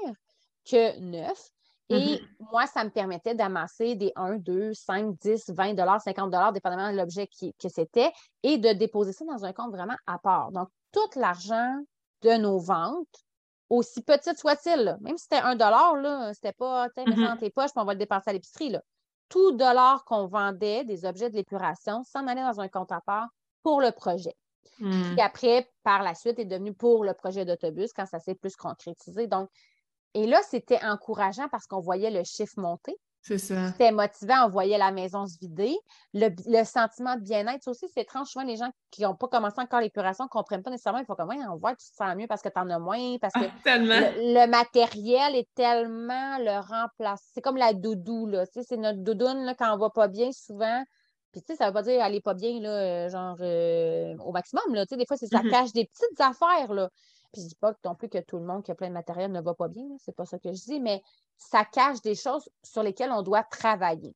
que 0.70 1.00
neufs 1.00 1.52
et 1.90 2.16
mm-hmm. 2.16 2.28
moi, 2.52 2.68
ça 2.68 2.84
me 2.84 2.90
permettait 2.90 3.34
d'amasser 3.34 3.96
des 3.96 4.12
1, 4.16 4.38
2, 4.38 4.74
5, 4.74 5.18
10, 5.20 5.52
20 5.52 5.74
dollars, 5.74 6.02
50 6.02 6.30
dollars, 6.30 6.52
dépendamment 6.52 6.92
de 6.92 6.98
l'objet 6.98 7.28
que 7.28 7.70
c'était, 7.70 8.12
et 8.44 8.58
de 8.58 8.74
déposer 8.74 9.14
ça 9.14 9.24
dans 9.26 9.46
un 9.46 9.54
compte 9.54 9.72
vraiment 9.72 9.96
à 10.06 10.20
part. 10.20 10.52
Donc, 10.52 10.68
tout 10.92 11.20
l'argent 11.20 11.78
de 12.24 12.32
nos 12.32 12.60
ventes, 12.60 13.08
aussi 13.70 14.02
petites 14.02 14.38
soient-ils. 14.38 14.98
Même 15.02 15.18
si 15.18 15.24
c'était 15.24 15.42
un 15.42 15.56
dollar, 15.56 15.96
là, 15.96 16.34
c'était 16.34 16.54
pas, 16.54 16.90
tiens, 16.90 17.06
mm-hmm. 17.06 17.28
dans 17.28 17.38
tes 17.38 17.50
poches, 17.50 17.72
puis 17.72 17.82
on 17.82 17.86
va 17.86 17.94
le 17.94 18.00
dépenser 18.00 18.30
à 18.30 18.34
l'épicerie. 18.34 18.76
Tout 19.30 19.54
dollar 19.54 20.04
qu'on 20.04 20.26
vendait 20.26 20.84
des 20.84 21.06
objets 21.06 21.30
de 21.30 21.36
l'épuration 21.36 22.04
s'en 22.04 22.28
allait 22.28 22.44
dans 22.44 22.60
un 22.60 22.68
compte 22.68 22.92
à 22.92 23.02
part 23.02 23.30
pour 23.64 23.82
le 23.82 23.92
projet. 23.92 24.36
Mm. 24.80 25.14
Puis 25.14 25.22
après, 25.22 25.70
par 25.84 26.04
la 26.04 26.16
suite, 26.16 26.40
est 26.40 26.46
devenu 26.46 26.74
pour 26.74 27.04
le 27.04 27.14
projet 27.14 27.46
d'autobus 27.46 27.94
quand 27.94 28.06
ça 28.06 28.20
s'est 28.20 28.36
plus 28.36 28.56
concrétisé. 28.56 29.28
Donc, 29.28 29.50
et 30.18 30.26
là, 30.26 30.42
c'était 30.50 30.84
encourageant 30.84 31.48
parce 31.50 31.68
qu'on 31.68 31.80
voyait 31.80 32.10
le 32.10 32.24
chiffre 32.24 32.56
monter. 32.58 32.98
C'est 33.22 33.38
ça. 33.38 33.68
C'était 33.68 33.92
motivant, 33.92 34.46
on 34.46 34.50
voyait 34.50 34.80
la 34.80 34.92
maison 34.92 35.28
se 35.28 35.38
vider. 35.38 35.76
Le, 36.16 36.64
sentiment 36.64 37.16
de 37.18 37.22
bien-être, 37.22 37.68
aussi, 37.68 37.86
c'est 37.94 38.02
étrange. 38.02 38.30
Souvent, 38.30 38.46
les 38.46 38.56
gens 38.56 38.72
qui 38.90 39.04
n'ont 39.04 39.14
pas 39.14 39.28
commencé 39.28 39.62
encore 39.62 39.80
l'épuration 39.80 40.24
ne 40.24 40.30
comprennent 40.30 40.64
pas 40.64 40.72
nécessairement. 40.72 41.02
Il 41.02 41.06
faut 41.06 41.14
comment 41.14 41.36
on 41.52 41.58
voit 41.58 41.76
que 41.76 41.82
tu 41.84 41.92
te 41.92 41.96
sens 41.96 42.16
mieux 42.16 42.26
parce 42.26 42.42
que 42.42 42.50
tu 42.50 42.60
en 42.60 42.68
as 42.68 42.80
moins, 42.80 43.18
parce 43.22 43.34
que 43.36 43.46
ah, 43.66 43.78
le, 43.78 44.48
matériel 44.48 45.36
est 45.36 45.50
tellement 45.54 46.40
le 46.40 46.62
remplace. 46.68 47.30
C'est 47.36 47.42
comme 47.42 47.58
la 47.58 47.74
doudou, 47.74 48.26
là. 48.26 48.46
C'est 48.46 48.76
notre 48.76 49.04
doudoune, 49.04 49.46
là, 49.46 49.54
quand 49.54 49.72
on 49.72 49.78
va 49.78 49.92
pas 49.92 50.08
bien, 50.08 50.32
souvent. 50.32 50.84
Puis, 51.32 51.44
tu 51.44 51.54
sais, 51.54 51.58
ça 51.58 51.66
ne 51.66 51.70
veut 51.70 51.74
pas 51.76 51.84
dire 51.84 52.02
aller 52.02 52.22
pas 52.22 52.34
bien, 52.34 52.60
là, 52.60 52.70
euh, 52.70 53.10
genre, 53.10 53.38
euh, 53.42 54.16
au 54.26 54.32
maximum, 54.32 54.74
là. 54.74 54.88
Tu 54.88 54.96
sais, 54.96 54.98
des 54.98 55.06
fois, 55.06 55.18
ça 55.18 55.28
mm-hmm. 55.28 55.52
cache 55.52 55.74
des 55.74 55.86
petites 55.86 56.20
affaires, 56.22 56.74
là. 56.74 56.90
Puis 57.32 57.42
je 57.42 57.48
dis 57.48 57.56
pas 57.56 57.74
non 57.86 57.96
plus 57.96 58.10
que 58.10 58.20
tout 58.20 58.38
le 58.38 58.46
monde 58.46 58.64
qui 58.64 58.72
a 58.72 58.76
plein 58.76 58.90
de 58.90 58.94
matériel 58.94 59.32
ne 59.32 59.42
va 59.42 59.54
pas 59.54 59.68
bien, 59.68 59.88
c'est 60.00 60.16
pas 60.16 60.26
ça 60.26 60.40
que 60.40 60.50
je 60.50 60.64
dis, 60.64 60.80
mais 60.80 61.02
ça 61.38 61.66
cache 61.66 62.02
des 62.02 62.16
choses 62.16 62.50
sur 62.64 62.84
lesquelles 62.84 63.12
on 63.12 63.22
doit 63.22 63.44
travailler. 63.44 64.16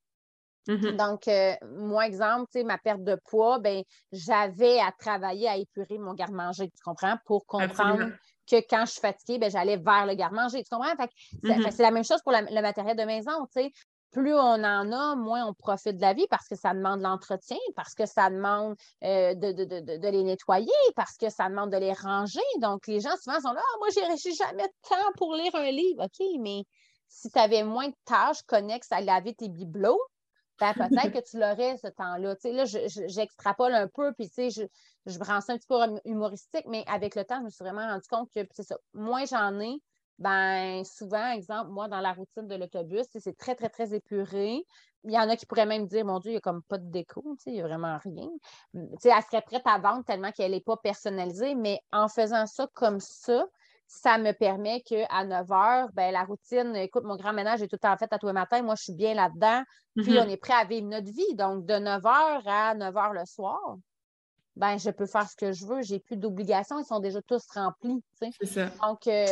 Mm-hmm. 0.67 0.95
Donc, 0.95 1.27
euh, 1.27 1.53
moi, 1.77 2.05
exemple, 2.05 2.63
ma 2.63 2.77
perte 2.77 3.03
de 3.03 3.19
poids, 3.29 3.59
ben, 3.59 3.83
j'avais 4.11 4.79
à 4.79 4.91
travailler 4.91 5.47
à 5.47 5.57
épurer 5.57 5.97
mon 5.97 6.13
garde-manger, 6.13 6.69
tu 6.69 6.83
comprends, 6.83 7.15
pour 7.25 7.45
comprendre 7.45 8.11
que 8.49 8.57
quand 8.69 8.85
je 8.85 8.91
suis 8.91 9.01
fatiguée, 9.01 9.39
ben, 9.39 9.49
j'allais 9.49 9.77
vers 9.77 10.05
le 10.05 10.13
garde-manger, 10.13 10.63
tu 10.63 10.69
comprends? 10.69 10.93
Mm-hmm. 10.93 11.71
c'est 11.71 11.83
la 11.83 11.91
même 11.91 12.03
chose 12.03 12.21
pour 12.21 12.31
le 12.31 12.61
matériel 12.61 12.95
de 12.95 13.03
maison, 13.03 13.45
tu 13.45 13.63
sais 13.63 13.71
plus 14.11 14.33
on 14.33 14.63
en 14.63 14.91
a, 14.91 15.15
moins 15.15 15.45
on 15.45 15.53
profite 15.53 15.97
de 15.97 16.01
la 16.01 16.13
vie 16.13 16.27
parce 16.29 16.47
que 16.47 16.55
ça 16.55 16.73
demande 16.73 17.01
l'entretien, 17.01 17.57
parce 17.75 17.93
que 17.93 18.05
ça 18.05 18.29
demande 18.29 18.75
euh, 19.03 19.33
de, 19.33 20.09
les 20.09 20.23
nettoyer, 20.23 20.69
parce 20.95 21.17
que 21.17 21.29
ça 21.29 21.49
demande 21.49 21.71
de 21.71 21.77
les 21.77 21.93
ranger. 21.93 22.41
Donc, 22.59 22.87
les 22.87 22.99
gens 22.99 23.15
souvent 23.21 23.39
sont 23.39 23.53
là, 23.53 23.61
ah, 23.63 23.77
moi, 23.79 23.87
j'ai 23.91 24.33
jamais 24.33 24.67
de 24.67 24.89
temps 24.89 25.11
pour 25.17 25.33
lire 25.33 25.55
un 25.55 25.71
livre. 25.71 26.03
OK, 26.03 26.25
mais 26.39 26.63
si 27.07 27.29
tu 27.29 27.39
avais 27.39 27.63
moins 27.63 27.87
de 27.87 27.95
tâches 28.05 28.41
connexes 28.43 28.91
à 28.91 29.01
laver 29.01 29.33
tes 29.33 29.49
bibelots, 29.49 30.01
ben, 30.59 30.73
peut-être 30.73 31.11
que 31.11 31.29
tu 31.29 31.39
l'aurais 31.39 31.77
ce 31.77 31.87
temps-là. 31.87 32.35
Tu 32.35 32.41
sais, 32.41 32.51
là, 32.51 32.65
j'extrapole 33.07 33.73
un 33.73 33.87
peu, 33.87 34.13
puis 34.13 34.27
tu 34.27 34.35
sais, 34.35 34.49
je, 34.51 34.63
je 35.07 35.17
ça 35.17 35.35
un 35.35 35.57
petit 35.57 35.67
peu 35.67 35.75
humoristique, 36.05 36.65
mais 36.67 36.83
avec 36.87 37.15
le 37.15 37.25
temps, 37.25 37.39
je 37.39 37.45
me 37.45 37.49
suis 37.49 37.63
vraiment 37.63 37.87
rendu 37.87 38.07
compte 38.07 38.29
que 38.31 38.41
c'est 38.53 38.63
ça. 38.63 38.77
Moins 38.93 39.25
j'en 39.25 39.59
ai, 39.59 39.81
ben 40.21 40.83
souvent, 40.85 41.31
exemple, 41.31 41.71
moi, 41.71 41.87
dans 41.87 41.99
la 41.99 42.13
routine 42.13 42.47
de 42.47 42.55
l'autobus, 42.55 43.07
c'est 43.11 43.35
très, 43.35 43.55
très, 43.55 43.69
très 43.69 43.95
épuré. 43.95 44.63
Il 45.03 45.11
y 45.11 45.17
en 45.17 45.27
a 45.27 45.35
qui 45.35 45.47
pourraient 45.47 45.65
même 45.65 45.87
dire, 45.87 46.05
mon 46.05 46.19
Dieu, 46.19 46.29
il 46.29 46.33
n'y 46.35 46.37
a 46.37 46.41
comme 46.41 46.61
pas 46.61 46.77
de 46.77 46.91
déco, 46.91 47.35
il 47.47 47.53
n'y 47.53 47.61
a 47.61 47.67
vraiment 47.67 47.97
rien. 47.97 48.29
Hum, 48.75 48.87
elle 49.03 49.23
serait 49.23 49.41
prête 49.41 49.65
à 49.65 49.79
vendre 49.79 50.05
tellement 50.05 50.31
qu'elle 50.31 50.51
n'est 50.51 50.61
pas 50.61 50.77
personnalisée, 50.77 51.55
mais 51.55 51.79
en 51.91 52.07
faisant 52.07 52.45
ça 52.45 52.67
comme 52.75 52.99
ça, 52.99 53.47
ça 53.87 54.19
me 54.19 54.31
permet 54.31 54.81
qu'à 54.81 55.25
9 55.25 55.47
h, 55.47 55.89
ben, 55.93 56.11
la 56.13 56.23
routine, 56.23 56.75
écoute, 56.75 57.03
mon 57.03 57.15
grand 57.15 57.33
ménage 57.33 57.63
est 57.63 57.67
tout 57.67 57.83
en 57.83 57.97
fait 57.97 58.13
à 58.13 58.19
tous 58.19 58.27
les 58.27 58.33
matins. 58.33 58.61
Moi, 58.61 58.75
je 58.75 58.83
suis 58.83 58.93
bien 58.93 59.15
là-dedans. 59.15 59.63
Puis, 59.95 60.13
mm-hmm. 60.13 60.23
on 60.23 60.29
est 60.29 60.37
prêt 60.37 60.53
à 60.53 60.65
vivre 60.65 60.87
notre 60.87 61.11
vie. 61.11 61.35
Donc, 61.35 61.65
de 61.65 61.79
9 61.79 62.03
h 62.03 62.41
à 62.45 62.75
9 62.75 62.93
h 62.93 63.13
le 63.13 63.25
soir, 63.25 63.75
ben, 64.61 64.77
je 64.77 64.91
peux 64.91 65.07
faire 65.07 65.27
ce 65.27 65.35
que 65.35 65.51
je 65.51 65.65
veux, 65.65 65.81
j'ai 65.81 65.97
plus 65.97 66.17
d'obligations, 66.17 66.77
ils 66.77 66.85
sont 66.85 66.99
déjà 66.99 67.19
tous 67.23 67.43
remplis. 67.51 68.03
Donc, 68.79 69.07
euh, 69.07 69.25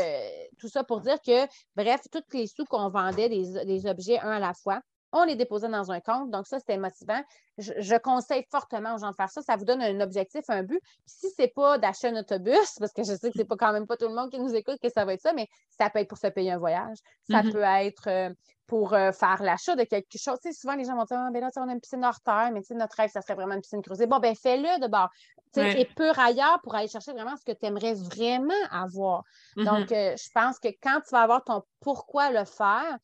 tout 0.58 0.68
ça 0.68 0.84
pour 0.84 1.02
dire 1.02 1.22
que, 1.22 1.46
bref, 1.76 2.02
tous 2.12 2.24
les 2.34 2.48
sous 2.48 2.66
qu'on 2.66 2.90
vendait, 2.90 3.30
des, 3.30 3.86
objets 3.86 4.20
un 4.20 4.32
à 4.32 4.40
la 4.40 4.56
fois, 4.56 4.82
on 5.12 5.24
les 5.24 5.36
déposait 5.36 5.70
dans 5.70 5.92
un 5.92 6.00
compte. 6.00 6.30
Donc, 6.30 6.48
ça, 6.48 6.60
c'était 6.60 6.78
motivant. 6.78 7.22
Je, 7.58 7.98
conseille 7.98 8.46
fortement 8.50 8.96
aux 8.96 9.00
gens 9.00 9.10
de 9.10 9.16
faire 9.16 9.30
ça. 9.30 9.42
Ça 9.42 9.56
vous 9.56 9.66
donne 9.66 9.82
un 9.82 10.00
objectif, 10.02 10.44
un 10.50 10.64
but. 10.64 10.82
si 11.06 11.30
ce 11.30 11.42
n'est 11.42 11.48
pas 11.48 11.78
d'acheter 11.78 12.08
un 12.08 12.16
autobus, 12.18 12.76
parce 12.80 12.94
que 12.94 13.04
je 13.04 13.16
sais 13.16 13.30
que 13.30 13.34
ce 13.34 13.40
n'est 13.40 13.46
pas 13.46 13.58
quand 13.58 13.74
même 13.74 13.88
pas 13.88 13.98
tout 13.98 14.08
le 14.08 14.14
monde 14.14 14.30
qui 14.30 14.40
nous 14.40 14.54
écoute 14.56 14.78
que 14.82 14.90
ça 14.90 15.06
va 15.06 15.14
être 15.14 15.22
ça, 15.22 15.34
mais 15.34 15.48
ça 15.70 15.90
peut 15.90 16.00
être 16.00 16.08
pour 16.08 16.18
se 16.18 16.28
payer 16.28 16.52
un 16.52 16.58
voyage. 16.58 16.98
Ça 17.30 17.42
mm-hmm. 17.42 17.52
peut 17.52 17.64
être 17.64 18.08
euh, 18.08 18.30
pour 18.70 18.94
euh, 18.94 19.12
faire 19.12 19.42
l'achat 19.42 19.76
de 19.76 19.84
quelque 19.84 20.18
chose. 20.18 20.38
Tu 20.42 20.54
sais, 20.54 20.60
souvent, 20.60 20.76
les 20.76 20.86
gens 20.86 20.96
vont 20.96 21.04
dire 21.04 21.18
ah, 21.20 21.30
ben 21.34 21.42
là, 21.42 21.50
on 21.58 21.68
a 21.68 21.74
une 21.74 21.82
piscine 21.82 22.06
hors 22.06 22.22
terre, 22.22 22.52
mais 22.54 22.62
notre 22.72 22.96
rêve, 22.96 23.10
ça 23.10 23.22
serait 23.22 23.34
vraiment 23.34 23.56
une 23.56 23.62
piscine 23.62 23.82
creusée. 23.82 24.06
Bon, 24.06 24.20
ben 24.20 24.36
fais-le 24.36 24.80
de 24.80 24.88
bord. 24.88 25.10
Tu 25.54 25.62
sais, 25.62 25.82
et 25.82 25.86
pur 25.86 26.18
ailleurs 26.20 26.62
pour 26.62 26.76
aller 26.76 26.88
chercher 26.88 27.12
vraiment 27.12 27.36
ce 27.36 27.44
que 27.44 27.58
tu 27.58 27.66
aimerais 27.66 27.96
vraiment 27.96 28.54
avoir. 28.70 29.24
Mm-hmm. 29.58 29.66
Donc, 29.66 29.92
euh, 29.92 30.16
je 30.16 30.30
pense 30.34 30.60
que 30.60 30.68
quand 30.84 31.02
tu 31.02 31.10
vas 31.12 31.22
avoir 31.22 31.44
ton 31.44 31.64
pourquoi 31.80 32.30
le 32.30 32.46
faire, 32.46 32.98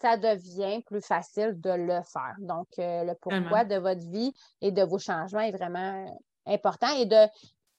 ça 0.00 0.16
devient 0.16 0.82
plus 0.82 1.00
facile 1.00 1.60
de 1.60 1.70
le 1.70 2.02
faire. 2.02 2.36
Donc, 2.38 2.68
euh, 2.78 3.04
le 3.04 3.14
pourquoi 3.14 3.64
de 3.64 3.76
votre 3.76 4.06
vie 4.10 4.32
et 4.60 4.72
de 4.72 4.82
vos 4.82 4.98
changements 4.98 5.40
est 5.40 5.52
vraiment 5.52 6.18
important. 6.46 6.88
Et 6.96 7.06
de 7.06 7.26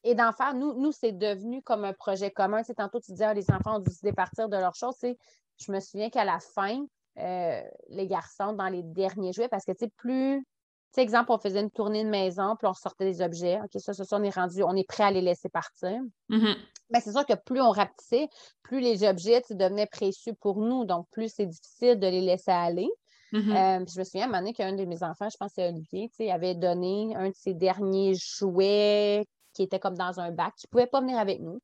et 0.04 0.16
d'en 0.16 0.32
faire, 0.32 0.54
nous, 0.54 0.80
nous 0.80 0.92
c'est 0.92 1.12
devenu 1.12 1.62
comme 1.62 1.84
un 1.84 1.94
projet 1.94 2.32
commun. 2.32 2.64
Tu 2.64 2.74
tantôt, 2.74 3.00
tu 3.00 3.12
disais, 3.12 3.26
ah, 3.26 3.34
les 3.34 3.52
enfants 3.52 3.78
ont 3.78 3.80
décidé 3.80 4.12
de 4.12 4.16
partir 4.16 4.48
de 4.48 4.56
leurs 4.56 4.76
choses. 4.76 4.96
je 5.02 5.72
me 5.72 5.80
souviens 5.82 6.10
qu'à 6.10 6.24
la 6.24 6.40
fin, 6.40 6.86
euh, 7.18 7.62
les 7.90 8.08
garçons 8.08 8.54
dans 8.54 8.70
les 8.70 8.84
derniers 8.84 9.34
jouets 9.34 9.50
parce 9.50 9.66
que, 9.66 9.74
tu 9.74 9.86
sais, 9.86 9.92
plus. 9.98 10.46
Sais, 10.92 11.02
exemple, 11.02 11.32
on 11.32 11.38
faisait 11.38 11.62
une 11.62 11.70
tournée 11.70 12.04
de 12.04 12.10
maison, 12.10 12.56
puis 12.58 12.68
on 12.68 12.74
sortait 12.74 13.06
des 13.06 13.22
objets. 13.22 13.60
OK, 13.64 13.80
ça, 13.80 13.94
ça, 13.94 14.04
ça 14.04 14.18
on 14.18 14.24
est 14.24 14.34
rendu, 14.34 14.64
on 14.64 14.76
est 14.76 14.88
prêt 14.88 15.04
à 15.04 15.12
les 15.12 15.22
laisser 15.22 15.48
partir. 15.48 16.02
Mais 16.30 16.38
mm-hmm. 16.38 16.56
ben, 16.90 17.00
c'est 17.00 17.12
sûr 17.12 17.26
que 17.26 17.36
plus 17.36 17.62
on 17.62 17.70
rapetissait, 17.70 18.28
plus 18.64 18.80
les 18.80 19.04
objets 19.04 19.44
devenaient 19.52 19.86
précieux 19.86 20.34
pour 20.42 20.62
nous. 20.62 20.86
Donc, 20.86 21.08
plus 21.12 21.32
c'est 21.32 21.46
difficile 21.46 22.00
de 22.00 22.08
les 22.08 22.22
laisser 22.22 22.52
aller. 22.52 22.90
Mm-hmm. 23.34 23.82
Euh, 23.82 23.86
je 23.94 24.00
me 24.00 24.04
souviens 24.04 24.24
à 24.24 24.26
un 24.26 24.28
moment 24.30 24.40
donné 24.40 24.54
qu'un 24.54 24.74
de 24.74 24.86
mes 24.86 25.04
enfants, 25.04 25.28
je 25.32 25.38
pense 25.38 25.50
que 25.50 25.62
c'est 25.62 25.70
Olivier, 25.70 26.10
avait 26.32 26.56
donné 26.56 27.16
un 27.16 27.30
de 27.30 27.36
ses 27.36 27.54
derniers 27.54 28.16
jouets 28.16 29.28
qui 29.54 29.62
était 29.62 29.80
comme 29.80 29.96
dans 29.96 30.20
un 30.20 30.32
bac, 30.32 30.56
qui 30.56 30.66
ne 30.66 30.72
pouvait 30.72 30.88
pas 30.88 31.02
venir 31.02 31.20
avec 31.20 31.40
nous. 31.40 31.60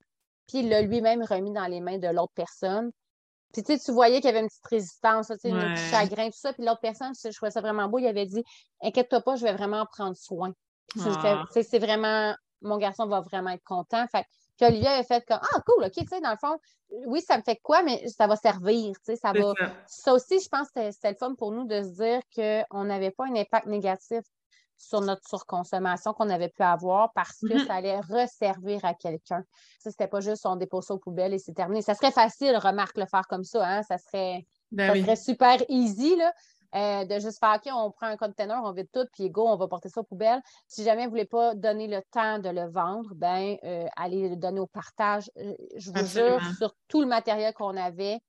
Puis 0.47 0.59
il 0.59 0.69
l'a 0.69 0.81
lui-même 0.81 1.23
remis 1.23 1.51
dans 1.51 1.65
les 1.65 1.81
mains 1.81 1.97
de 1.97 2.07
l'autre 2.07 2.33
personne. 2.35 2.91
Puis 3.55 3.63
tu, 3.63 3.79
tu 3.79 3.91
voyais 3.93 4.17
qu'il 4.17 4.25
y 4.25 4.29
avait 4.29 4.41
une 4.41 4.49
petite 4.49 4.67
résistance, 4.67 5.31
un 5.31 5.37
petit 5.37 5.89
chagrin, 5.89 6.25
tout 6.25 6.37
ça. 6.37 6.51
Puis 6.51 6.65
l'autre 6.65 6.81
personne, 6.81 7.13
je 7.15 7.29
trouvais 7.29 7.51
ça 7.51 7.61
vraiment 7.61 7.87
beau, 7.87 7.99
il 7.99 8.07
avait 8.07 8.25
dit 8.25 8.43
Inquiète-toi 8.83 9.21
pas, 9.21 9.37
je 9.37 9.43
vais 9.43 9.53
vraiment 9.53 9.79
en 9.79 9.85
prendre 9.85 10.17
soin. 10.17 10.53
Ah. 10.99 11.45
C'est 11.51 11.79
vraiment, 11.79 12.35
mon 12.61 12.77
garçon 12.77 13.07
va 13.07 13.21
vraiment 13.21 13.51
être 13.51 13.63
content. 13.63 14.05
Fait 14.11 14.25
que 14.59 14.65
Olivier 14.65 14.89
avait 14.89 15.05
fait 15.05 15.23
comme 15.25 15.39
Ah, 15.41 15.61
cool, 15.65 15.85
OK, 15.85 15.93
tu 15.93 16.05
sais, 16.05 16.19
dans 16.19 16.31
le 16.31 16.37
fond, 16.37 16.57
oui, 17.07 17.21
ça 17.21 17.37
me 17.37 17.43
fait 17.43 17.55
quoi, 17.63 17.81
mais 17.81 18.05
ça 18.09 18.27
va 18.27 18.35
servir, 18.35 18.93
tu 18.97 19.13
sais, 19.13 19.15
ça 19.15 19.31
va. 19.31 19.53
Ça. 19.87 20.13
aussi, 20.13 20.41
je 20.41 20.49
pense 20.49 20.69
que 20.71 20.91
c'était 20.91 21.11
le 21.11 21.17
fun 21.17 21.33
pour 21.35 21.53
nous 21.53 21.65
de 21.65 21.81
se 21.81 21.95
dire 21.95 22.21
qu'on 22.35 22.83
n'avait 22.83 23.11
pas 23.11 23.25
un 23.25 23.35
impact 23.35 23.67
négatif 23.67 24.19
sur 24.77 25.01
notre 25.01 25.27
surconsommation 25.27 26.13
qu'on 26.13 26.29
avait 26.29 26.49
pu 26.49 26.63
avoir 26.63 27.11
parce 27.13 27.39
que 27.39 27.53
mm-hmm. 27.53 27.67
ça 27.67 27.73
allait 27.75 27.99
resservir 27.99 28.83
à 28.83 28.93
quelqu'un. 28.93 29.43
Ça, 29.79 29.91
c'était 29.91 30.07
pas 30.07 30.19
juste 30.19 30.45
on 30.45 30.55
dépose 30.55 30.85
ça 30.85 30.93
aux 30.93 30.99
poubelles 30.99 31.33
et 31.33 31.39
c'est 31.39 31.53
terminé. 31.53 31.81
Ça 31.81 31.95
serait 31.95 32.11
facile, 32.11 32.57
remarque, 32.57 32.97
le 32.97 33.05
faire 33.05 33.27
comme 33.27 33.43
ça. 33.43 33.65
Hein? 33.65 33.83
Ça, 33.83 33.97
serait, 33.97 34.45
ben 34.71 35.01
serait 35.01 35.15
super 35.15 35.57
easy. 35.69 36.15
Là. 36.15 36.31
Euh, 36.75 37.05
de 37.05 37.19
juste 37.19 37.39
faire, 37.39 37.55
OK, 37.55 37.71
on 37.73 37.91
prend 37.91 38.07
un 38.07 38.17
container, 38.17 38.59
on 38.61 38.73
vide 38.73 38.89
tout, 38.91 39.05
puis 39.13 39.29
go, 39.29 39.47
on 39.47 39.55
va 39.55 39.65
porter 39.67 39.87
ça 39.87 40.01
aux 40.01 40.03
poubelles. 40.03 40.41
Si 40.67 40.83
jamais 40.83 41.03
vous 41.03 41.05
ne 41.05 41.11
voulez 41.11 41.25
pas 41.25 41.55
donner 41.55 41.87
le 41.87 42.01
temps 42.11 42.39
de 42.39 42.49
le 42.49 42.69
vendre, 42.69 43.11
ben 43.15 43.55
euh, 43.63 43.87
allez 43.95 44.27
le 44.27 44.35
donner 44.35 44.59
au 44.59 44.67
partage. 44.67 45.31
Euh, 45.37 45.55
je 45.77 45.91
vous 45.91 46.05
jure, 46.05 46.41
sur 46.57 46.75
tout 46.89 46.99
le 46.99 47.07
matériel 47.07 47.53
qu'on 47.53 47.77
avait, 47.77 48.19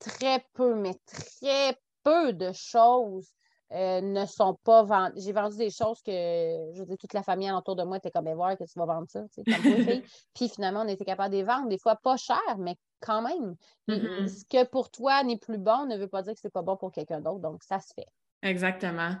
très 0.00 0.44
peu, 0.54 0.74
mais 0.74 0.94
très 1.06 1.78
peu 2.02 2.32
de 2.32 2.50
choses 2.52 3.28
euh, 3.74 4.00
ne 4.00 4.26
sont 4.26 4.58
pas 4.64 4.82
vendues. 4.82 5.20
J'ai 5.22 5.32
vendu 5.32 5.56
des 5.56 5.70
choses 5.70 6.02
que, 6.02 6.10
je 6.10 6.78
veux 6.78 6.86
dire, 6.86 6.98
toute 6.98 7.14
la 7.14 7.22
famille 7.22 7.50
autour 7.50 7.76
de 7.76 7.82
moi 7.82 7.96
était 7.96 8.10
comme, 8.10 8.32
voir 8.34 8.56
que 8.56 8.64
tu 8.64 8.78
vas 8.78 8.86
vendre 8.86 9.08
ça. 9.08 9.24
Puis 10.34 10.48
finalement, 10.48 10.82
on 10.82 10.88
était 10.88 11.04
capable 11.04 11.32
de 11.32 11.38
les 11.38 11.44
vendre, 11.44 11.68
des 11.68 11.78
fois 11.78 11.96
pas 11.96 12.16
cher, 12.16 12.40
mais 12.58 12.76
quand 13.00 13.22
même. 13.22 13.56
Mm-hmm. 13.88 14.28
Ce 14.28 14.44
que 14.44 14.64
pour 14.68 14.90
toi 14.90 15.24
n'est 15.24 15.38
plus 15.38 15.58
bon 15.58 15.86
ne 15.86 15.96
veut 15.96 16.08
pas 16.08 16.22
dire 16.22 16.34
que 16.34 16.40
c'est 16.40 16.52
pas 16.52 16.62
bon 16.62 16.76
pour 16.76 16.92
quelqu'un 16.92 17.20
d'autre. 17.20 17.40
Donc, 17.40 17.62
ça 17.62 17.80
se 17.80 17.92
fait. 17.94 18.06
Exactement. 18.42 19.14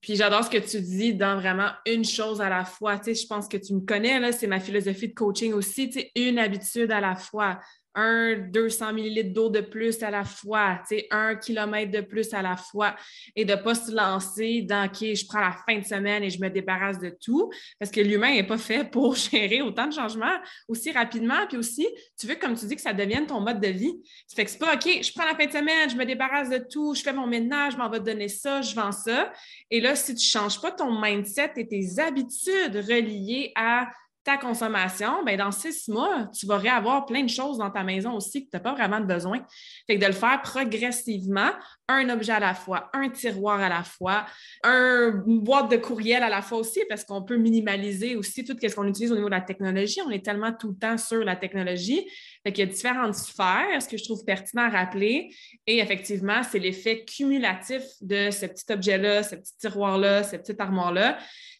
Puis 0.00 0.14
j'adore 0.14 0.44
ce 0.44 0.50
que 0.50 0.58
tu 0.58 0.80
dis 0.80 1.12
dans 1.12 1.38
vraiment 1.38 1.70
une 1.84 2.04
chose 2.04 2.40
à 2.40 2.48
la 2.48 2.64
fois. 2.64 2.98
Tu 2.98 3.06
sais, 3.06 3.22
je 3.22 3.26
pense 3.26 3.48
que 3.48 3.56
tu 3.56 3.74
me 3.74 3.80
connais, 3.80 4.20
là, 4.20 4.30
c'est 4.30 4.46
ma 4.46 4.60
philosophie 4.60 5.08
de 5.08 5.14
coaching 5.14 5.52
aussi, 5.52 5.90
tu 5.90 6.00
sais, 6.00 6.12
une 6.14 6.38
habitude 6.38 6.92
à 6.92 7.00
la 7.00 7.16
fois 7.16 7.58
un 7.98 8.36
200 8.36 8.92
millilitres 8.92 9.32
d'eau 9.32 9.50
de 9.50 9.60
plus 9.60 10.02
à 10.04 10.10
la 10.10 10.24
fois, 10.24 10.80
un 11.10 11.34
kilomètre 11.34 11.90
de 11.90 12.00
plus 12.00 12.32
à 12.32 12.42
la 12.42 12.56
fois 12.56 12.94
et 13.34 13.44
de 13.44 13.54
ne 13.54 13.60
pas 13.60 13.74
se 13.74 13.90
lancer 13.90 14.62
dans 14.62 14.86
OK, 14.86 15.00
je 15.00 15.26
prends 15.26 15.40
la 15.40 15.56
fin 15.66 15.78
de 15.78 15.84
semaine 15.84 16.22
et 16.22 16.30
je 16.30 16.40
me 16.40 16.48
débarrasse 16.48 17.00
de 17.00 17.10
tout 17.20 17.50
parce 17.78 17.90
que 17.90 18.00
l'humain 18.00 18.32
n'est 18.34 18.46
pas 18.46 18.56
fait 18.56 18.88
pour 18.88 19.16
gérer 19.30 19.62
autant 19.62 19.88
de 19.88 19.92
changements 19.92 20.38
aussi 20.68 20.92
rapidement. 20.92 21.46
Puis 21.48 21.56
aussi, 21.56 21.88
tu 22.18 22.28
veux, 22.28 22.36
comme 22.36 22.54
tu 22.54 22.66
dis, 22.66 22.76
que 22.76 22.82
ça 22.82 22.92
devienne 22.92 23.26
ton 23.26 23.40
mode 23.40 23.60
de 23.60 23.68
vie. 23.68 24.00
Ça 24.28 24.36
fait 24.36 24.44
que 24.44 24.50
c'est 24.50 24.58
pas 24.58 24.74
OK, 24.74 24.86
je 25.02 25.12
prends 25.12 25.26
la 25.26 25.34
fin 25.34 25.46
de 25.46 25.52
semaine, 25.52 25.90
je 25.90 25.96
me 25.96 26.04
débarrasse 26.04 26.50
de 26.50 26.58
tout, 26.58 26.94
je 26.94 27.02
fais 27.02 27.12
mon 27.12 27.26
ménage, 27.26 27.72
je 27.72 27.78
m'en 27.78 27.90
vais 27.90 28.00
donner 28.00 28.28
ça, 28.28 28.62
je 28.62 28.74
vends 28.76 28.92
ça. 28.92 29.32
Et 29.70 29.80
là, 29.80 29.96
si 29.96 30.14
tu 30.14 30.24
ne 30.24 30.40
changes 30.40 30.60
pas 30.60 30.70
ton 30.70 31.00
mindset 31.00 31.52
et 31.56 31.66
tes 31.66 31.98
habitudes 31.98 32.76
reliées 32.76 33.50
à 33.56 33.88
ta 34.28 34.36
consommation, 34.36 35.24
ben 35.24 35.38
dans 35.38 35.50
six 35.50 35.88
mois, 35.88 36.28
tu 36.38 36.44
vas 36.44 36.58
réavoir 36.58 37.06
plein 37.06 37.22
de 37.22 37.30
choses 37.30 37.56
dans 37.56 37.70
ta 37.70 37.82
maison 37.82 38.12
aussi 38.12 38.44
que 38.44 38.50
tu 38.50 38.56
n'as 38.56 38.60
pas 38.60 38.74
vraiment 38.74 39.00
besoin. 39.00 39.38
Fait 39.86 39.96
que 39.96 40.02
de 40.02 40.06
le 40.06 40.12
faire 40.12 40.42
progressivement, 40.42 41.48
un 41.88 42.10
objet 42.10 42.32
à 42.32 42.38
la 42.38 42.52
fois, 42.52 42.90
un 42.92 43.08
tiroir 43.08 43.58
à 43.58 43.70
la 43.70 43.82
fois, 43.82 44.26
un, 44.64 45.24
une 45.26 45.40
boîte 45.40 45.70
de 45.70 45.78
courriel 45.78 46.22
à 46.22 46.28
la 46.28 46.42
fois 46.42 46.58
aussi, 46.58 46.82
parce 46.90 47.04
qu'on 47.04 47.22
peut 47.22 47.38
minimaliser 47.38 48.16
aussi 48.16 48.44
tout 48.44 48.54
ce 48.60 48.74
qu'on 48.74 48.86
utilise 48.86 49.12
au 49.12 49.14
niveau 49.14 49.28
de 49.28 49.34
la 49.34 49.40
technologie. 49.40 50.00
On 50.06 50.10
est 50.10 50.22
tellement 50.22 50.52
tout 50.52 50.68
le 50.68 50.76
temps 50.76 50.98
sur 50.98 51.24
la 51.24 51.34
technologie. 51.34 52.06
Fait 52.42 52.52
qu'il 52.52 52.66
y 52.66 52.68
a 52.68 52.70
différentes 52.70 53.14
sphères, 53.14 53.80
ce 53.80 53.88
que 53.88 53.96
je 53.96 54.04
trouve 54.04 54.26
pertinent 54.26 54.64
à 54.64 54.68
rappeler. 54.68 55.34
Et 55.66 55.78
effectivement, 55.78 56.42
c'est 56.42 56.58
l'effet 56.58 57.02
cumulatif 57.06 57.82
de 58.02 58.30
ce 58.30 58.44
petit 58.44 58.70
objet-là, 58.70 59.22
ce 59.22 59.36
petit 59.36 59.56
tiroir-là, 59.56 60.22
cette 60.22 60.42
petite 60.42 60.60
armoire-là. 60.60 61.16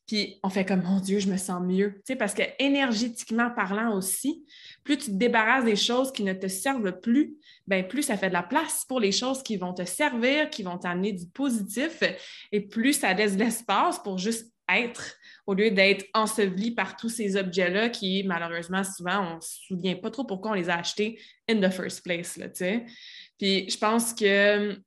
Puis 0.09 0.41
on 0.43 0.49
fait 0.49 0.65
comme, 0.65 0.83
mon 0.83 1.01
Dieu, 1.01 1.21
je 1.21 1.29
me 1.29 1.37
sens 1.37 1.63
mieux. 1.63 1.97
Tu 1.97 2.01
sais, 2.07 2.17
parce 2.17 2.33
que 2.33 2.43
énergétiquement 2.59 3.51
parlant 3.51 3.95
aussi, 3.95 4.43
plus 4.83 4.97
tu 4.97 5.11
te 5.11 5.17
débarrasses 5.17 5.67
des 5.67 5.77
choses 5.77 6.11
qui 6.11 6.25
ne 6.25 6.33
te 6.33 6.49
servent 6.49 6.99
plus, 6.99 7.37
bien 7.67 7.83
plus 7.83 8.03
ça 8.03 8.17
fait 8.17 8.29
de 8.29 8.33
la 8.33 8.43
place 8.43 8.87
pour 8.89 9.01
les 9.01 9.13
choses 9.13 9.43
qui 9.43 9.59
vont 9.59 9.75
te 9.75 9.85
servir, 9.85 10.49
qui 10.49 10.63
vont 10.63 10.79
t'amener 10.79 11.13
du 11.13 11.27
positif, 11.27 12.03
et 12.51 12.61
plus 12.63 12.95
ça 12.95 13.13
laisse 13.13 13.37
l'espace 13.37 13.99
pour 14.03 14.17
juste 14.17 14.51
être 14.75 15.15
au 15.47 15.55
lieu 15.55 15.71
d'être 15.71 16.07
enseveli 16.15 16.71
par 16.71 16.97
tous 16.97 17.09
ces 17.09 17.37
objets-là 17.37 17.91
qui, 17.91 18.23
malheureusement, 18.25 18.85
souvent, 18.85 19.33
on 19.33 19.37
ne 19.37 19.41
se 19.41 19.67
souvient 19.67 19.97
pas 19.97 20.11
trop 20.11 20.25
pourquoi 20.25 20.53
on 20.53 20.55
les 20.55 20.71
a 20.71 20.77
achetés 20.77 21.21
in 21.49 21.61
the 21.61 21.71
first 21.71 22.03
place. 22.03 22.37
Là, 22.37 22.49
Puis 22.49 23.69
je 23.69 23.79
pense 23.79 24.15
que 24.15 24.79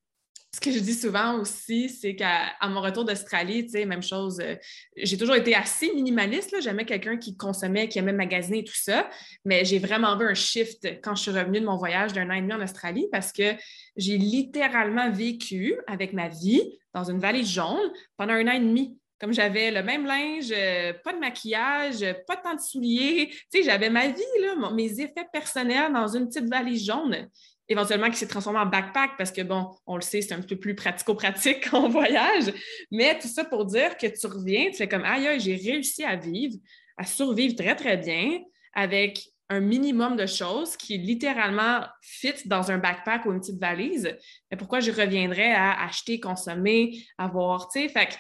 ce 0.54 0.60
que 0.60 0.72
je 0.72 0.80
dis 0.80 0.94
souvent 0.94 1.40
aussi, 1.40 1.88
c'est 1.88 2.14
qu'à 2.14 2.52
mon 2.64 2.82
retour 2.82 3.06
d'Australie, 3.06 3.66
tu 3.66 3.72
sais, 3.72 3.86
même 3.86 4.04
chose, 4.04 4.42
euh, 4.42 4.56
j'ai 4.98 5.18
toujours 5.18 5.36
été 5.36 5.56
assez 5.56 5.94
minimaliste. 5.94 6.54
J'aimais 6.62 6.84
quelqu'un 6.84 7.16
qui 7.16 7.38
consommait, 7.38 7.88
qui 7.88 8.00
aimait 8.00 8.12
magasiner 8.12 8.60
et 8.60 8.64
tout 8.66 8.76
ça, 8.76 9.10
mais 9.46 9.64
j'ai 9.64 9.80
vraiment 9.80 10.18
vu 10.18 10.28
un 10.28 10.34
shift 10.34 10.86
quand 11.02 11.16
je 11.16 11.22
suis 11.22 11.32
revenue 11.32 11.62
de 11.62 11.66
mon 11.66 11.78
voyage 11.78 12.12
d'un 12.12 12.30
an 12.30 12.34
et 12.34 12.42
demi 12.42 12.54
en 12.54 12.62
Australie 12.62 13.08
parce 13.14 13.32
que 13.32 13.54
j'ai 13.96 14.18
littéralement 14.18 15.10
vécu 15.10 15.76
avec 15.88 16.12
ma 16.12 16.28
vie 16.28 16.62
dans 16.94 17.06
une 17.06 17.20
vallée 17.20 17.46
jaune 17.46 17.92
pendant 18.18 18.34
un 18.34 18.48
an 18.48 18.52
et 18.52 18.60
demi. 18.60 18.98
Comme 19.22 19.34
j'avais 19.34 19.72
le 19.72 19.84
même 19.84 20.06
linge, 20.06 20.52
euh, 20.52 20.94
pas 21.04 21.14
de 21.14 21.20
maquillage, 21.20 22.04
pas 22.28 22.36
tant 22.36 22.56
de 22.56 22.60
souliers, 22.60 23.30
tu 23.30 23.60
sais, 23.60 23.64
j'avais 23.64 23.90
ma 23.90 24.08
vie, 24.08 24.22
là, 24.42 24.72
mes 24.74 25.00
effets 25.00 25.28
personnels 25.32 25.94
dans 25.94 26.08
une 26.08 26.28
petite 26.28 26.50
valise 26.50 26.84
jaune 26.84 27.30
éventuellement 27.72 28.10
qui 28.10 28.18
s'est 28.18 28.28
transformé 28.28 28.60
en 28.60 28.66
backpack 28.66 29.12
parce 29.18 29.32
que, 29.32 29.42
bon, 29.42 29.72
on 29.86 29.96
le 29.96 30.02
sait, 30.02 30.22
c'est 30.22 30.34
un 30.34 30.42
peu 30.42 30.56
plus 30.56 30.76
pratico-pratique 30.76 31.68
en 31.74 31.90
voyage. 31.90 32.54
Mais 32.92 33.18
tout 33.20 33.28
ça 33.28 33.46
pour 33.46 33.66
dire 33.66 33.98
que 33.98 34.08
tu 34.08 34.28
reviens, 34.28 34.70
tu 34.72 34.78
fais 34.78 34.88
comme, 34.88 35.04
aïe, 35.04 35.40
j'ai 35.40 35.56
réussi 35.56 36.04
à 36.04 36.16
vivre, 36.16 36.56
à 36.98 37.06
survivre 37.06 37.56
très, 37.56 37.76
très 37.76 37.98
bien 37.98 38.40
avec 38.74 39.24
un 39.50 39.60
minimum 39.60 40.16
de 40.16 40.26
choses 40.26 40.78
qui 40.78 40.98
littéralement 40.98 41.82
fit 42.02 42.34
dans 42.46 42.72
un 42.72 42.78
backpack 42.78 43.26
ou 43.26 43.34
une 43.34 43.42
petite 43.42 43.60
valise. 43.60 44.18
Mais 44.50 44.58
pourquoi 44.58 44.80
je 44.80 44.92
reviendrais 44.92 45.52
à 45.52 45.84
acheter, 45.84 46.22
consommer, 46.22 47.04
avoir, 47.18 47.68
tu 47.70 47.82
sais, 47.82 47.90
fait 47.90 48.08
que 48.08 48.14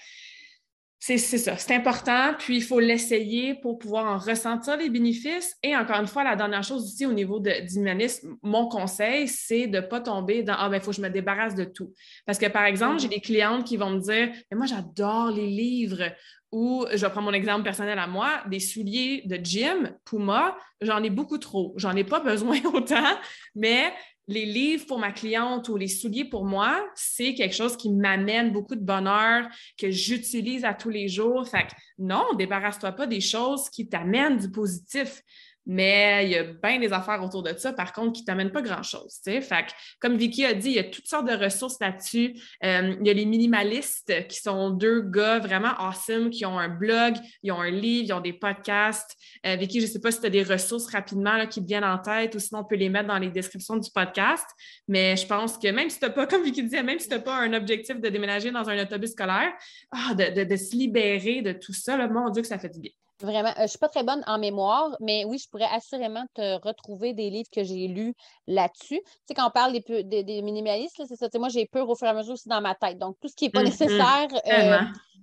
c'est 1.04 1.18
ça, 1.18 1.58
c'est 1.58 1.74
important, 1.74 2.36
puis 2.38 2.58
il 2.58 2.62
faut 2.62 2.80
l'essayer 2.80 3.56
pour 3.56 3.80
pouvoir 3.80 4.06
en 4.06 4.20
ressentir 4.20 4.78
les 4.78 4.88
bénéfices. 4.88 5.58
Et 5.64 5.76
encore 5.76 6.00
une 6.00 6.06
fois, 6.06 6.24
la 6.24 6.36
dernière 6.36 6.64
chose 6.64 6.84
aussi 6.84 7.08
au 7.08 7.12
niveau 7.12 7.40
de, 7.40 7.66
d'humanisme, 7.68 8.38
mon 8.44 8.68
conseil, 8.68 9.28
c'est 9.28 9.66
de 9.66 9.78
ne 9.78 9.82
pas 9.82 10.00
tomber 10.00 10.44
dans 10.44 10.54
Ah, 10.60 10.70
ben, 10.70 10.78
il 10.78 10.82
faut 10.84 10.92
que 10.92 10.98
je 10.98 11.02
me 11.02 11.10
débarrasse 11.10 11.56
de 11.56 11.64
tout. 11.64 11.92
Parce 12.28 12.38
que, 12.38 12.46
par 12.46 12.66
exemple, 12.66 13.00
j'ai 13.00 13.08
mm-hmm. 13.08 13.10
des 13.10 13.20
clientes 13.20 13.64
qui 13.64 13.78
vont 13.78 13.90
me 13.90 14.00
dire 14.00 14.30
Mais 14.52 14.58
moi, 14.58 14.68
j'adore 14.68 15.32
les 15.32 15.48
livres. 15.48 16.04
Ou, 16.52 16.86
je 16.92 16.98
vais 16.98 17.10
prendre 17.10 17.28
mon 17.28 17.34
exemple 17.34 17.64
personnel 17.64 17.98
à 17.98 18.06
moi, 18.06 18.44
des 18.50 18.60
souliers 18.60 19.24
de 19.26 19.38
gym, 19.38 19.96
Puma, 20.06 20.56
j'en 20.82 21.02
ai 21.02 21.10
beaucoup 21.10 21.40
trop. 21.40 21.74
J'en 21.78 21.96
ai 21.96 22.04
pas 22.04 22.20
besoin 22.20 22.60
autant, 22.74 23.18
mais 23.56 23.92
les 24.28 24.46
livres 24.46 24.86
pour 24.86 25.00
ma 25.00 25.12
cliente 25.12 25.68
ou 25.70 25.78
les 25.78 25.88
souliers 25.88 26.26
pour 26.26 26.46
moi, 26.46 26.88
c'est 26.96 27.34
quelque 27.34 27.56
chose 27.56 27.76
qui 27.76 27.92
m'amène 27.92 28.52
beaucoup 28.52 28.76
de 28.76 28.84
bonheur, 28.84 29.48
que 29.78 29.92
j'utilise 29.92 30.64
à 30.64 30.74
tous 30.74 30.90
les 30.90 31.08
jours. 31.08 31.48
Fait 31.48 31.64
que 31.64 31.74
non, 31.98 32.24
débarrasse-toi 32.38 32.92
pas 32.94 33.08
des 33.08 33.22
choses 33.22 33.70
qui 33.70 33.90
t'amènent 33.90 34.38
du 34.38 34.50
positif. 34.50 35.22
Mais 35.66 36.26
il 36.26 36.32
y 36.32 36.38
a 36.38 36.44
bien 36.44 36.80
des 36.80 36.92
affaires 36.92 37.24
autour 37.24 37.44
de 37.44 37.54
ça, 37.58 37.74
par 37.74 37.94
contre, 37.94 38.14
qui 38.14 38.22
ne 38.22 38.26
t'amènent 38.26 38.52
pas 38.52 38.62
grand-chose. 38.62 39.20
Fait 39.24 39.42
que, 39.42 39.72
comme 40.00 40.18
Vicky 40.18 40.46
a 40.46 40.54
dit, 40.54 40.70
il 40.70 40.76
y 40.76 40.80
a 40.80 40.84
toutes 40.84 41.08
sortes 41.08 41.28
de 41.28 41.36
ressources 41.36 41.78
là-dessus. 41.80 42.34
Euh, 42.64 42.96
il 43.00 43.08
y 43.08 43.10
a 43.10 43.14
les 43.14 43.26
minimalistes 43.26 44.28
qui 44.28 44.40
sont 44.40 44.72
deux 44.72 45.02
gars 45.02 45.40
vraiment 45.40 45.74
awesome, 45.78 46.30
qui 46.30 46.46
ont 46.46 46.58
un 46.58 46.70
blog, 46.70 47.16
ils 47.44 47.52
ont 47.52 47.62
un 47.62 47.70
livre, 47.70 48.06
ils 48.06 48.14
ont 48.14 48.22
des 48.22 48.34
podcasts. 48.34 49.16
Euh, 49.46 49.56
Vicky, 49.56 49.80
je 49.80 49.86
ne 49.86 49.92
sais 49.92 50.00
pas 50.00 50.12
si 50.12 50.20
tu 50.20 50.26
as 50.26 50.30
des 50.30 50.44
ressources 50.44 50.88
rapidement 50.88 51.38
là, 51.38 51.46
qui 51.46 51.62
te 51.62 51.68
viennent 51.68 51.84
en 51.84 52.00
tête 52.00 52.34
ou 52.36 52.40
sinon 52.40 52.62
on 52.62 52.66
peut 52.66 52.76
les 52.76 52.90
mettre 52.90 53.08
dans 53.08 53.20
les 53.20 53.30
descriptions 53.30 53.78
du 53.78 53.90
podcast. 53.92 54.46
Mais 54.88 55.16
je 55.16 55.28
pense 55.28 55.58
que 55.58 55.68
même 55.68 55.90
si 55.90 56.00
tu 56.00 56.06
n'as 56.06 56.12
pas, 56.12 56.28
comme 56.28 56.44
Vicky 56.44 56.64
disait, 56.64 56.84
même 56.84 57.00
si 57.00 57.08
tu 57.08 57.14
n'as 57.14 57.22
pas 57.22 57.36
un 57.36 57.54
objectif 57.54 58.00
de 58.00 58.10
déménager 58.10 58.52
dans 58.52 58.68
un 58.68 58.82
autobus 58.82 59.12
scolaire, 59.12 59.54
ah, 59.92 60.14
de, 60.16 60.56
se 60.56 60.76
libérer 60.76 61.42
de 61.42 61.54
tout 61.54 61.74
ça, 61.74 61.98
mon 62.08 62.30
Dieu, 62.30 62.42
que 62.42 62.48
ça 62.48 62.60
fait 62.60 62.70
du 62.70 62.80
bien. 62.80 62.92
Vraiment, 63.22 63.50
euh, 63.50 63.54
je 63.58 63.62
ne 63.64 63.68
suis 63.68 63.80
pas 63.80 63.90
très 63.90 64.04
bonne 64.04 64.24
en 64.28 64.38
mémoire, 64.38 64.96
mais 65.00 65.26
oui, 65.26 65.38
je 65.38 65.50
pourrais 65.50 65.70
assurément 65.72 66.26
te 66.34 66.66
retrouver 66.66 67.14
des 67.14 67.30
livres 67.30 67.50
que 67.52 67.64
j'ai 67.64 67.88
lus 67.88 68.14
là-dessus. 68.48 69.02
Tu 69.04 69.12
sais, 69.28 69.34
quand 69.34 69.48
on 69.48 69.52
parle 69.52 69.74
des, 69.74 70.24
des, 70.24 70.42
minimalistes, 70.42 71.02
c'est 71.08 71.16
ça. 71.16 71.28
Tu 71.28 71.34
sais, 71.34 71.40
moi, 71.40 71.50
j'ai 71.50 71.66
peur 71.66 71.88
au 71.90 71.96
fur 71.96 72.08
et 72.08 72.12
à 72.12 72.14
mesure 72.14 72.34
aussi 72.34 72.50
dans 72.50 72.62
ma 72.62 72.76
tête. 72.76 72.98
Donc, 72.98 73.18
tout 73.22 73.28
ce 73.28 73.36
qui 73.36 73.46
n'est 73.46 73.52
pas 73.52 73.62
mm-hmm. 73.62 73.66
nécessaire, 73.66 74.28
euh, 74.48 74.80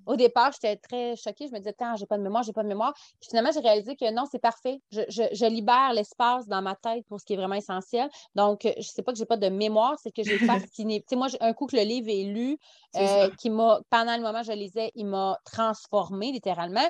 au 0.06 0.16
départ, 0.16 0.52
j'étais 0.52 0.76
très 0.76 1.16
choquée. 1.16 1.48
Je 1.48 1.52
me 1.52 1.58
disais, 1.58 1.74
tiens, 1.76 1.94
j'ai 1.96 2.06
pas 2.06 2.16
de 2.16 2.22
mémoire, 2.22 2.42
j'ai 2.42 2.52
pas 2.52 2.62
de 2.62 2.68
mémoire. 2.68 2.94
Puis 3.20 3.28
finalement, 3.30 3.50
j'ai 3.52 3.60
réalisé 3.60 3.96
que 3.96 4.10
non, 4.12 4.24
c'est 4.30 4.38
parfait. 4.38 4.80
Je, 4.90 5.46
libère 5.48 5.92
l'espace 5.92 6.46
dans 6.46 6.62
ma 6.62 6.74
tête 6.74 7.04
pour 7.08 7.20
ce 7.20 7.24
qui 7.24 7.34
est 7.34 7.36
vraiment 7.36 7.54
essentiel. 7.54 8.08
Donc, 8.34 8.60
je 8.62 8.78
ne 8.78 8.82
sais 8.82 9.02
pas 9.02 9.12
que 9.12 9.18
j'ai 9.18 9.26
pas 9.26 9.36
de 9.36 9.48
mémoire, 9.48 9.96
c'est 10.02 10.10
que 10.10 10.22
j'ai 10.22 10.38
fasciné. 10.72 11.00
tu 11.00 11.06
sais, 11.10 11.16
moi, 11.16 11.28
un 11.40 11.52
coup 11.52 11.66
que 11.66 11.76
le 11.76 11.82
livre 11.82 12.08
est 12.08 12.24
lu, 12.24 12.58
euh, 12.96 13.28
qui 13.38 13.50
m'a, 13.50 13.80
pendant 13.90 14.16
le 14.16 14.22
moment 14.22 14.40
où 14.40 14.44
je 14.44 14.52
lisais, 14.52 14.92
il 14.94 15.06
m'a 15.06 15.38
transformé 15.44 16.32
littéralement 16.32 16.88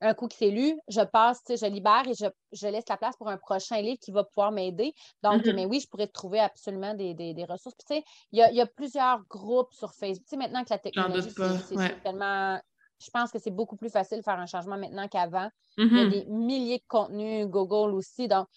un 0.00 0.14
coup 0.14 0.28
qui 0.28 0.36
s'est 0.36 0.50
lu, 0.50 0.78
je 0.88 1.00
passe, 1.00 1.42
je 1.48 1.66
libère 1.66 2.06
et 2.06 2.14
je, 2.14 2.66
laisse 2.66 2.84
la 2.88 2.96
place 2.96 3.16
pour 3.16 3.28
un 3.28 3.38
prochain 3.38 3.80
livre 3.80 3.98
qui 4.00 4.10
va 4.10 4.24
pouvoir 4.24 4.52
m'aider. 4.52 4.92
Donc, 5.22 5.42
mm-hmm. 5.42 5.54
mais 5.54 5.66
oui, 5.66 5.80
je 5.80 5.88
pourrais 5.88 6.06
trouver 6.06 6.40
absolument 6.40 6.94
des, 6.94 7.46
ressources. 7.48 7.74
Puis, 7.76 7.86
tu 7.88 7.94
sais, 7.94 8.04
il 8.32 8.38
y 8.38 8.60
a, 8.60 8.66
plusieurs 8.66 9.24
groupes 9.28 9.72
sur 9.72 9.92
Facebook. 9.94 10.24
Tu 10.24 10.30
sais, 10.30 10.36
maintenant 10.36 10.64
que 10.64 10.70
la 10.70 10.78
technologie, 10.78 11.30
c'est 11.68 12.02
tellement. 12.02 12.60
Je 12.98 13.10
pense 13.10 13.30
que 13.30 13.38
c'est 13.38 13.50
beaucoup 13.50 13.76
plus 13.76 13.90
facile 13.90 14.18
de 14.18 14.22
faire 14.22 14.38
un 14.38 14.46
changement 14.46 14.78
maintenant 14.78 15.06
qu'avant. 15.06 15.50
Il 15.76 15.84
y 15.84 16.00
a 16.00 16.04
mm-hmm. 16.04 16.10
des 16.10 16.24
milliers 16.26 16.78
de 16.78 16.84
contenus, 16.88 17.46
Google 17.46 17.94
aussi. 17.94 18.26
Donc, 18.26 18.48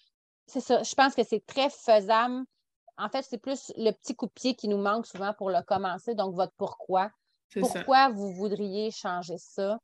c'est 0.46 0.60
ça. 0.60 0.82
Je 0.82 0.94
pense 0.94 1.14
que 1.14 1.22
c'est 1.24 1.44
très 1.46 1.68
faisable. 1.68 2.44
En 2.96 3.08
fait, 3.08 3.22
c'est 3.22 3.38
plus 3.38 3.72
le 3.76 3.92
petit 3.92 4.14
coup 4.14 4.26
de 4.26 4.32
pied 4.32 4.54
qui 4.54 4.68
nous 4.68 4.78
manque 4.78 5.06
souvent 5.06 5.32
pour 5.34 5.50
le 5.50 5.62
commencer. 5.62 6.14
Donc, 6.14 6.34
votre 6.34 6.52
pourquoi. 6.56 7.10
Pourquoi 7.58 8.10
vous 8.10 8.32
voudriez 8.32 8.90
changer 8.90 9.36
ça? 9.38 9.78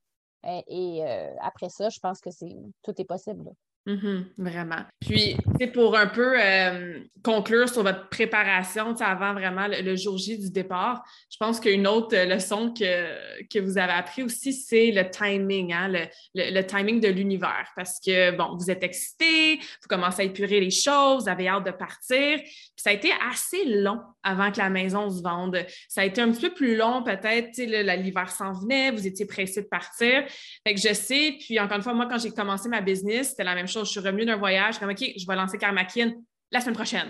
Euh, 0.47 0.63
et 0.69 1.05
euh, 1.05 1.35
après 1.41 1.69
ça, 1.69 1.89
je 1.89 1.99
pense 2.01 2.21
que 2.21 2.31
c'est 2.31 2.57
tout 2.83 3.01
est 3.01 3.05
possible. 3.05 3.53
Mm-hmm, 3.87 4.25
vraiment. 4.37 4.83
Puis, 5.01 5.37
pour 5.73 5.97
un 5.97 6.09
peu 6.09 6.35
euh, 6.37 6.99
conclure 7.23 7.69
sur 7.69 7.85
votre 7.85 8.09
préparation 8.09 8.97
avant 8.97 9.33
vraiment 9.33 9.69
le, 9.69 9.95
jour 9.95 10.19
J 10.19 10.39
du 10.39 10.51
départ, 10.51 11.05
je 11.31 11.37
pense 11.39 11.61
qu'une 11.61 11.87
autre 11.87 12.17
leçon 12.17 12.75
que, 12.75 13.45
que 13.45 13.61
vous 13.61 13.79
avez 13.79 13.93
appris 13.93 14.25
aussi, 14.25 14.53
c'est 14.53 14.91
le 14.91 15.09
timing, 15.09 15.73
hein, 15.73 15.87
le, 15.87 16.01
le, 16.35 16.63
timing 16.63 17.01
de 17.01 17.07
l'univers. 17.07 17.69
Parce 17.77 18.01
que, 18.05 18.37
bon, 18.37 18.57
vous 18.57 18.73
êtes 18.73 18.83
excité, 18.83 19.57
vous 19.59 19.89
commencez 19.89 20.23
à 20.23 20.25
épurer 20.25 20.59
les 20.59 20.73
choses, 20.73 21.23
vous 21.23 21.29
avez 21.29 21.47
hâte 21.47 21.67
de 21.67 21.71
partir. 21.71 22.39
Puis 22.39 22.73
ça 22.79 22.91
a 22.91 22.93
été 22.93 23.11
assez 23.31 23.67
long 23.67 24.01
avant 24.25 24.51
que 24.51 24.59
la 24.59 24.69
maison 24.69 25.09
se 25.09 25.23
vende. 25.23 25.65
Ça 25.89 26.01
a 26.01 26.05
été 26.05 26.21
un 26.21 26.33
petit 26.33 26.49
peu 26.49 26.55
plus 26.55 26.77
long, 26.77 27.05
peut-être, 27.05 27.57
l'hiver 27.57 28.31
s'en 28.31 28.53
venait, 28.53 28.91
vous 28.91 29.07
étiez 29.07 29.27
pressé 29.27 29.63
de 29.63 29.69
partir. 29.69 30.25
Fait 30.67 30.75
que 30.75 30.81
je 30.81 30.93
sais, 30.93 31.37
puis 31.39 31.61
encore 31.61 31.77
une 31.77 31.83
fois, 31.85 31.95
moi, 31.95 32.07
quand 32.11 32.19
j'ai 32.19 32.31
commencé 32.31 32.69
ma 32.69 32.81
business, 32.81 33.31
c'était 33.31 33.45
la 33.45 33.55
même 33.55 33.69
chose. 33.69 33.76
Je 33.85 33.91
suis 33.91 34.01
revenue 34.01 34.25
d'un 34.25 34.37
voyage, 34.37 34.79
comme, 34.79 34.91
OK, 34.91 35.13
je 35.17 35.27
vais 35.27 35.37
lancer 35.37 35.59
Karmakin 35.59 36.13
la 36.51 36.61
semaine 36.61 36.75
prochaine. 36.75 37.09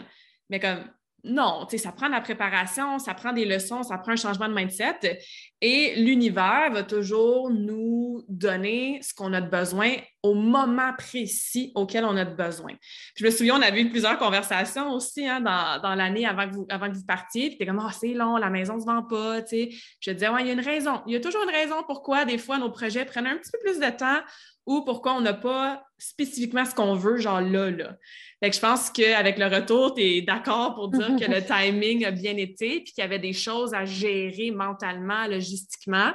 Mais 0.49 0.61
comme, 0.61 0.85
non, 1.27 1.67
ça 1.77 1.91
prend 1.91 2.07
de 2.07 2.13
la 2.13 2.21
préparation, 2.21 2.99
ça 2.99 3.13
prend 3.13 3.33
des 3.33 3.45
leçons, 3.45 3.83
ça 3.83 3.99
prend 3.99 4.13
un 4.13 4.17
changement 4.17 4.49
de 4.49 4.55
mindset. 4.55 5.19
Et 5.61 5.95
l'univers 5.97 6.71
va 6.73 6.85
toujours 6.85 7.51
nous 7.51 8.25
donner 8.29 9.01
ce 9.03 9.13
qu'on 9.13 9.33
a 9.33 9.41
de 9.41 9.49
besoin 9.49 9.95
au 10.23 10.35
moment 10.35 10.93
précis 10.97 11.73
auquel 11.75 12.05
on 12.05 12.17
a 12.17 12.25
de 12.25 12.35
besoin. 12.35 12.73
je 13.17 13.25
me 13.25 13.31
souviens, 13.31 13.59
on 13.59 13.63
a 13.63 13.77
eu 13.77 13.91
plusieurs 13.91 14.19
conversations 14.19 14.93
aussi 14.93 15.27
hein, 15.27 15.41
dans, 15.41 15.95
l'année 15.95 16.27
avant, 16.27 16.49
que 16.49 16.55
vous, 16.55 16.67
avant 16.69 16.89
que 16.89 16.97
vous 16.97 17.07
partiez. 17.07 17.49
Puis 17.49 17.59
tu 17.59 17.67
comme, 17.67 17.83
oh, 17.85 17.91
c'est 17.93 18.15
long, 18.15 18.37
la 18.37 18.51
maison 18.51 18.77
ne 18.77 18.81
se 18.81 18.87
vend 18.87 19.03
pas. 19.03 19.39
Je 19.41 19.67
te 20.01 20.11
disais, 20.11 20.29
il 20.41 20.47
y 20.47 20.51
a 20.51 20.53
une 20.53 20.61
raison. 20.61 21.03
Il 21.07 21.13
y 21.13 21.17
a 21.17 21.21
toujours 21.21 21.43
une 21.43 21.55
raison 21.55 21.83
pourquoi 21.87 22.25
des 22.25 22.39
fois 22.39 22.59
nos 22.59 22.71
projets 22.71 23.05
prennent 23.05 23.27
un 23.27 23.37
petit 23.37 23.51
peu 23.51 23.59
plus 23.65 23.81
de 23.81 23.91
temps 23.97 24.21
ou 24.67 24.83
pourquoi 24.83 25.15
on 25.15 25.21
n'a 25.21 25.33
pas 25.33 25.85
spécifiquement 25.97 26.65
ce 26.65 26.75
qu'on 26.75 26.95
veut, 26.95 27.19
genre 27.19 27.41
là, 27.41 27.71
là. 27.71 27.97
Fait 28.43 28.51
que 28.51 28.57
je 28.57 28.61
pense 28.61 28.91
qu'avec 28.91 29.39
le 29.39 29.47
retour, 29.47 29.95
tu 29.95 30.03
es 30.03 30.23
d'accord 30.23 30.75
pour 30.75 30.89
dire 30.89 31.17
que 31.19 31.31
le 31.31 31.43
timing 31.73 32.05
a 32.05 32.11
bien 32.11 32.37
été, 32.37 32.81
puis 32.81 32.93
qu'il 32.93 33.03
y 33.03 33.05
avait 33.05 33.19
des 33.19 33.33
choses 33.33 33.73
à 33.73 33.85
gérer 33.85 34.51
mentalement, 34.51 35.27
logistiquement. 35.27 36.13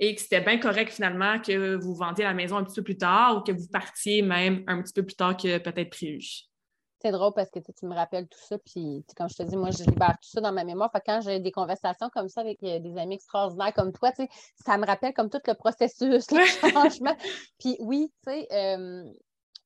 et 0.00 0.14
que 0.14 0.20
c'était 0.20 0.40
bien 0.40 0.58
correct 0.58 0.92
finalement 0.92 1.40
que 1.40 1.74
vous 1.74 1.94
vendiez 1.94 2.24
la 2.24 2.34
maison 2.34 2.56
un 2.56 2.64
petit 2.64 2.76
peu 2.76 2.84
plus 2.84 2.98
tard 2.98 3.38
ou 3.38 3.40
que 3.40 3.52
vous 3.52 3.68
partiez 3.68 4.22
même 4.22 4.62
un 4.68 4.80
petit 4.80 4.92
peu 4.92 5.02
plus 5.02 5.16
tard 5.16 5.36
que 5.36 5.58
peut-être 5.58 5.90
prévu. 5.90 6.47
C'est 7.00 7.12
drôle 7.12 7.32
parce 7.32 7.50
que 7.50 7.60
tu 7.60 7.86
me 7.86 7.94
rappelles 7.94 8.26
tout 8.26 8.40
ça, 8.40 8.58
puis 8.58 9.04
comme 9.16 9.28
je 9.28 9.36
te 9.36 9.42
dis, 9.44 9.56
moi, 9.56 9.70
je 9.70 9.84
libère 9.84 10.16
tout 10.20 10.28
ça 10.28 10.40
dans 10.40 10.52
ma 10.52 10.64
mémoire. 10.64 10.90
Fait 10.90 11.02
quand 11.04 11.20
j'ai 11.20 11.38
des 11.38 11.52
conversations 11.52 12.10
comme 12.12 12.28
ça 12.28 12.40
avec 12.40 12.62
euh, 12.64 12.80
des 12.80 12.98
amis 12.98 13.14
extraordinaires 13.14 13.72
comme 13.72 13.92
toi, 13.92 14.10
ça 14.56 14.76
me 14.78 14.84
rappelle 14.84 15.14
comme 15.14 15.30
tout 15.30 15.40
le 15.46 15.54
processus, 15.54 16.30
le 16.30 16.44
changement. 16.72 17.16
puis 17.58 17.76
oui, 17.80 18.12
tu 18.24 18.32
sais, 18.32 18.48
euh, 18.52 19.04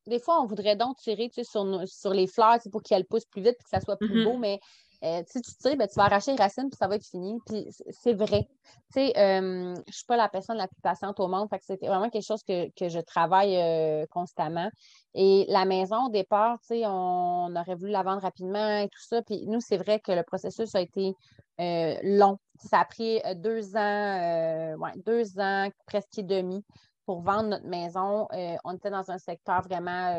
des 0.07 0.18
fois, 0.18 0.43
on 0.43 0.47
voudrait 0.47 0.76
donc 0.76 0.99
tirer 0.99 1.30
sur, 1.43 1.89
sur 1.89 2.12
les 2.12 2.26
fleurs 2.26 2.59
pour 2.70 2.83
qu'elles 2.83 3.07
poussent 3.07 3.24
plus 3.24 3.43
vite 3.43 3.57
et 3.59 3.62
que 3.62 3.70
ça 3.70 3.80
soit 3.80 3.97
plus 3.97 4.09
mm-hmm. 4.09 4.24
beau, 4.24 4.37
mais 4.37 4.61
euh, 5.05 5.22
si 5.26 5.42
tu 5.42 5.55
tires, 5.57 5.76
ben, 5.76 5.88
tu 5.88 5.94
vas 5.96 6.05
arracher 6.05 6.30
les 6.32 6.36
racines 6.42 6.70
puis 6.70 6.76
ça 6.78 6.86
va 6.86 6.94
être 6.94 7.07
fini. 7.07 7.38
Puis 7.46 7.66
c'est 7.90 8.14
vrai. 8.14 8.46
Tu 8.92 9.00
sais, 9.00 9.18
euh, 9.18 9.74
je 9.88 9.92
suis 9.92 10.05
pas 10.05 10.16
la 10.16 10.28
personne 10.28 10.57
la 10.57 10.68
plus 10.68 10.80
patiente 10.80 11.18
au 11.18 11.26
monde. 11.26 11.48
Fait 11.50 11.59
que 11.59 11.64
c'est 11.66 11.78
vraiment 11.84 12.09
quelque 12.09 12.24
chose 12.24 12.42
que, 12.44 12.70
je 12.80 13.00
travaille 13.00 13.57
euh, 13.57 14.07
constamment. 14.11 14.70
Et 15.14 15.44
la 15.48 15.64
maison, 15.64 16.07
au 16.07 16.11
départ, 16.11 16.59
tu 16.61 16.68
sais, 16.68 16.82
on, 16.86 17.55
aurait 17.57 17.74
voulu 17.74 17.90
la 17.90 18.05
vendre 18.05 18.22
rapidement 18.22 18.78
et 18.78 18.88
tout 18.88 19.03
ça. 19.03 19.22
Puis 19.22 19.44
nous, 19.48 19.61
c'est 19.61 19.76
vrai 19.76 19.98
que 19.98 20.12
le 20.12 20.22
processus 20.22 20.74
a 20.74 20.80
été 20.80 21.14
long. 21.59 22.38
Ça 22.57 22.80
a 22.80 22.84
pris 22.84 23.20
deux 23.36 23.76
ans, 23.76 24.76
ouais, 24.78 24.92
deux 25.05 25.38
ans, 25.40 25.68
presque 25.86 26.18
et 26.18 26.22
demi 26.22 26.64
pour 27.07 27.22
vendre 27.22 27.48
notre 27.48 27.66
maison. 27.66 28.28
on 28.64 28.74
était 28.74 28.90
dans 28.90 29.11
un 29.11 29.18
secteur 29.18 29.62
vraiment 29.62 30.16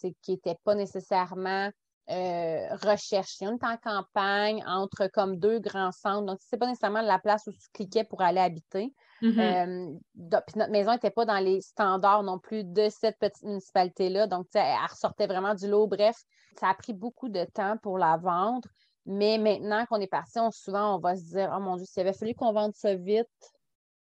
qui 0.00 0.14
n'était 0.28 0.56
pas 0.64 0.74
nécessairement 0.74 1.70
euh, 2.10 2.74
rechercher. 2.82 3.46
On 3.46 3.56
est 3.56 3.64
en 3.64 3.76
campagne 3.76 4.64
entre 4.66 5.06
comme 5.06 5.36
deux 5.36 5.60
grands 5.60 5.92
centres. 5.92 6.26
Donc, 6.26 6.38
c'est 6.40 6.56
pas 6.56 6.66
nécessairement 6.66 7.00
la 7.00 7.20
place 7.20 7.46
où 7.46 7.52
tu 7.52 7.68
cliquais 7.72 8.02
pour 8.02 8.22
aller 8.22 8.40
habiter. 8.40 8.92
Mm-hmm. 9.22 9.94
Euh, 10.28 10.40
puis 10.46 10.58
notre 10.58 10.72
maison 10.72 10.92
n'était 10.92 11.12
pas 11.12 11.24
dans 11.24 11.38
les 11.38 11.60
standards 11.60 12.24
non 12.24 12.40
plus 12.40 12.64
de 12.64 12.88
cette 12.88 13.18
petite 13.20 13.44
municipalité-là. 13.44 14.26
Donc, 14.26 14.46
elle 14.54 14.74
ressortait 14.90 15.28
vraiment 15.28 15.54
du 15.54 15.68
lot. 15.68 15.86
Bref, 15.86 16.16
ça 16.58 16.70
a 16.70 16.74
pris 16.74 16.92
beaucoup 16.92 17.28
de 17.28 17.44
temps 17.44 17.76
pour 17.82 17.98
la 17.98 18.16
vendre. 18.16 18.68
Mais 19.06 19.38
maintenant 19.38 19.86
qu'on 19.86 20.00
est 20.00 20.08
parti, 20.08 20.40
souvent, 20.50 20.96
on 20.96 20.98
va 20.98 21.14
se 21.14 21.22
dire 21.22 21.54
Oh 21.56 21.60
mon 21.60 21.76
Dieu, 21.76 21.86
s'il 21.86 22.00
avait 22.00 22.12
fallu 22.12 22.34
qu'on 22.34 22.52
vende 22.52 22.74
ça 22.74 22.96
vite, 22.96 23.28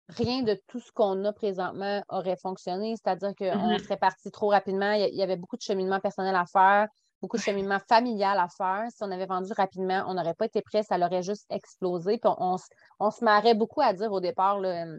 rien 0.08 0.42
de 0.42 0.60
tout 0.66 0.80
ce 0.80 0.90
qu'on 0.90 1.24
a 1.24 1.32
présentement 1.32 2.02
aurait 2.08 2.36
fonctionné. 2.36 2.96
C'est-à-dire 2.96 3.34
qu'on 3.36 3.44
mm-hmm. 3.44 3.84
serait 3.84 3.96
parti 3.98 4.32
trop 4.32 4.48
rapidement. 4.48 4.92
Il 4.92 5.14
y 5.14 5.22
avait 5.22 5.36
beaucoup 5.36 5.56
de 5.56 5.62
cheminement 5.62 6.00
personnel 6.00 6.34
à 6.34 6.44
faire 6.46 6.88
beaucoup 7.24 7.38
de 7.38 7.42
cheminement 7.42 7.78
familial 7.88 8.38
à 8.38 8.48
faire. 8.48 8.86
Si 8.90 9.02
on 9.02 9.10
avait 9.10 9.24
vendu 9.24 9.50
rapidement, 9.56 10.04
on 10.08 10.14
n'aurait 10.14 10.34
pas 10.34 10.44
été 10.44 10.60
prêt, 10.60 10.82
ça 10.82 10.98
l'aurait 10.98 11.22
juste 11.22 11.46
explosé. 11.48 12.18
Puis 12.18 12.30
on, 12.38 12.58
se 12.58 13.24
marrait 13.24 13.54
beaucoup 13.54 13.80
à 13.80 13.94
dire 13.94 14.12
au 14.12 14.20
départ, 14.20 14.60
euh, 14.62 14.98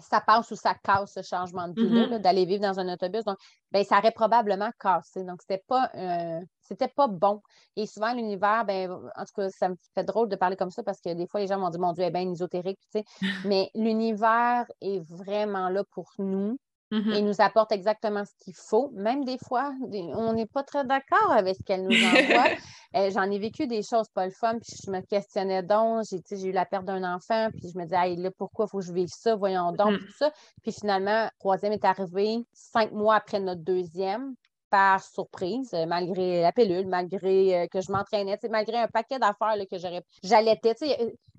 ça 0.00 0.20
passe 0.20 0.50
ou 0.50 0.56
ça 0.56 0.74
casse 0.74 1.12
ce 1.14 1.22
changement 1.22 1.68
de 1.68 1.80
vie 1.80 1.88
mm-hmm. 1.88 2.18
d'aller 2.18 2.46
vivre 2.46 2.62
dans 2.62 2.80
un 2.80 2.92
autobus. 2.92 3.22
Donc, 3.22 3.38
ben, 3.70 3.84
ça 3.84 3.98
aurait 3.98 4.10
probablement 4.10 4.70
cassé. 4.80 5.22
Donc, 5.22 5.40
c'était 5.42 5.62
pas 5.68 5.88
euh, 5.94 6.40
c'était 6.62 6.88
pas 6.88 7.06
bon. 7.06 7.42
Et 7.76 7.86
souvent, 7.86 8.12
l'univers, 8.12 8.64
ben, 8.64 8.90
en 8.90 9.24
tout 9.24 9.32
cas, 9.36 9.48
ça 9.50 9.68
me 9.68 9.76
fait 9.94 10.04
drôle 10.04 10.28
de 10.28 10.36
parler 10.36 10.56
comme 10.56 10.70
ça 10.70 10.82
parce 10.82 11.00
que 11.00 11.14
des 11.14 11.28
fois, 11.28 11.38
les 11.38 11.46
gens 11.46 11.58
m'ont 11.58 11.70
dit 11.70 11.78
Mon 11.78 11.92
Dieu, 11.92 12.02
est 12.02 12.10
bien 12.10 12.28
ésotérique, 12.28 12.80
tu 12.92 13.00
sais. 13.00 13.04
Mais 13.46 13.70
l'univers 13.76 14.66
est 14.80 15.00
vraiment 15.08 15.68
là 15.68 15.84
pour 15.92 16.10
nous. 16.18 16.58
Mm-hmm. 16.92 17.14
et 17.14 17.22
nous 17.22 17.40
apporte 17.40 17.72
exactement 17.72 18.22
ce 18.26 18.32
qu'il 18.44 18.52
faut. 18.54 18.90
Même 18.92 19.24
des 19.24 19.38
fois, 19.38 19.72
on 19.80 20.34
n'est 20.34 20.46
pas 20.46 20.62
très 20.62 20.84
d'accord 20.84 21.32
avec 21.32 21.56
ce 21.56 21.62
qu'elle 21.62 21.84
nous 21.84 22.04
envoie. 22.04 22.50
Euh, 22.94 23.10
j'en 23.10 23.22
ai 23.30 23.38
vécu 23.38 23.66
des 23.66 23.82
choses 23.82 24.10
pas 24.10 24.26
le 24.26 24.32
fun, 24.32 24.58
puis 24.58 24.76
je 24.84 24.90
me 24.90 25.00
questionnais 25.00 25.62
donc. 25.62 26.04
J'ai 26.10 26.46
eu 26.46 26.52
la 26.52 26.66
perte 26.66 26.84
d'un 26.84 27.02
enfant, 27.04 27.48
puis 27.50 27.70
je 27.72 27.78
me 27.78 27.84
disais, 27.84 27.96
hey, 27.96 28.16
là, 28.16 28.30
pourquoi 28.36 28.66
il 28.66 28.68
faut 28.68 28.80
que 28.80 28.84
je 28.84 28.92
vive 28.92 29.08
ça? 29.08 29.34
Voyons 29.34 29.72
donc, 29.72 29.92
mm-hmm. 29.92 30.06
tout 30.06 30.12
ça. 30.18 30.30
Puis 30.60 30.72
finalement, 30.72 31.26
troisième 31.38 31.72
est 31.72 31.86
arrivé 31.86 32.44
cinq 32.52 32.92
mois 32.92 33.14
après 33.14 33.40
notre 33.40 33.62
deuxième 33.62 34.34
par 34.68 35.02
surprise, 35.02 35.72
euh, 35.72 35.86
malgré 35.86 36.42
la 36.42 36.52
pilule, 36.52 36.86
malgré 36.86 37.62
euh, 37.62 37.66
que 37.66 37.80
je 37.80 37.90
m'entraînais, 37.90 38.38
malgré 38.50 38.76
un 38.76 38.88
paquet 38.88 39.18
d'affaires 39.18 39.56
que 39.70 39.78
j'aurais. 39.78 40.02
J'allaitais, 40.22 40.74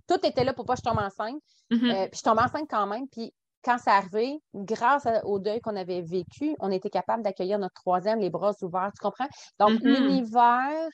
tout 0.07 0.25
était 0.25 0.43
là 0.43 0.53
pour 0.53 0.65
pas 0.65 0.73
que 0.73 0.81
je 0.83 0.89
tombe 0.89 0.99
enceinte. 0.99 1.39
Mm-hmm. 1.69 2.09
puis 2.09 2.17
je 2.17 2.23
tombe 2.23 2.39
enceinte 2.39 2.67
quand 2.67 2.87
même. 2.87 3.07
Puis 3.09 3.31
quand 3.63 3.77
c'est 3.77 3.91
arrivé, 3.91 4.39
grâce 4.53 5.07
au 5.23 5.39
deuil 5.39 5.61
qu'on 5.61 5.75
avait 5.75 6.01
vécu, 6.01 6.55
on 6.59 6.71
était 6.71 6.89
capable 6.89 7.23
d'accueillir 7.23 7.59
notre 7.59 7.75
troisième, 7.75 8.19
les 8.19 8.29
bras 8.29 8.53
ouverts, 8.61 8.91
tu 8.93 9.01
comprends? 9.01 9.27
Donc, 9.59 9.79
mm-hmm. 9.79 9.83
l'univers 9.83 10.89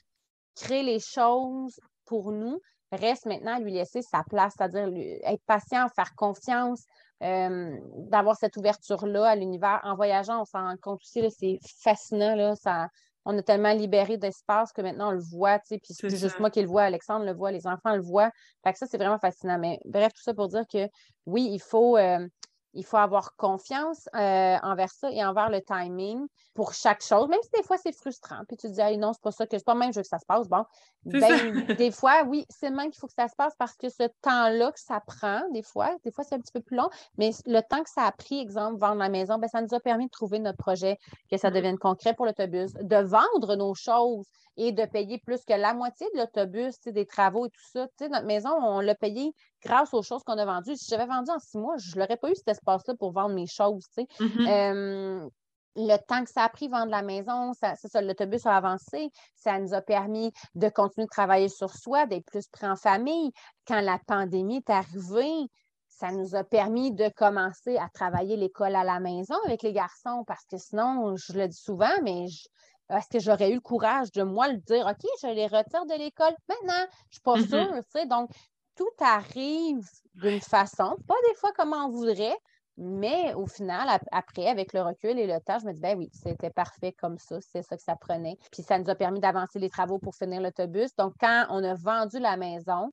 crée 0.55 0.83
les 0.83 0.99
choses 0.99 1.79
pour 2.05 2.31
nous. 2.31 2.59
Reste 2.91 3.25
maintenant 3.27 3.55
à 3.55 3.59
lui 3.59 3.71
laisser 3.71 4.01
sa 4.01 4.23
place, 4.23 4.53
c'est-à-dire 4.57 4.89
être 5.23 5.43
patient, 5.45 5.87
faire 5.95 6.15
confiance, 6.15 6.83
euh, 7.21 7.77
d'avoir 8.09 8.35
cette 8.35 8.57
ouverture-là 8.57 9.29
à 9.29 9.35
l'univers. 9.35 9.79
En 9.83 9.95
voyageant, 9.95 10.41
on 10.41 10.45
s'en 10.45 10.63
rend 10.63 10.75
compte 10.81 10.99
aussi, 11.01 11.29
c'est 11.29 11.59
fascinant, 11.83 12.35
là, 12.35 12.55
ça, 12.55 12.87
on 13.25 13.37
a 13.37 13.43
tellement 13.43 13.73
libéré 13.73 14.17
d'espace 14.17 14.71
que 14.71 14.81
maintenant 14.81 15.09
on 15.09 15.11
le 15.11 15.21
voit, 15.21 15.59
tu 15.59 15.67
sais, 15.67 15.77
puis 15.77 15.93
c'est 15.93 16.09
juste 16.09 16.39
moi 16.39 16.49
qui 16.49 16.61
le 16.61 16.67
vois, 16.67 16.83
Alexandre 16.83 17.25
le 17.25 17.33
voit, 17.33 17.51
les 17.51 17.67
enfants 17.67 17.95
le 17.95 18.01
voient. 18.01 18.31
Fait 18.63 18.73
que 18.73 18.79
ça, 18.79 18.87
c'est 18.87 18.97
vraiment 18.97 19.19
fascinant. 19.19 19.59
Mais 19.59 19.79
bref, 19.85 20.13
tout 20.13 20.23
ça 20.23 20.33
pour 20.33 20.47
dire 20.47 20.63
que 20.71 20.87
oui, 21.27 21.47
il 21.51 21.61
faut, 21.61 21.97
euh, 21.97 22.27
il 22.73 22.85
faut 22.85 22.97
avoir 22.97 23.35
confiance 23.35 24.07
euh, 24.15 24.57
envers 24.61 24.91
ça 24.91 25.11
et 25.11 25.23
envers 25.23 25.49
le 25.49 25.61
timing 25.61 26.27
pour 26.53 26.73
chaque 26.73 27.03
chose, 27.03 27.27
même 27.27 27.39
si 27.41 27.49
des 27.55 27.63
fois 27.63 27.77
c'est 27.77 27.95
frustrant. 27.95 28.43
Puis 28.47 28.57
tu 28.57 28.67
te 28.67 28.73
dis, 28.73 28.97
non, 28.97 29.13
c'est 29.13 29.21
pas 29.21 29.31
ça 29.31 29.45
que 29.45 29.57
c'est 29.57 29.65
pas 29.65 29.75
même 29.75 29.91
je 29.91 29.99
veux 29.99 30.03
que 30.03 30.07
ça 30.07 30.19
se 30.19 30.25
passe. 30.25 30.47
Bon, 30.47 30.65
ben, 31.05 31.65
des 31.77 31.91
fois, 31.91 32.23
oui, 32.27 32.45
c'est 32.49 32.69
même 32.69 32.91
qu'il 32.91 32.99
faut 32.99 33.07
que 33.07 33.13
ça 33.13 33.27
se 33.27 33.35
passe 33.35 33.53
parce 33.57 33.75
que 33.75 33.89
ce 33.89 34.03
temps-là 34.21 34.71
que 34.71 34.79
ça 34.79 34.99
prend, 34.99 35.41
des 35.51 35.63
fois, 35.63 35.95
des 36.03 36.11
fois 36.11 36.23
c'est 36.23 36.35
un 36.35 36.39
petit 36.39 36.51
peu 36.51 36.61
plus 36.61 36.77
long, 36.77 36.89
mais 37.17 37.31
le 37.45 37.61
temps 37.61 37.83
que 37.83 37.89
ça 37.89 38.03
a 38.03 38.11
pris, 38.11 38.39
exemple, 38.39 38.79
vendre 38.79 38.97
la 38.97 39.09
maison, 39.09 39.37
ben, 39.37 39.47
ça 39.47 39.61
nous 39.61 39.73
a 39.73 39.79
permis 39.79 40.05
de 40.05 40.11
trouver 40.11 40.39
notre 40.39 40.57
projet, 40.57 40.97
que 41.31 41.37
ça 41.37 41.51
devienne 41.51 41.77
concret 41.77 42.13
pour 42.13 42.25
l'autobus, 42.25 42.73
de 42.73 42.97
vendre 42.97 43.55
nos 43.55 43.73
choses 43.73 44.27
et 44.59 44.73
de 44.73 44.85
payer 44.85 45.17
plus 45.19 45.43
que 45.45 45.53
la 45.53 45.73
moitié 45.73 46.05
de 46.13 46.19
l'autobus, 46.19 46.77
des 46.81 47.05
travaux 47.05 47.45
et 47.45 47.49
tout 47.49 47.63
ça. 47.71 47.87
notre 48.09 48.25
maison, 48.25 48.49
on 48.49 48.81
l'a 48.81 48.93
payé 48.93 49.33
grâce 49.63 49.93
aux 49.93 50.03
choses 50.03 50.21
qu'on 50.23 50.37
a 50.37 50.45
vendues. 50.45 50.75
Si 50.75 50.87
j'avais 50.89 51.05
vendu 51.05 51.31
en 51.31 51.39
six 51.39 51.57
mois, 51.57 51.77
je 51.77 51.97
n'aurais 51.97 52.17
pas 52.17 52.29
eu 52.29 52.35
cet 52.35 52.49
espace-là 52.49 52.93
pour 52.99 53.13
vendre 53.13 53.33
mes 53.33 53.47
choses. 53.47 53.87
Mm-hmm. 54.19 55.29
le 55.77 55.97
temps 56.07 56.25
que 56.25 56.29
ça 56.29 56.43
a 56.43 56.49
pris 56.49 56.67
vendre 56.67 56.91
la 56.91 57.03
maison, 57.03 57.53
ça, 57.53 57.75
ça, 57.75 58.01
l'autobus 58.01 58.45
a 58.45 58.57
avancé. 58.57 59.09
Ça 59.33 59.59
nous 59.59 59.73
a 59.73 59.81
permis 59.81 60.33
de 60.55 60.67
continuer 60.67 61.05
de 61.05 61.11
travailler 61.11 61.47
sur 61.47 61.73
soi, 61.73 62.05
d'être 62.05 62.25
plus 62.25 62.47
près 62.47 62.67
en 62.67 62.75
famille. 62.75 63.31
Quand 63.65 63.79
la 63.79 63.97
pandémie 64.07 64.57
est 64.57 64.69
arrivée, 64.69 65.47
ça 65.87 66.11
nous 66.11 66.35
a 66.35 66.43
permis 66.43 66.91
de 66.91 67.09
commencer 67.15 67.77
à 67.77 67.87
travailler 67.93 68.35
l'école 68.35 68.75
à 68.75 68.83
la 68.83 68.99
maison 68.99 69.35
avec 69.45 69.63
les 69.63 69.73
garçons 69.73 70.25
parce 70.27 70.45
que 70.45 70.57
sinon, 70.57 71.15
je 71.15 71.33
le 71.33 71.47
dis 71.47 71.57
souvent, 71.57 71.93
mais 72.03 72.25
est-ce 72.89 73.07
que 73.09 73.19
j'aurais 73.19 73.51
eu 73.51 73.55
le 73.55 73.61
courage 73.61 74.11
de 74.11 74.23
moi 74.23 74.47
le 74.47 74.57
dire, 74.57 74.85
OK, 74.85 75.07
je 75.21 75.27
les 75.27 75.47
retire 75.47 75.85
de 75.85 75.97
l'école 75.97 76.35
maintenant? 76.47 76.85
Je 77.09 77.09
ne 77.09 77.11
suis 77.11 77.21
pas 77.21 77.35
mm-hmm. 77.35 77.47
sûre, 77.49 77.75
tu 77.75 77.91
sais. 77.91 78.05
Donc, 78.05 78.31
tout 78.75 78.89
arrive 78.99 79.87
d'une 80.15 80.41
façon, 80.41 80.95
pas 81.07 81.15
des 81.27 81.35
fois 81.35 81.51
comme 81.53 81.73
on 81.73 81.89
voudrait, 81.89 82.37
mais 82.77 83.33
au 83.33 83.45
final, 83.45 83.89
après, 84.11 84.47
avec 84.47 84.71
le 84.71 84.81
recul 84.81 85.19
et 85.19 85.27
le 85.27 85.39
temps, 85.41 85.59
je 85.59 85.65
me 85.65 85.73
dis, 85.73 85.81
ben 85.81 85.97
oui, 85.97 86.09
c'était 86.13 86.49
parfait 86.49 86.93
comme 86.93 87.17
ça, 87.17 87.39
c'est 87.41 87.61
ça 87.61 87.75
que 87.75 87.83
ça 87.83 87.97
prenait. 87.97 88.37
Puis 88.53 88.63
ça 88.63 88.79
nous 88.79 88.89
a 88.89 88.95
permis 88.95 89.19
d'avancer 89.19 89.59
les 89.59 89.69
travaux 89.69 89.99
pour 89.99 90.15
finir 90.15 90.41
l'autobus. 90.41 90.95
Donc, 90.95 91.13
quand 91.19 91.45
on 91.49 91.61
a 91.63 91.75
vendu 91.75 92.19
la 92.19 92.37
maison, 92.37 92.89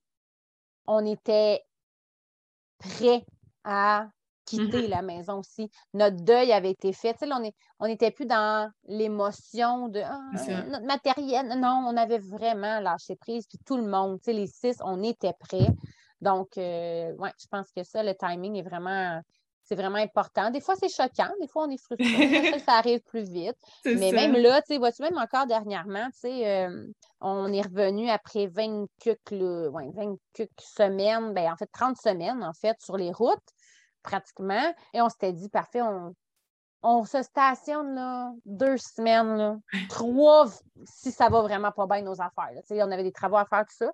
on 0.89 1.07
était 1.07 1.63
prêt 2.79 3.25
à 3.63 4.09
quitter 4.47 4.83
mm-hmm. 4.83 4.89
la 4.89 5.03
maison 5.03 5.41
aussi. 5.41 5.71
Notre 5.93 6.17
deuil 6.17 6.53
avait 6.53 6.71
été 6.71 6.93
fait. 6.93 7.15
Tu 7.15 7.29
sais, 7.29 7.53
on 7.79 7.87
n'était 7.87 8.11
plus 8.11 8.27
dans 8.27 8.71
l'émotion 8.87 9.89
de 9.89 10.01
ah, 10.01 10.21
notre 10.69 10.87
matériel. 10.87 11.49
Non, 11.59 11.85
on 11.87 11.97
avait 11.97 12.19
vraiment 12.19 12.81
lâché 12.81 13.17
prise. 13.17 13.47
Puis 13.47 13.59
tout 13.67 13.77
le 13.77 13.87
monde, 13.87 14.19
tu 14.19 14.27
sais, 14.27 14.33
les 14.33 14.47
six, 14.47 14.77
on 14.83 15.03
était 15.03 15.35
prêts. 15.39 15.69
Donc, 16.21 16.57
euh, 16.57 17.13
ouais, 17.17 17.33
je 17.39 17.47
pense 17.51 17.71
que 17.77 17.83
ça, 17.83 18.03
le 18.03 18.15
timing 18.15 18.57
est 18.57 18.63
vraiment. 18.63 19.21
C'est 19.69 19.75
vraiment 19.75 19.99
important. 19.99 20.51
Des 20.51 20.61
fois, 20.61 20.77
c'est 20.77 20.89
choquant. 20.89 21.33
Des 21.41 21.49
fois, 21.49 21.65
on 21.67 21.71
est 21.71 21.83
frustré. 21.83 22.61
ça 22.65 22.75
arrive 22.75 23.01
plus 23.01 23.29
vite. 23.29 23.57
Mais 23.85 24.13
même 24.13 24.35
là, 24.35 24.63
tu 24.63 24.69
sais, 24.69 24.79
vois-tu, 24.79 25.03
même 25.03 25.19
encore 25.19 25.47
dernièrement, 25.47 26.07
tu 26.13 26.21
sais, 26.21 26.67
euh, 26.67 26.87
on 27.21 27.53
est 27.53 27.63
revenu 27.63 28.09
après 28.09 28.47
20 28.47 28.87
ouais, 29.07 29.91
20 29.93 30.17
semaines, 30.61 31.35
ben, 31.35 31.53
en 31.53 31.57
fait, 31.57 31.69
30 31.73 31.97
semaines, 31.97 32.45
en 32.45 32.53
fait, 32.53 32.77
sur 32.81 32.97
les 32.97 33.11
routes 33.11 33.43
pratiquement. 34.07 34.75
Et 34.95 35.03
on 35.03 35.11
s'était 35.11 35.33
dit, 35.33 35.51
parfait, 35.51 35.83
on, 35.83 36.15
on 36.83 37.05
se 37.05 37.23
stationne 37.23 37.95
là, 37.95 38.33
deux 38.47 38.79
semaines, 38.79 39.37
là, 39.37 39.57
trois 39.89 40.47
si 40.85 41.11
ça 41.13 41.29
va 41.29 41.43
vraiment 41.43 41.73
pas 41.73 41.87
bien 41.87 42.03
nos 42.03 42.21
affaires. 42.21 42.51
On 42.71 42.91
avait 42.91 43.03
des 43.03 43.13
travaux 43.13 43.37
à 43.37 43.45
faire, 43.45 43.67
tout 43.67 43.77
ça. 43.77 43.93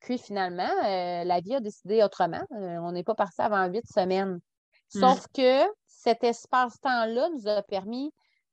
Puis 0.00 0.18
finalement, 0.18 0.70
euh, 0.84 1.24
la 1.24 1.40
vie 1.40 1.54
a 1.54 1.60
décidé 1.60 2.02
autrement. 2.02 2.42
Euh, 2.52 2.78
on 2.78 2.92
n'est 2.92 3.04
pas 3.04 3.14
parti 3.14 3.42
avant 3.42 3.66
huit 3.66 3.86
semaines. 3.86 4.40
Hmm. 4.94 5.00
Sauf 5.00 5.26
que 5.34 5.62
cet 5.86 6.24
espace-temps-là 6.24 7.28
nous 7.28 7.46
a 7.46 7.62
permis 7.62 8.12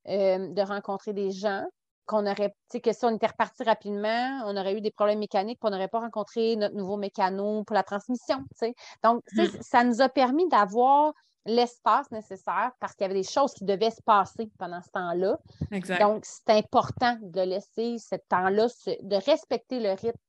euh, 0.09 0.49
de 0.49 0.61
rencontrer 0.61 1.13
des 1.13 1.31
gens, 1.31 1.65
qu'on 2.07 2.25
aurait, 2.25 2.49
tu 2.49 2.55
sais, 2.71 2.81
que 2.81 2.93
si 2.93 3.05
on 3.05 3.15
était 3.15 3.27
reparti 3.27 3.63
rapidement, 3.63 4.41
on 4.45 4.57
aurait 4.57 4.75
eu 4.75 4.81
des 4.81 4.91
problèmes 4.91 5.19
mécaniques, 5.19 5.59
puis 5.59 5.67
on 5.67 5.71
n'aurait 5.71 5.87
pas 5.87 5.99
rencontré 5.99 6.55
notre 6.55 6.75
nouveau 6.75 6.97
mécano 6.97 7.63
pour 7.63 7.73
la 7.75 7.83
transmission, 7.83 8.37
tu 8.37 8.67
sais. 8.67 8.75
Donc, 9.03 9.23
mm. 9.33 9.45
ça 9.61 9.83
nous 9.83 10.01
a 10.01 10.09
permis 10.09 10.47
d'avoir 10.47 11.13
l'espace 11.45 12.11
nécessaire 12.11 12.71
parce 12.79 12.93
qu'il 12.93 13.05
y 13.05 13.09
avait 13.09 13.21
des 13.21 13.27
choses 13.27 13.53
qui 13.53 13.63
devaient 13.63 13.91
se 13.91 14.01
passer 14.01 14.49
pendant 14.57 14.81
ce 14.81 14.89
temps-là. 14.91 15.37
Exact. 15.71 15.99
Donc, 16.01 16.25
c'est 16.25 16.49
important 16.49 17.17
de 17.21 17.41
laisser 17.41 17.97
ce 17.99 18.15
temps-là, 18.29 18.67
de 18.87 19.15
respecter 19.25 19.79
le 19.79 19.91
rythme 19.91 20.19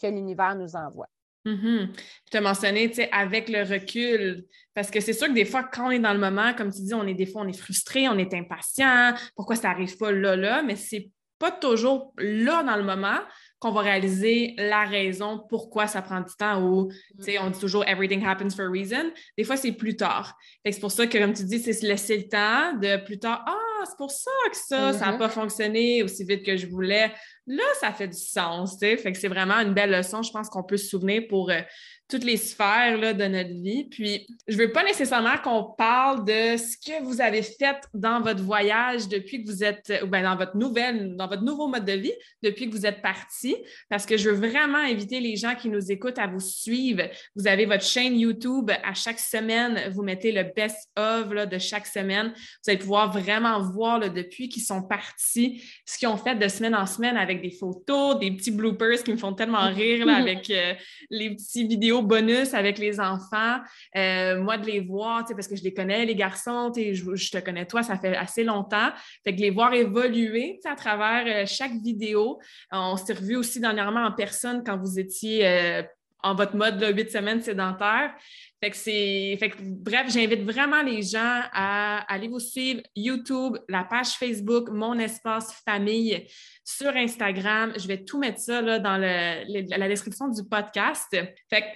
que 0.00 0.06
l'univers 0.06 0.54
nous 0.54 0.76
envoie. 0.76 1.08
Mm 1.46 1.86
Tu 2.30 2.36
as 2.36 2.40
mentionné, 2.40 2.88
tu 2.88 2.96
sais, 2.96 3.10
avec 3.12 3.48
le 3.48 3.62
recul, 3.62 4.44
parce 4.74 4.90
que 4.90 5.00
c'est 5.00 5.12
sûr 5.12 5.28
que 5.28 5.32
des 5.32 5.44
fois, 5.44 5.64
quand 5.64 5.88
on 5.88 5.90
est 5.90 5.98
dans 5.98 6.12
le 6.12 6.18
moment, 6.18 6.52
comme 6.54 6.72
tu 6.72 6.82
dis, 6.82 6.94
on 6.94 7.06
est 7.06 7.14
des 7.14 7.26
fois, 7.26 7.42
on 7.42 7.48
est 7.48 7.58
frustré, 7.58 8.08
on 8.08 8.18
est 8.18 8.34
impatient, 8.34 9.14
pourquoi 9.34 9.56
ça 9.56 9.68
n'arrive 9.68 9.96
pas 9.96 10.12
là, 10.12 10.36
là, 10.36 10.62
mais 10.62 10.76
c'est 10.76 11.10
pas 11.38 11.50
toujours 11.50 12.12
là 12.18 12.62
dans 12.62 12.76
le 12.76 12.82
moment 12.82 13.18
qu'on 13.58 13.72
va 13.72 13.80
réaliser 13.80 14.54
la 14.58 14.84
raison 14.84 15.42
pourquoi 15.48 15.86
ça 15.86 16.02
prend 16.02 16.20
du 16.20 16.34
temps 16.38 16.62
ou, 16.62 16.90
tu 17.18 17.24
sais, 17.24 17.38
on 17.38 17.50
dit 17.50 17.58
toujours 17.58 17.86
everything 17.86 18.24
happens 18.24 18.50
for 18.50 18.66
a 18.66 18.70
reason. 18.70 19.10
Des 19.36 19.44
fois, 19.44 19.56
c'est 19.56 19.72
plus 19.72 19.96
tard. 19.96 20.36
c'est 20.64 20.80
pour 20.80 20.92
ça 20.92 21.06
que, 21.06 21.18
comme 21.18 21.32
tu 21.32 21.44
dis, 21.44 21.58
c'est 21.58 21.72
se 21.72 21.86
laisser 21.86 22.18
le 22.18 22.28
temps 22.28 22.74
de 22.74 23.02
plus 23.04 23.18
tard, 23.18 23.44
ah, 23.46 23.84
c'est 23.86 23.96
pour 23.96 24.10
ça 24.10 24.30
que 24.50 24.56
ça, 24.56 24.92
ça 24.92 25.06
n'a 25.06 25.12
mm-hmm. 25.12 25.18
pas 25.18 25.28
fonctionné 25.28 26.02
aussi 26.02 26.24
vite 26.24 26.44
que 26.44 26.56
je 26.56 26.66
voulais. 26.66 27.12
Là, 27.46 27.64
ça 27.80 27.92
fait 27.92 28.08
du 28.08 28.18
sens, 28.18 28.72
tu 28.72 28.86
sais. 28.86 28.96
Fait 28.96 29.12
que 29.12 29.18
c'est 29.18 29.28
vraiment 29.28 29.54
une 29.54 29.72
belle 29.72 29.90
leçon, 29.90 30.22
je 30.22 30.32
pense 30.32 30.48
qu'on 30.48 30.64
peut 30.64 30.76
se 30.76 30.88
souvenir 30.88 31.22
pour 31.28 31.50
euh, 31.50 31.60
toutes 32.08 32.24
les 32.24 32.36
sphères 32.36 32.98
là, 32.98 33.12
de 33.12 33.24
notre 33.24 33.50
vie. 33.50 33.84
Puis, 33.84 34.26
je 34.46 34.56
veux 34.56 34.70
pas 34.70 34.84
nécessairement 34.84 35.36
qu'on 35.42 35.64
parle 35.76 36.24
de 36.24 36.56
ce 36.56 36.76
que 36.76 37.02
vous 37.02 37.20
avez 37.20 37.42
fait 37.42 37.76
dans 37.94 38.20
votre 38.20 38.42
voyage 38.42 39.08
depuis 39.08 39.42
que 39.42 39.50
vous 39.50 39.64
êtes, 39.64 39.92
ou 40.04 40.06
bien 40.06 40.22
dans 40.22 40.36
votre 40.36 40.56
nouvelle, 40.56 41.16
dans 41.16 41.26
votre 41.26 41.42
nouveau 41.42 41.66
mode 41.66 41.84
de 41.84 41.92
vie, 41.92 42.12
depuis 42.42 42.68
que 42.68 42.74
vous 42.74 42.86
êtes 42.86 43.02
parti, 43.02 43.56
parce 43.88 44.06
que 44.06 44.16
je 44.16 44.30
veux 44.30 44.48
vraiment 44.48 44.78
inviter 44.78 45.18
les 45.20 45.36
gens 45.36 45.54
qui 45.54 45.68
nous 45.68 45.90
écoutent 45.90 46.18
à 46.18 46.28
vous 46.28 46.40
suivre. 46.40 47.02
Vous 47.34 47.48
avez 47.48 47.66
votre 47.66 47.84
chaîne 47.84 48.18
YouTube 48.18 48.70
à 48.70 48.94
chaque 48.94 49.18
semaine, 49.18 49.90
vous 49.92 50.02
mettez 50.02 50.30
le 50.30 50.44
best-of 50.44 51.28
de 51.28 51.58
chaque 51.58 51.86
semaine. 51.86 52.32
Vous 52.36 52.70
allez 52.70 52.78
pouvoir 52.78 53.10
vraiment 53.10 53.60
voir 53.60 53.98
là, 53.98 54.08
depuis 54.08 54.48
qu'ils 54.48 54.62
sont 54.62 54.82
partis, 54.82 55.62
ce 55.84 55.98
qu'ils 55.98 56.08
ont 56.08 56.16
fait 56.16 56.36
de 56.36 56.48
semaine 56.48 56.74
en 56.74 56.86
semaine 56.86 57.16
avec 57.16 57.42
des 57.42 57.50
photos, 57.50 58.18
des 58.20 58.30
petits 58.30 58.52
bloopers 58.52 59.02
qui 59.02 59.12
me 59.12 59.16
font 59.16 59.32
tellement 59.32 59.68
rire 59.68 60.06
là, 60.06 60.16
avec 60.26 60.48
euh, 60.50 60.74
les 61.10 61.34
petits 61.34 61.66
vidéos 61.66 61.95
bonus 62.02 62.54
avec 62.54 62.78
les 62.78 63.00
enfants, 63.00 63.58
euh, 63.96 64.40
moi 64.40 64.58
de 64.58 64.66
les 64.66 64.80
voir, 64.80 65.24
parce 65.24 65.48
que 65.48 65.56
je 65.56 65.62
les 65.62 65.74
connais, 65.74 66.04
les 66.04 66.14
garçons, 66.14 66.72
je, 66.74 66.92
je, 66.92 67.30
te 67.30 67.38
connais 67.38 67.66
toi, 67.66 67.82
ça 67.82 67.98
fait 67.98 68.16
assez 68.16 68.44
longtemps. 68.44 68.90
Fait 69.24 69.34
que 69.34 69.40
les 69.40 69.50
voir 69.50 69.74
évoluer 69.74 70.60
à 70.64 70.74
travers 70.74 71.24
euh, 71.26 71.46
chaque 71.46 71.72
vidéo. 71.72 72.38
On 72.72 72.96
s'est 72.96 73.14
revus 73.14 73.36
aussi 73.36 73.60
dernièrement 73.60 74.04
en 74.04 74.12
personne 74.12 74.62
quand 74.64 74.78
vous 74.78 74.98
étiez 74.98 75.46
euh, 75.46 75.82
en 76.22 76.34
votre 76.34 76.56
mode 76.56 76.78
de 76.78 76.92
huit 76.92 77.10
semaines 77.10 77.40
sédentaire. 77.40 78.14
Fait 78.62 78.70
que 78.70 78.76
c'est. 78.76 79.36
Fait 79.38 79.50
que, 79.50 79.56
bref, 79.60 80.10
j'invite 80.10 80.42
vraiment 80.42 80.82
les 80.82 81.02
gens 81.02 81.42
à 81.52 81.98
aller 82.12 82.28
vous 82.28 82.40
suivre 82.40 82.80
YouTube, 82.94 83.58
la 83.68 83.84
page 83.84 84.12
Facebook, 84.14 84.70
Mon 84.70 84.98
Espace 84.98 85.52
Famille, 85.64 86.26
sur 86.64 86.88
Instagram. 86.88 87.74
Je 87.78 87.86
vais 87.86 88.02
tout 88.04 88.18
mettre 88.18 88.40
ça 88.40 88.62
là, 88.62 88.78
dans 88.78 88.96
la 88.96 89.88
description 89.88 90.28
du 90.28 90.42
podcast. 90.48 91.06
Fait 91.10 91.60
que 91.60 91.66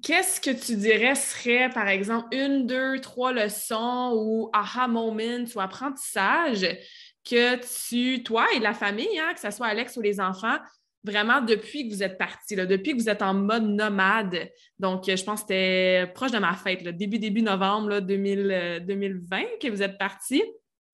Qu'est-ce 0.00 0.40
que 0.40 0.50
tu 0.50 0.76
dirais 0.76 1.14
serait, 1.14 1.68
par 1.68 1.86
exemple, 1.86 2.34
une, 2.34 2.66
deux, 2.66 2.98
trois 3.00 3.32
leçons 3.32 4.12
ou 4.16 4.50
aha 4.52 4.88
moments 4.88 5.44
ou 5.54 5.60
apprentissage 5.60 6.66
que 7.24 7.56
tu, 7.88 8.22
toi 8.22 8.46
et 8.54 8.58
la 8.58 8.74
famille, 8.74 9.18
hein, 9.18 9.32
que 9.34 9.40
ce 9.40 9.50
soit 9.50 9.66
Alex 9.66 9.96
ou 9.96 10.00
les 10.00 10.18
enfants, 10.18 10.56
vraiment 11.04 11.40
depuis 11.40 11.88
que 11.88 11.94
vous 11.94 12.02
êtes 12.02 12.18
partis, 12.18 12.56
depuis 12.56 12.92
que 12.92 13.02
vous 13.02 13.08
êtes 13.08 13.22
en 13.22 13.34
mode 13.34 13.64
nomade? 13.64 14.50
Donc, 14.78 15.04
je 15.06 15.22
pense 15.22 15.42
que 15.42 15.48
c'était 15.48 16.10
proche 16.14 16.32
de 16.32 16.38
ma 16.38 16.54
fête, 16.54 16.82
début, 16.82 17.18
début 17.18 17.42
novembre 17.42 17.90
là, 17.90 18.00
2020 18.00 19.40
euh, 19.40 19.44
que 19.60 19.68
vous 19.68 19.82
êtes 19.82 19.98
partis. 19.98 20.42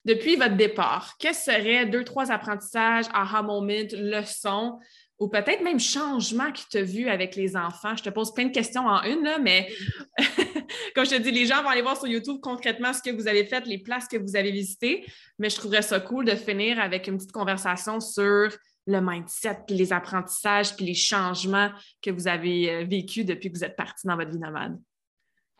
Depuis 0.05 0.35
votre 0.35 0.55
départ, 0.55 1.15
quels 1.19 1.35
seraient 1.35 1.85
deux, 1.85 2.03
trois 2.03 2.31
apprentissages, 2.31 3.05
aha 3.13 3.41
moments, 3.41 3.87
leçons 3.93 4.79
ou 5.19 5.27
peut-être 5.27 5.61
même 5.61 5.79
changement 5.79 6.51
que 6.51 6.59
tu 6.69 6.77
as 6.77 6.81
vu 6.81 7.09
avec 7.09 7.35
les 7.35 7.57
enfants. 7.57 7.95
Je 7.95 8.03
te 8.03 8.09
pose 8.09 8.33
plein 8.33 8.45
de 8.45 8.53
questions 8.53 8.87
en 8.87 9.03
une, 9.03 9.23
là, 9.23 9.37
mais 9.37 9.69
comme 10.95 11.05
je 11.05 11.11
te 11.11 11.21
dis, 11.21 11.31
les 11.31 11.45
gens 11.45 11.61
vont 11.61 11.69
aller 11.69 11.81
voir 11.81 11.97
sur 11.97 12.07
YouTube 12.07 12.37
concrètement 12.41 12.93
ce 12.93 13.01
que 13.01 13.13
vous 13.13 13.27
avez 13.27 13.45
fait, 13.45 13.65
les 13.65 13.79
places 13.79 14.07
que 14.07 14.17
vous 14.17 14.35
avez 14.35 14.51
visitées, 14.51 15.05
mais 15.37 15.49
je 15.49 15.57
trouverais 15.57 15.81
ça 15.81 15.99
cool 15.99 16.25
de 16.25 16.35
finir 16.35 16.79
avec 16.79 17.07
une 17.07 17.17
petite 17.17 17.33
conversation 17.33 17.99
sur 17.99 18.49
le 18.87 19.01
mindset, 19.01 19.59
puis 19.67 19.75
les 19.75 19.93
apprentissages, 19.93 20.75
puis 20.75 20.85
les 20.85 20.95
changements 20.95 21.69
que 22.01 22.09
vous 22.09 22.27
avez 22.27 22.71
euh, 22.71 22.85
vécus 22.85 23.25
depuis 23.25 23.51
que 23.51 23.57
vous 23.57 23.63
êtes 23.63 23.75
parti 23.75 24.07
dans 24.07 24.15
votre 24.15 24.31
vie 24.31 24.39
nomade 24.39 24.79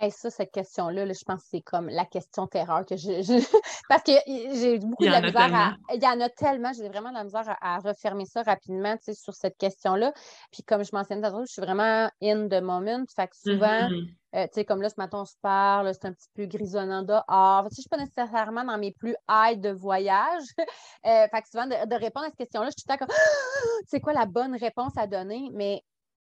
ça, 0.10 0.30
cette 0.30 0.52
question-là, 0.52 1.06
je 1.06 1.24
pense 1.26 1.42
que 1.42 1.48
c'est 1.52 1.62
comme 1.62 1.90
la 1.90 2.06
question 2.06 2.48
terreur 2.48 2.86
que 2.86 2.96
je. 2.96 3.10
Parce 3.90 4.04
que 4.04 4.12
j'ai 4.26 4.80
beaucoup 4.80 5.04
de 5.04 5.10
la 5.10 5.22
misère 5.22 5.54
à. 5.54 5.74
Il 5.94 6.02
y 6.02 6.08
en 6.08 6.22
a 6.22 6.30
tellement, 6.30 6.72
j'ai 6.74 6.88
vraiment 6.88 7.10
de 7.10 7.16
la 7.16 7.24
misère 7.26 7.58
à, 7.62 7.80
refermer 7.80 8.26
ça 8.26 8.44
rapidement 8.44 8.96
sur 9.02 9.34
cette 9.34 9.58
question-là. 9.58 10.14
Puis 10.52 10.64
comme 10.64 10.84
je 10.84 10.92
mentionnais 10.94 11.22
tantôt, 11.22 11.46
je 11.46 11.52
suis 11.52 11.62
vraiment 11.62 12.10
in 12.22 12.48
the 12.48 12.62
moment. 12.62 13.04
Fait 13.14 13.28
que 13.28 13.36
souvent, 13.36 13.90
mm-hmm. 13.90 14.14
euh, 14.36 14.44
tu 14.44 14.54
sais, 14.54 14.66
comme 14.66 14.82
là, 14.82 14.90
ce 14.90 14.96
matin, 14.98 15.20
on 15.22 15.26
se 15.26 15.36
parle, 15.42 15.94
c'est 15.94 16.06
un 16.06 16.14
petit 16.14 16.30
peu 16.34 16.46
grisonnant 16.46 17.04
dehors. 17.04 17.68
Tu 17.70 17.76
sais, 17.76 17.82
je 17.82 17.98
ne 17.98 18.00
suis 18.00 18.16
pas 18.16 18.22
nécessairement 18.24 18.64
dans 18.64 18.78
mes 18.78 18.94
plus 18.94 19.16
high 19.30 19.60
de 19.60 19.72
voyage. 19.72 20.44
euh, 21.06 21.28
fait 21.28 21.42
que 21.42 21.50
souvent, 21.50 21.68
de, 21.68 21.96
répondre 21.96 22.26
à 22.26 22.30
cette 22.30 22.38
question-là, 22.38 22.70
je 22.70 22.80
suis 22.80 22.88
tout 22.88 22.98
comme, 22.98 23.16
c'est 23.88 24.00
quoi 24.00 24.14
la 24.14 24.26
bonne 24.26 24.56
réponse 24.56 24.94
à 24.98 25.08
donner? 25.08 25.50
Mais, 25.54 25.84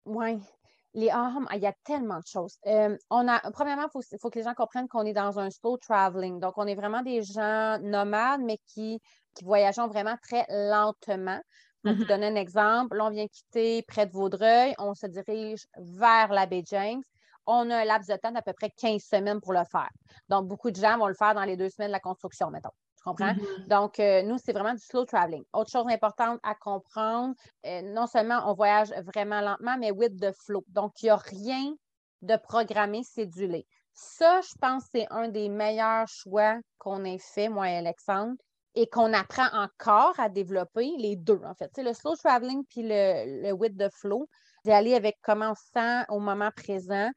ouais, 0.05 0.39
les 0.93 1.09
armes, 1.09 1.47
il 1.53 1.59
y 1.59 1.67
a 1.67 1.73
tellement 1.83 2.19
de 2.19 2.25
choses. 2.25 2.57
Euh, 2.67 2.97
on 3.09 3.27
a, 3.27 3.39
premièrement, 3.51 3.87
il 3.93 4.17
faut, 4.19 4.29
que 4.29 4.39
les 4.39 4.43
gens 4.43 4.53
comprennent 4.53 4.87
qu'on 4.87 5.05
est 5.05 5.13
dans 5.13 5.39
un 5.39 5.49
slow 5.49 5.77
traveling. 5.77 6.39
Donc, 6.39 6.57
on 6.57 6.67
est 6.67 6.75
vraiment 6.75 7.01
des 7.01 7.23
gens 7.23 7.79
nomades, 7.79 8.41
mais 8.41 8.59
qui, 8.67 8.99
qui 9.33 9.43
voyageons 9.45 9.87
vraiment 9.87 10.17
très 10.21 10.45
lentement. 10.49 11.39
Pour 11.83 11.93
vous 11.93 12.03
mm-hmm. 12.03 12.07
donner 12.07 12.27
un 12.27 12.35
exemple, 12.35 12.97
là, 12.97 13.05
on 13.05 13.09
vient 13.09 13.27
quitter 13.27 13.81
près 13.87 14.05
de 14.05 14.11
Vaudreuil, 14.11 14.75
on 14.77 14.93
se 14.93 15.07
dirige 15.07 15.65
vers 15.77 16.31
la 16.31 16.45
baie 16.45 16.63
James. 16.67 17.01
On 17.47 17.71
a 17.71 17.77
un 17.77 17.85
laps 17.85 18.07
de 18.07 18.15
temps 18.17 18.31
d'à 18.31 18.43
peu 18.43 18.53
près 18.53 18.69
15 18.69 19.01
semaines 19.01 19.41
pour 19.41 19.53
le 19.53 19.63
faire. 19.71 19.89
Donc, 20.29 20.47
beaucoup 20.47 20.69
de 20.69 20.75
gens 20.75 20.99
vont 20.99 21.07
le 21.07 21.15
faire 21.15 21.33
dans 21.33 21.43
les 21.43 21.57
deux 21.57 21.69
semaines 21.69 21.89
de 21.89 21.93
la 21.93 21.99
construction, 21.99 22.51
mettons. 22.51 22.69
Tu 23.01 23.09
comprends? 23.09 23.33
Mm-hmm. 23.33 23.67
Donc, 23.67 23.99
euh, 23.99 24.21
nous, 24.21 24.37
c'est 24.37 24.53
vraiment 24.53 24.73
du 24.73 24.81
slow 24.81 25.05
traveling. 25.05 25.43
Autre 25.53 25.71
chose 25.71 25.87
importante 25.89 26.39
à 26.43 26.53
comprendre, 26.53 27.33
euh, 27.65 27.81
non 27.81 28.05
seulement 28.05 28.43
on 28.45 28.53
voyage 28.53 28.89
vraiment 29.13 29.41
lentement, 29.41 29.75
mais 29.79 29.91
with 29.91 30.19
the 30.19 30.31
flow. 30.31 30.63
Donc, 30.67 31.01
il 31.01 31.05
n'y 31.05 31.09
a 31.09 31.15
rien 31.15 31.73
de 32.21 32.35
programmé, 32.37 33.01
cédulé. 33.03 33.65
Ça, 33.93 34.41
je 34.41 34.53
pense, 34.61 34.83
c'est 34.91 35.07
un 35.09 35.29
des 35.29 35.49
meilleurs 35.49 36.07
choix 36.07 36.59
qu'on 36.77 37.03
ait 37.03 37.17
fait, 37.17 37.49
moi 37.49 37.69
et 37.69 37.77
Alexandre, 37.77 38.35
et 38.75 38.87
qu'on 38.87 39.13
apprend 39.13 39.47
encore 39.53 40.19
à 40.19 40.29
développer, 40.29 40.91
les 40.97 41.15
deux, 41.15 41.41
en 41.43 41.55
fait. 41.55 41.71
le 41.77 41.93
slow 41.93 42.15
traveling 42.15 42.63
puis 42.69 42.83
le, 42.83 43.47
le 43.47 43.51
with 43.51 43.77
the 43.77 43.89
flow, 43.91 44.29
d'y 44.63 44.71
aller 44.71 44.93
avec 44.93 45.17
comment 45.23 45.51
on 45.51 45.55
se 45.55 45.65
sent 45.73 46.05
au 46.09 46.19
moment 46.19 46.51
présent, 46.55 47.09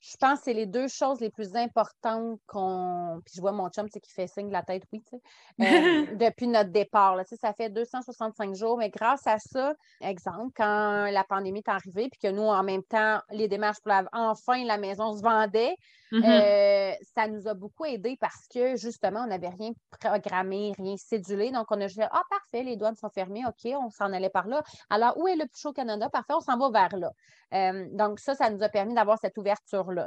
je 0.00 0.16
pense 0.18 0.38
que 0.38 0.44
c'est 0.44 0.52
les 0.52 0.66
deux 0.66 0.88
choses 0.88 1.20
les 1.20 1.30
plus 1.30 1.56
importantes 1.56 2.38
qu'on. 2.46 3.20
Puis 3.24 3.34
je 3.36 3.40
vois 3.40 3.52
mon 3.52 3.68
chum 3.70 3.88
qui 3.88 4.00
fait 4.08 4.26
signe 4.26 4.48
de 4.48 4.52
la 4.52 4.62
tête, 4.62 4.84
oui, 4.92 5.02
tu 5.02 5.16
sais, 5.16 5.22
euh, 6.12 6.16
depuis 6.16 6.46
notre 6.46 6.70
départ. 6.70 7.16
Là, 7.16 7.24
ça 7.24 7.52
fait 7.52 7.70
265 7.70 8.54
jours, 8.54 8.78
mais 8.78 8.90
grâce 8.90 9.26
à 9.26 9.38
ça, 9.38 9.74
exemple, 10.00 10.52
quand 10.56 11.10
la 11.10 11.24
pandémie 11.24 11.60
est 11.60 11.70
arrivée, 11.70 12.08
puis 12.10 12.20
que 12.22 12.28
nous, 12.28 12.42
en 12.42 12.62
même 12.62 12.82
temps, 12.82 13.20
les 13.30 13.48
démarches 13.48 13.80
pour 13.82 13.92
enfin 14.12 14.64
la 14.64 14.78
maison 14.78 15.16
se 15.16 15.22
vendait, 15.22 15.74
mm-hmm. 16.12 16.24
euh, 16.24 16.94
ça 17.14 17.26
nous 17.28 17.48
a 17.48 17.54
beaucoup 17.54 17.84
aidé 17.84 18.16
parce 18.20 18.46
que 18.52 18.76
justement, 18.76 19.20
on 19.24 19.28
n'avait 19.28 19.48
rien 19.48 19.72
programmé, 20.00 20.72
rien 20.78 20.96
cédulé. 20.96 21.50
Donc, 21.50 21.66
on 21.70 21.80
a 21.80 21.86
dit 21.86 22.00
Ah, 22.02 22.22
parfait, 22.30 22.62
les 22.62 22.76
douanes 22.76 22.96
sont 22.96 23.10
fermées, 23.10 23.44
OK, 23.46 23.72
on 23.80 23.90
s'en 23.90 24.12
allait 24.12 24.30
par 24.30 24.46
là. 24.46 24.62
Alors, 24.90 25.16
où 25.18 25.26
est 25.26 25.36
le 25.36 25.46
plus 25.46 25.60
chaud 25.60 25.72
Canada? 25.72 26.08
Parfait, 26.10 26.34
on 26.34 26.40
s'en 26.40 26.58
va 26.58 26.70
vers 26.70 26.96
là. 26.98 27.12
Euh, 27.54 27.86
donc, 27.92 28.18
ça, 28.18 28.34
ça 28.34 28.50
nous 28.50 28.62
a 28.62 28.68
permis 28.68 28.94
d'avoir 28.94 29.18
cette 29.18 29.38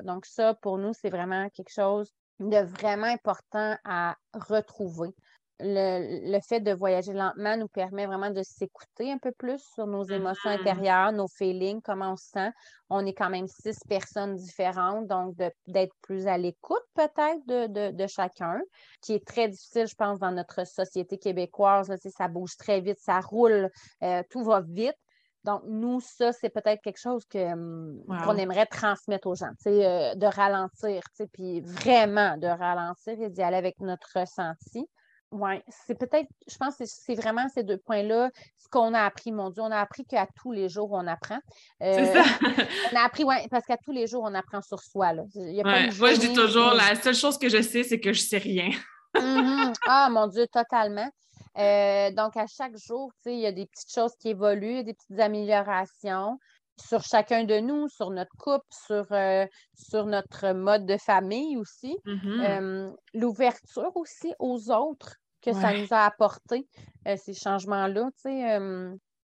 Donc, 0.04 0.26
ça, 0.26 0.54
pour 0.56 0.78
nous, 0.78 0.94
c'est 0.94 1.10
vraiment 1.10 1.50
quelque 1.50 1.74
chose 1.74 2.12
de 2.40 2.58
vraiment 2.58 3.08
important 3.08 3.76
à 3.84 4.16
retrouver. 4.34 5.10
Le, 5.62 6.40
fait 6.40 6.62
de 6.62 6.72
voyager 6.72 7.12
lentement 7.12 7.58
nous 7.58 7.68
permet 7.68 8.06
vraiment 8.06 8.30
de 8.30 8.42
s'écouter 8.44 9.12
un 9.12 9.18
peu 9.18 9.34
plus 9.34 9.62
sur 9.74 9.88
nos 9.88 10.06
émotions 10.06 10.50
mm-hmm. 10.50 10.60
intérieures, 10.62 11.12
nos 11.12 11.28
feelings, 11.28 11.82
comment 11.82 12.14
on 12.14 12.16
se 12.16 12.30
sent. 12.30 12.50
On 12.90 13.06
est 13.06 13.14
quand 13.14 13.30
même 13.30 13.48
six 13.48 13.78
personnes 13.90 14.36
différentes, 14.36 15.08
donc 15.08 15.36
d'être 15.68 15.94
plus 16.02 16.28
à 16.28 16.38
l'écoute 16.38 16.84
peut-être 16.94 17.46
de, 17.46 18.08
chacun, 18.08 18.62
qui 19.02 19.16
est 19.16 19.28
très 19.28 19.50
difficile, 19.50 19.86
je 19.86 19.96
pense, 19.96 20.18
dans 20.20 20.32
notre 20.32 20.66
société 20.66 21.18
québécoise. 21.18 21.94
ça 22.18 22.30
bouge 22.30 22.56
très 22.56 22.80
vite, 22.80 23.00
ça 23.02 23.20
roule, 23.20 23.70
euh, 24.02 24.24
tout 24.30 24.46
va 24.46 24.62
vite. 24.62 24.96
Donc, 25.46 25.62
nous, 25.68 26.02
ça, 26.02 26.34
c'est 26.34 26.50
peut-être 26.50 26.82
quelque 26.82 27.00
chose 27.00 27.24
hum, 27.36 28.04
qu'on 28.08 28.36
aimerait 28.36 28.66
transmettre 28.66 29.28
aux 29.28 29.36
gens, 29.36 29.52
euh, 29.68 30.16
de 30.16 30.26
ralentir, 30.26 31.02
puis 31.34 31.62
vraiment 31.62 32.38
de 32.38 32.48
ralentir 32.48 33.22
et 33.22 33.30
d'y 33.30 33.42
aller 33.42 33.58
avec 33.58 33.80
notre 33.80 34.20
ressenti. 34.20 34.88
Oui, 35.32 35.62
c'est 35.70 35.94
peut-être, 35.94 36.28
je 36.48 36.58
pense 36.58 36.76
que 36.76 36.86
c'est 36.86 37.14
vraiment 37.14 37.48
ces 37.54 37.64
deux 37.64 37.78
points-là, 37.78 38.32
ce 38.58 38.68
qu'on 38.68 38.96
a 38.96 39.02
appris, 39.02 39.32
mon 39.32 39.52
Dieu, 39.52 39.62
on 39.62 39.70
a 39.70 39.80
appris 39.80 40.04
qu'à 40.04 40.28
tous 40.42 40.52
les 40.52 40.70
jours, 40.70 40.90
on 40.92 41.06
apprend. 41.06 41.40
c'est 41.80 42.18
euh, 42.18 42.24
ça. 42.24 42.24
on 42.92 42.96
a 42.96 43.02
appris, 43.06 43.24
oui, 43.24 43.36
parce 43.52 43.66
qu'à 43.66 43.78
tous 43.78 43.92
les 43.92 44.08
jours, 44.08 44.24
on 44.26 44.34
apprend 44.34 44.62
sur 44.62 44.80
soi. 44.80 45.14
Là. 45.14 45.24
moi, 45.36 46.14
je 46.14 46.20
dis 46.20 46.34
toujours, 46.34 46.74
la 46.74 46.96
seule 46.96 47.16
chose 47.16 47.38
que 47.38 47.48
je 47.48 47.62
sais, 47.62 47.84
c'est 47.84 48.00
que 48.00 48.12
je 48.12 48.22
sais 48.22 48.40
rien. 48.40 48.72
Mm-hmm. 49.16 49.76
Ah, 49.88 50.10
mon 50.12 50.28
Dieu, 50.28 50.48
totalement. 50.48 51.10
Euh, 51.58 52.12
donc, 52.12 52.38
à 52.38 52.45
chaque 52.47 52.78
jour, 52.78 53.12
il 53.26 53.39
y 53.39 53.45
a 53.45 53.52
des 53.52 53.66
petites 53.66 53.91
choses 53.91 54.16
qui 54.20 54.30
évoluent, 54.30 54.84
des 54.84 54.93
petites 54.93 55.20
améliorations 55.20 56.38
sur 56.80 57.04
chacun 57.04 57.43
de 57.43 57.60
nous, 57.60 57.89
sur 57.89 58.10
notre 58.10 58.36
couple, 58.38 58.66
sur, 58.70 59.06
euh, 59.12 59.45
sur 59.76 60.06
notre 60.06 60.54
mode 60.54 60.86
de 60.86 60.97
famille 60.97 61.58
aussi. 61.58 61.97
Mm-hmm. 62.06 62.93
L'ouverture 63.14 63.91
aussi 63.95 64.34
aux 64.39 64.72
autres 64.72 65.16
que 65.41 65.54
ça 65.54 65.74
nous 65.74 65.88
a 65.91 66.06
apporté, 66.06 66.68
euh, 67.08 67.16
ces 67.18 67.34
changements-là. 67.34 68.10
Euh, 68.26 68.95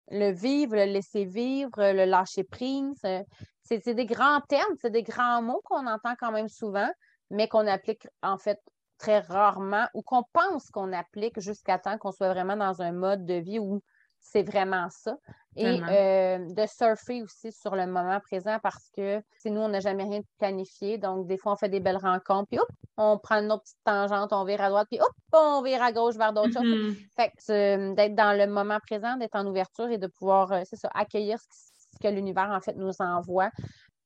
le 0.09 0.32
vivre, 0.32 0.76
le 0.76 0.86
laisser 0.86 1.26
vivre, 1.26 1.72
le 1.78 2.05
lâcher 2.05 2.43
prise. 2.43 2.99
Euh, 3.05 3.24
c'est 3.64 3.93
des 3.93 4.05
grands 4.05 4.41
termes, 4.49 4.76
c'est 4.82 4.89
des 4.89 5.03
grands 5.03 5.41
mots 5.41 5.62
qu'on 5.64 5.88
entend 5.88 6.16
quand 6.20 6.32
même 6.32 6.49
souvent, 6.49 6.89
mais 7.30 7.47
qu'on 7.47 7.66
applique 7.68 8.05
en 8.22 8.38
fait 8.38 8.59
très 9.02 9.20
rarement 9.20 9.88
ou 9.93 10.04
qu'on 10.04 10.24
pense 10.32 10.70
qu'on 10.70 10.93
applique 10.93 11.39
jusqu'à 11.39 11.80
temps 11.80 11.97
qu'on 11.97 12.12
soit 12.12 12.30
vraiment 12.30 12.56
dans 12.56 12.82
un 12.82 12.91
mode 12.91 13.26
de 13.26 13.34
vie 13.34 13.58
où 13.58 13.82
c'est 14.20 14.43
vraiment 14.43 14.88
ça. 14.91 15.18
Et 15.58 15.82
euh, 15.82 16.38
de 16.38 16.66
surfer 16.68 17.24
aussi 17.24 17.52
sur 17.52 17.76
le 17.76 17.86
moment 17.88 18.20
présent 18.22 18.58
parce 18.64 18.89
que 18.95 19.18
nous, 19.45 19.60
on 19.60 19.68
n'a 19.68 19.80
jamais 19.82 20.04
rien 20.04 20.22
planifié. 20.38 20.97
Donc, 20.97 21.28
des 21.28 21.38
fois, 21.38 21.54
on 21.54 21.56
fait 21.58 21.68
des 21.68 21.82
belles 21.82 21.97
rencontres, 21.97 22.47
puis 22.47 22.60
hop, 22.60 22.70
on 22.95 23.18
prend 23.18 23.41
une 23.41 23.52
autre 23.52 23.64
petite 23.64 23.84
tangente, 23.84 24.32
on 24.32 24.45
vire 24.45 24.62
à 24.62 24.70
droite, 24.70 24.88
puis 24.89 25.02
hop, 25.02 25.12
on 25.34 25.62
vire 25.62 25.82
à 25.82 25.91
gauche 25.91 26.16
vers 26.16 26.32
d'autres 26.32 26.54
choses. 26.54 26.64
Mm-hmm. 26.64 26.95
Fait 27.18 27.32
que 27.32 27.93
d'être 27.95 28.16
dans 28.16 28.38
le 28.38 28.47
moment 28.47 28.78
présent, 28.80 29.18
d'être 29.18 29.36
en 29.36 29.45
ouverture 29.45 29.89
et 29.89 29.97
de 29.97 30.08
pouvoir, 30.08 30.54
euh, 30.54 30.62
c'est 30.64 30.78
ça, 30.78 30.89
accueillir 30.93 31.38
ce 31.41 31.99
que 32.02 32.08
l'univers, 32.08 32.49
en 32.49 32.62
fait, 32.62 32.76
nous 32.78 32.93
envoie. 32.99 33.49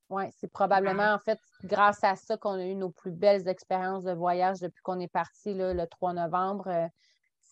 Oui, 0.10 0.26
c'est 0.38 0.52
probablement, 0.52 1.14
en 1.14 1.20
fait, 1.20 1.40
grâce 1.64 2.04
à 2.04 2.16
ça 2.16 2.38
qu'on 2.38 2.54
a 2.54 2.64
eu 2.64 2.76
nos 2.76 2.92
plus 2.92 3.12
belles 3.12 3.48
expériences 3.48 4.04
de 4.04 4.14
voyage 4.14 4.60
depuis 4.60 4.82
qu'on 4.84 5.00
est 5.00 5.12
parti 5.12 5.54
le 5.56 5.86
3 5.86 6.14
novembre. 6.14 6.90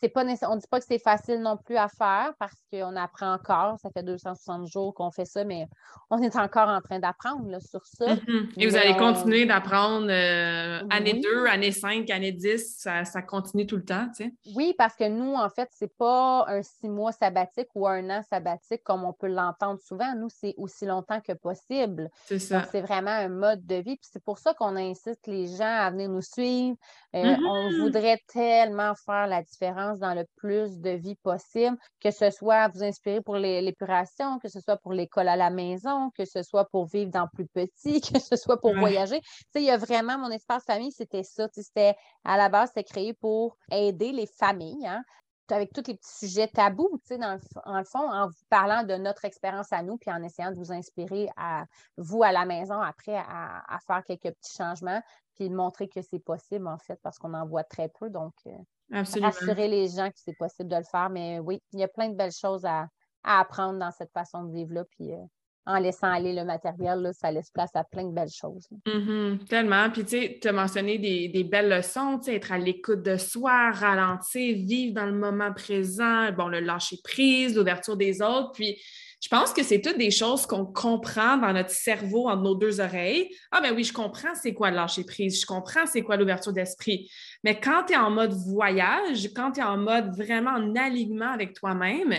Euh, 0.04 0.10
pas 0.10 0.24
on 0.24 0.56
ne 0.56 0.60
dit 0.60 0.68
pas 0.70 0.80
que 0.80 0.86
c'est 0.88 0.99
facile 0.99 1.41
non 1.41 1.58
plus 1.58 1.78
à 1.78 1.88
faire 1.88 2.34
parce 2.39 2.56
qu'on 2.72 2.95
apprend 2.95 3.34
encore. 3.34 3.78
Ça 3.82 3.89
fait 3.89 4.04
260 4.04 4.68
jours 4.68 4.93
qu'on 4.93 5.12
fait 5.12 5.26
ça, 5.26 5.43
mais 5.43 5.68
on 6.10 6.22
est 6.22 6.36
encore 6.36 6.70
en 6.70 6.82
train 6.82 6.99
d'apprendre 6.99 7.60
sur 7.62 7.86
ça. 7.86 8.16
Mm-hmm. 8.16 8.49
Et 8.58 8.68
vous 8.68 8.76
allez 8.76 8.95
continuer 8.97 9.45
d'apprendre 9.45 10.08
euh, 10.10 10.82
année 10.89 11.22
2, 11.22 11.45
année 11.47 11.72
5, 11.72 12.10
année 12.10 12.32
10, 12.32 12.78
ça, 12.78 13.22
continue 13.22 13.66
tout 13.66 13.78
le 13.78 13.86
temps, 13.86 14.08
tu 14.16 14.26
sais? 14.26 14.34
Oui, 14.56 14.74
parce 14.78 14.95
que 14.95 15.08
nous, 15.08 15.34
en 15.34 15.49
fait, 15.49 15.70
c'est 15.72 15.95
pas 15.97 16.45
un 16.47 16.62
six 16.62 16.89
mois 16.89 17.12
sabbatique 17.12 17.68
ou 17.76 17.88
un 17.88 18.10
an 18.10 18.22
sabbatique 18.30 18.84
comme 18.84 19.04
on 19.04 19.14
peut 19.14 19.28
l'entendre 19.28 19.80
souvent. 19.80 20.16
Nous, 20.16 20.30
c'est 20.30 20.54
aussi 20.58 20.86
longtemps 20.86 21.22
que 21.22 21.34
possible. 21.34 22.10
C'est 22.26 22.39
ça. 22.39 22.66
c'est 22.72 22.82
vraiment 22.82 23.12
un 23.12 23.30
mode 23.30 23.66
de 23.66 23.76
vie. 23.76 23.95
Puis 23.95 24.10
c'est 24.12 24.24
pour 24.24 24.39
ça 24.39 24.54
qu'on 24.54 24.76
incite 24.76 25.20
les 25.28 25.47
gens 25.47 25.64
à 25.64 25.89
venir 25.91 26.10
nous 26.10 26.22
suivre. 26.22 26.76
Euh, 27.16 27.20
on 27.24 27.70
mm-hmm. 27.70 27.80
voudrait 27.82 28.22
tellement 28.28 28.93
faire 29.06 29.28
la 29.28 29.41
différence 29.41 29.93
dans 30.00 30.14
le 30.14 30.26
plus 30.36 30.80
de 30.80 30.91
vie 30.91 31.16
possible, 31.16 31.78
que 32.00 32.12
ce 32.12 32.30
soit 32.30 32.68
vous 32.70 32.84
inspirer 32.84 33.22
pour 33.22 33.36
l'épuration, 33.36 34.39
que 34.39 34.50
ce 34.50 34.60
soit 34.60 34.78
pour 34.78 34.94
l'école 34.94 35.28
à 35.28 35.36
la 35.36 35.50
maison, 35.50 36.12
que 36.18 36.26
ce 36.26 36.44
soit 36.44 36.66
pour 36.70 36.86
vivre 36.86 37.12
dans 37.12 37.28
plus 37.28 37.48
petit, 37.48 38.02
que 38.14 38.20
ce 38.20 38.36
soit 38.36 38.60
pour 38.60 38.76
voyager. 38.76 39.20
Tu 39.54 39.62
il 39.62 39.64
y 39.64 39.70
a 39.70 39.78
vraiment 39.78 40.18
mon 40.18 40.30
espace 40.30 40.64
famille, 40.66 40.91
c'était 40.91 41.24
ça. 41.24 41.48
C'était 41.54 41.96
à 42.24 42.38
la 42.38 42.50
base, 42.50 42.70
c'était 42.70 42.84
créé 42.84 43.14
pour 43.14 43.58
aider 43.72 44.12
les 44.12 44.28
familles. 44.28 44.86
Hein, 44.86 45.04
avec 45.52 45.74
tous 45.74 45.84
les 45.88 45.96
petits 45.96 46.28
sujets 46.28 46.48
tabous, 46.48 47.00
tu 47.08 47.18
dans 47.18 47.34
le, 47.34 47.84
fond, 47.84 48.10
en 48.10 48.28
vous 48.28 48.46
parlant 48.50 48.84
de 48.84 48.96
notre 48.96 49.26
expérience 49.26 49.72
à 49.74 49.84
nous, 49.84 49.98
puis 49.98 50.12
en 50.12 50.24
essayant 50.24 50.52
de 50.52 50.58
vous 50.58 50.72
inspirer 50.72 51.30
à 51.36 51.66
vous 51.98 52.24
à 52.24 52.32
la 52.32 52.46
maison 52.46 52.80
après 52.80 53.16
à, 53.18 53.78
faire 53.86 54.04
quelques 54.06 54.34
petits 54.36 54.56
changements, 54.56 55.02
puis 55.36 55.50
montrer 55.50 55.88
que 55.88 56.02
c'est 56.02 56.20
possible, 56.20 56.68
en 56.68 56.78
fait, 56.78 57.00
parce 57.04 57.18
qu'on 57.18 57.34
en 57.34 57.46
voit 57.46 57.64
très 57.64 57.89
peu. 57.89 58.10
Donc, 58.10 58.34
euh, 58.48 59.04
rassurer 59.22 59.68
les 59.68 59.89
gens 59.89 60.10
que 60.10 60.18
c'est 60.18 60.38
possible 60.38 60.70
de 60.70 60.78
le 60.78 60.84
faire. 60.84 61.10
Mais 61.10 61.39
oui, 61.39 61.62
il 61.74 61.80
y 61.80 61.84
a 61.84 61.88
plein 61.88 62.10
de 62.10 62.16
belles 62.16 62.32
choses 62.32 62.66
à, 62.66 62.88
apprendre 63.26 63.80
dans 63.80 63.91
cette 63.91 64.12
façon 64.12 64.44
de 64.44 64.54
vivre-là. 64.54 64.84
Puis 64.91 65.14
euh, 65.14 65.26
en 65.66 65.80
laissant 65.80 66.11
aller 66.11 66.34
le 66.34 66.43
matériel, 66.43 66.99
là, 66.99 67.14
ça 67.14 67.32
laisse 67.32 67.49
place 67.49 67.72
à 67.74 67.84
plein 67.84 68.03
de 68.03 68.14
belles 68.14 68.30
choses. 68.30 68.68
Mm-hmm. 68.86 69.45
tellement. 69.45 69.89
Puis 69.89 70.03
tu 70.03 70.09
sais, 70.09 70.39
tu 70.41 70.47
as 70.47 70.51
mentionné 70.51 70.97
des, 70.97 71.43
belles 71.43 71.70
leçons, 71.70 72.20
être 72.28 72.51
à 72.51 72.57
l'écoute 72.57 73.01
de 73.01 73.16
soi, 73.18 73.72
ralentir, 73.72 74.55
vivre 74.57 74.93
dans 74.93 75.05
le 75.05 75.14
moment 75.14 75.53
présent, 75.53 76.32
bon, 76.34 76.47
le 76.47 76.59
lâcher 76.59 76.97
prise, 77.03 77.55
l'ouverture 77.55 77.95
des 77.95 78.22
autres. 78.22 78.51
Puis 78.53 78.78
je 79.24 79.30
pense 79.30 79.53
que 79.53 79.64
c'est 79.64 79.80
toutes 79.80 79.97
des 79.97 80.11
choses 80.11 80.45
qu'on 80.45 80.66
comprend 80.66 81.38
dans 81.38 81.53
notre 81.53 81.70
cerveau, 81.70 82.28
entre 82.28 82.41
nos 82.41 82.55
deux 82.55 82.82
oreilles. 82.82 83.30
Ah 83.51 83.61
ben 83.61 83.74
oui, 83.74 83.86
je 83.86 83.93
comprends 83.93 84.36
c'est 84.36 84.53
quoi 84.53 84.70
le 84.70 84.76
lâcher 84.76 85.05
prise, 85.05 85.39
je 85.39 85.45
comprends 85.45 85.86
c'est 85.86 86.01
quoi 86.01 86.18
l'ouverture 86.18 86.51
d'esprit. 86.51 87.09
Mais 87.41 87.57
quand 87.57 87.86
tu 87.88 87.93
es 87.93 87.97
en 87.97 88.11
mode 88.11 88.34
voyage, 88.34 89.30
quand 89.34 89.53
tu 89.53 89.61
es 89.61 89.64
en 89.64 89.78
mode 89.78 90.14
vraiment 90.18 90.51
en 90.51 90.76
alignement 90.76 91.32
avec 91.32 91.53
toi-même, 91.53 92.14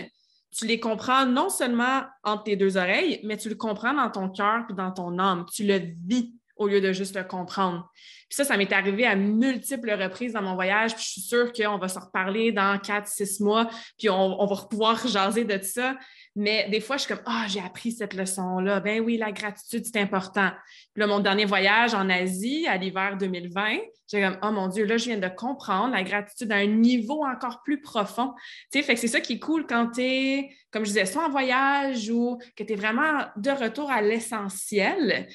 tu 0.57 0.65
les 0.65 0.79
comprends 0.79 1.25
non 1.25 1.49
seulement 1.49 2.03
entre 2.23 2.43
tes 2.43 2.55
deux 2.55 2.77
oreilles, 2.77 3.19
mais 3.23 3.37
tu 3.37 3.49
le 3.49 3.55
comprends 3.55 3.93
dans 3.93 4.09
ton 4.09 4.29
cœur 4.29 4.65
puis 4.65 4.75
dans 4.75 4.91
ton 4.91 5.19
âme. 5.19 5.45
Tu 5.53 5.65
le 5.65 5.79
vis 6.07 6.33
au 6.55 6.67
lieu 6.67 6.79
de 6.79 6.93
juste 6.93 7.15
le 7.15 7.23
comprendre. 7.25 7.89
Puis 8.29 8.37
ça, 8.37 8.45
ça 8.45 8.55
m'est 8.55 8.71
arrivé 8.71 9.05
à 9.05 9.15
multiples 9.15 9.91
reprises 9.91 10.33
dans 10.33 10.41
mon 10.41 10.55
voyage, 10.55 10.95
puis 10.95 11.03
je 11.03 11.09
suis 11.09 11.21
sûre 11.21 11.51
qu'on 11.51 11.77
va 11.77 11.89
se 11.89 11.99
reparler 11.99 12.53
dans 12.53 12.79
quatre, 12.79 13.07
six 13.07 13.41
mois, 13.41 13.69
puis 13.97 14.09
on, 14.09 14.41
on 14.41 14.45
va 14.45 14.55
pouvoir 14.69 15.05
jaser 15.05 15.43
de 15.43 15.61
ça. 15.61 15.97
Mais 16.35 16.67
des 16.69 16.81
fois, 16.81 16.97
je 16.97 17.03
suis 17.03 17.13
comme, 17.13 17.23
ah, 17.25 17.45
j'ai 17.47 17.61
appris 17.61 17.93
cette 17.93 18.13
leçon-là. 18.13 18.81
Ben 18.81 18.99
oui, 18.99 19.17
la 19.17 19.31
gratitude, 19.31 19.85
c'est 19.85 19.99
important. 19.99 20.51
Puis 20.93 20.99
là, 20.99 21.07
mon 21.07 21.19
dernier 21.19 21.45
voyage 21.45 21.93
en 21.93 22.09
Asie, 22.09 22.67
à 22.67 22.75
l'hiver 22.75 23.15
2020, 23.17 23.77
j'ai 24.11 24.21
comme, 24.21 24.37
oh 24.43 24.51
mon 24.51 24.67
Dieu, 24.67 24.85
là, 24.85 24.97
je 24.97 25.05
viens 25.05 25.17
de 25.17 25.29
comprendre 25.29 25.93
la 25.93 26.03
gratitude 26.03 26.51
à 26.51 26.57
un 26.57 26.67
niveau 26.67 27.23
encore 27.25 27.63
plus 27.63 27.81
profond. 27.81 28.33
Tu 28.71 28.79
sais, 28.79 28.83
fait 28.83 28.95
que 28.95 28.99
c'est 28.99 29.07
ça 29.07 29.21
qui 29.21 29.33
est 29.33 29.39
cool 29.39 29.65
quand 29.65 29.91
tu 29.91 30.01
es, 30.01 30.49
comme 30.71 30.83
je 30.83 30.89
disais, 30.89 31.05
soit 31.05 31.25
en 31.25 31.29
voyage 31.29 32.09
ou 32.09 32.37
que 32.57 32.63
tu 32.63 32.73
es 32.73 32.75
vraiment 32.75 33.25
de 33.37 33.51
retour 33.51 33.89
à 33.89 34.01
l'essentiel 34.01 35.27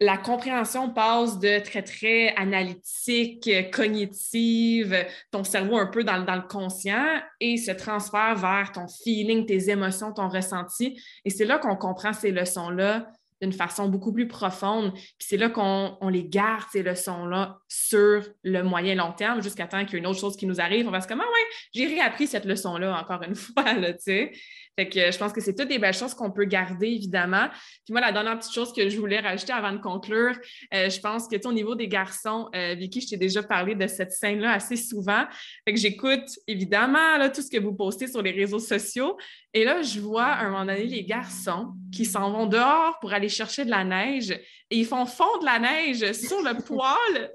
la 0.00 0.18
compréhension 0.18 0.90
passe 0.90 1.38
de 1.38 1.60
très, 1.60 1.82
très 1.82 2.34
analytique, 2.34 3.48
cognitive, 3.72 4.96
ton 5.30 5.44
cerveau 5.44 5.76
un 5.76 5.86
peu 5.86 6.02
dans, 6.02 6.16
le 6.16 6.48
conscient 6.48 7.20
et 7.40 7.56
se 7.56 7.70
transfère 7.70 8.34
vers 8.34 8.72
ton 8.72 8.86
feeling, 8.88 9.46
tes 9.46 9.70
émotions, 9.70 10.12
ton 10.12 10.28
ressenti. 10.28 11.00
Et 11.24 11.30
c'est 11.30 11.44
là 11.44 11.58
qu'on 11.58 11.76
comprend 11.76 12.12
ces 12.12 12.32
leçons-là 12.32 13.06
d'une 13.40 13.52
façon 13.52 13.88
beaucoup 13.88 14.12
plus 14.12 14.26
profonde. 14.26 14.92
Puis 14.92 15.28
c'est 15.28 15.36
là 15.36 15.48
qu'on 15.48 16.08
les 16.08 16.24
garde, 16.24 16.64
ces 16.72 16.82
leçons-là, 16.82 17.58
sur 17.68 18.22
le 18.42 18.62
moyen 18.62 18.94
long 18.94 19.12
terme, 19.12 19.42
jusqu'à 19.42 19.66
temps 19.66 19.84
qu'il 19.84 19.94
y 19.94 19.96
ait 19.96 19.98
une 19.98 20.06
autre 20.06 20.20
chose 20.20 20.36
qui 20.36 20.46
nous 20.46 20.60
arrive. 20.60 20.88
On 20.88 20.90
va 20.90 21.00
se 21.00 21.06
dire, 21.06 21.16
ah 21.20 21.24
ouais, 21.24 21.46
j'ai 21.72 21.86
réappris 21.86 22.26
cette 22.26 22.46
leçon-là 22.46 22.98
encore 22.98 23.22
une 23.22 23.34
fois, 23.34 23.74
là, 23.74 23.92
tu 23.92 24.00
sais. 24.00 24.32
Fait 24.76 24.88
que 24.88 25.10
je 25.10 25.18
pense 25.18 25.32
que 25.32 25.40
c'est 25.40 25.54
toutes 25.54 25.68
des 25.68 25.78
belles 25.78 25.94
choses 25.94 26.14
qu'on 26.14 26.30
peut 26.30 26.44
garder, 26.44 26.88
évidemment. 26.88 27.48
Puis 27.84 27.92
moi, 27.92 28.00
la 28.00 28.12
dernière 28.12 28.38
petite 28.38 28.52
chose 28.52 28.72
que 28.72 28.88
je 28.88 28.98
voulais 28.98 29.20
rajouter 29.20 29.52
avant 29.52 29.72
de 29.72 29.78
conclure, 29.78 30.36
euh, 30.72 30.88
je 30.90 31.00
pense 31.00 31.28
que, 31.28 31.36
tu 31.36 31.46
au 31.46 31.52
niveau 31.52 31.74
des 31.74 31.88
garçons, 31.88 32.48
euh, 32.54 32.74
Vicky, 32.74 33.00
je 33.00 33.10
t'ai 33.10 33.16
déjà 33.16 33.42
parlé 33.42 33.74
de 33.74 33.86
cette 33.86 34.12
scène-là 34.12 34.52
assez 34.52 34.76
souvent. 34.76 35.24
Fait 35.64 35.74
que 35.74 35.80
j'écoute, 35.80 36.28
évidemment, 36.46 37.16
là, 37.18 37.28
tout 37.28 37.42
ce 37.42 37.50
que 37.50 37.60
vous 37.60 37.74
postez 37.74 38.08
sur 38.08 38.22
les 38.22 38.32
réseaux 38.32 38.58
sociaux. 38.58 39.16
Et 39.52 39.64
là, 39.64 39.82
je 39.82 40.00
vois, 40.00 40.24
à 40.24 40.44
un 40.44 40.50
moment 40.50 40.64
donné, 40.64 40.86
les 40.86 41.04
garçons 41.04 41.74
qui 41.92 42.04
s'en 42.04 42.32
vont 42.32 42.46
dehors 42.46 42.98
pour 43.00 43.12
aller 43.12 43.28
chercher 43.28 43.64
de 43.64 43.70
la 43.70 43.84
neige 43.84 44.30
et 44.30 44.78
ils 44.78 44.86
font 44.86 45.06
fondre 45.06 45.44
la 45.44 45.58
neige 45.58 46.12
sur 46.12 46.42
le 46.42 46.54
poêle 46.66 47.30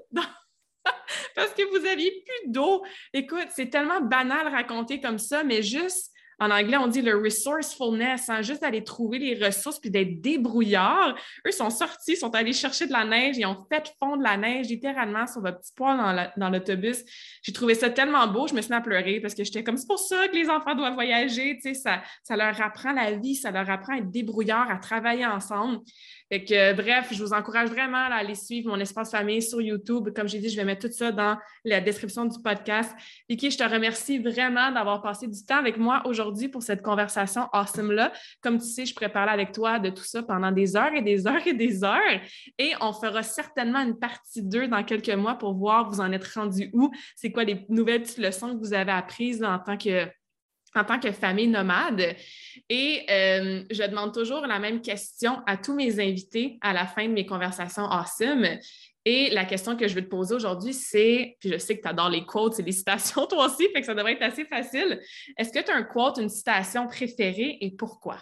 parce 1.34 1.52
que 1.54 1.62
vous 1.70 1.86
aviez 1.86 2.10
plus 2.10 2.52
d'eau. 2.52 2.84
Écoute, 3.12 3.48
c'est 3.54 3.70
tellement 3.70 4.00
banal 4.00 4.48
raconter 4.48 5.00
comme 5.00 5.18
ça, 5.18 5.44
mais 5.44 5.62
juste 5.62 6.09
en 6.40 6.50
anglais, 6.50 6.78
on 6.78 6.86
dit 6.86 7.02
le 7.02 7.16
resourcefulness, 7.16 8.30
hein, 8.30 8.40
juste 8.40 8.62
d'aller 8.62 8.82
trouver 8.82 9.18
les 9.18 9.44
ressources 9.44 9.78
puis 9.78 9.90
d'être 9.90 10.20
débrouillard. 10.22 11.14
Eux 11.46 11.52
sont 11.52 11.68
sortis, 11.68 12.16
sont 12.16 12.34
allés 12.34 12.54
chercher 12.54 12.86
de 12.86 12.92
la 12.92 13.04
neige, 13.04 13.36
ils 13.36 13.44
ont 13.44 13.66
fait 13.70 13.92
fondre 13.98 14.22
la 14.22 14.38
neige 14.38 14.68
littéralement 14.68 15.26
sur 15.26 15.42
votre 15.42 15.60
petit 15.60 15.72
poil 15.76 16.32
dans 16.36 16.48
l'autobus. 16.48 17.04
J'ai 17.42 17.52
trouvé 17.52 17.74
ça 17.74 17.90
tellement 17.90 18.26
beau, 18.26 18.48
je 18.48 18.54
me 18.54 18.62
suis 18.62 18.70
mis 18.70 18.76
à 18.76 18.80
pleurer 18.80 19.20
parce 19.20 19.34
que 19.34 19.44
j'étais 19.44 19.62
comme 19.62 19.76
c'est 19.76 19.86
pour 19.86 19.98
ça 19.98 20.28
que 20.28 20.34
les 20.34 20.48
enfants 20.48 20.74
doivent 20.74 20.94
voyager, 20.94 21.56
tu 21.56 21.68
sais, 21.68 21.74
ça, 21.74 22.02
ça 22.22 22.36
leur 22.36 22.58
apprend 22.62 22.92
la 22.92 23.12
vie, 23.12 23.34
ça 23.34 23.50
leur 23.50 23.68
apprend 23.68 23.94
à 23.94 23.98
être 23.98 24.10
débrouillard, 24.10 24.70
à 24.70 24.76
travailler 24.76 25.26
ensemble. 25.26 25.80
Fait 26.30 26.44
que, 26.44 26.74
bref, 26.74 27.08
je 27.10 27.22
vous 27.24 27.32
encourage 27.32 27.70
vraiment 27.70 27.98
à 27.98 28.14
aller 28.14 28.36
suivre 28.36 28.70
mon 28.70 28.78
espace 28.78 29.10
famille 29.10 29.42
sur 29.42 29.60
YouTube. 29.60 30.10
Comme 30.14 30.28
j'ai 30.28 30.38
dit, 30.38 30.48
je 30.48 30.56
vais 30.56 30.64
mettre 30.64 30.86
tout 30.86 30.94
ça 30.94 31.10
dans 31.10 31.36
la 31.64 31.80
description 31.80 32.24
du 32.24 32.40
podcast. 32.40 32.94
Vicky, 33.28 33.50
je 33.50 33.58
te 33.58 33.64
remercie 33.64 34.18
vraiment 34.18 34.70
d'avoir 34.70 35.02
passé 35.02 35.26
du 35.26 35.44
temps 35.44 35.58
avec 35.58 35.76
moi 35.76 36.02
aujourd'hui 36.04 36.48
pour 36.48 36.62
cette 36.62 36.82
conversation 36.82 37.48
awesome-là. 37.52 38.12
Comme 38.42 38.58
tu 38.58 38.66
sais, 38.66 38.86
je 38.86 38.94
prépare 38.94 39.28
avec 39.28 39.50
toi 39.50 39.80
de 39.80 39.90
tout 39.90 40.04
ça 40.04 40.22
pendant 40.22 40.52
des 40.52 40.76
heures 40.76 40.94
et 40.94 41.02
des 41.02 41.26
heures 41.26 41.44
et 41.44 41.54
des 41.54 41.82
heures. 41.82 42.20
Et 42.58 42.74
on 42.80 42.92
fera 42.92 43.24
certainement 43.24 43.80
une 43.80 43.98
partie 43.98 44.42
2 44.42 44.68
dans 44.68 44.84
quelques 44.84 45.10
mois 45.10 45.34
pour 45.34 45.54
voir 45.54 45.90
vous 45.90 46.00
en 46.00 46.12
êtes 46.12 46.28
rendu 46.28 46.70
où. 46.72 46.92
C'est 47.16 47.32
quoi 47.32 47.42
les 47.42 47.66
nouvelles 47.68 48.02
petites 48.02 48.18
leçons 48.18 48.54
que 48.54 48.60
vous 48.60 48.72
avez 48.72 48.92
apprises 48.92 49.42
en 49.42 49.58
tant 49.58 49.76
que 49.76 50.06
en 50.74 50.84
tant 50.84 50.98
que 50.98 51.12
famille 51.12 51.48
nomade. 51.48 52.16
Et 52.68 53.06
euh, 53.10 53.64
je 53.70 53.82
demande 53.88 54.14
toujours 54.14 54.46
la 54.46 54.58
même 54.58 54.80
question 54.80 55.42
à 55.46 55.56
tous 55.56 55.74
mes 55.74 56.00
invités 56.00 56.58
à 56.60 56.72
la 56.72 56.86
fin 56.86 57.06
de 57.06 57.12
mes 57.12 57.26
conversations 57.26 57.84
awesome. 57.84 58.46
Et 59.04 59.30
la 59.30 59.46
question 59.46 59.76
que 59.76 59.88
je 59.88 59.94
vais 59.94 60.02
te 60.02 60.10
poser 60.10 60.34
aujourd'hui, 60.34 60.74
c'est, 60.74 61.36
puis 61.40 61.50
je 61.50 61.58
sais 61.58 61.76
que 61.76 61.82
tu 61.82 61.88
adores 61.88 62.10
les 62.10 62.26
quotes 62.26 62.58
et 62.60 62.62
les 62.62 62.72
citations 62.72 63.26
toi 63.28 63.46
aussi, 63.46 63.68
fait 63.72 63.80
que 63.80 63.86
ça 63.86 63.94
devrait 63.94 64.12
être 64.12 64.22
assez 64.22 64.44
facile. 64.44 65.00
Est-ce 65.38 65.52
que 65.52 65.64
tu 65.64 65.70
as 65.70 65.74
un 65.74 65.84
quote, 65.84 66.18
une 66.18 66.28
citation 66.28 66.86
préférée 66.86 67.58
et 67.60 67.70
pourquoi? 67.70 68.18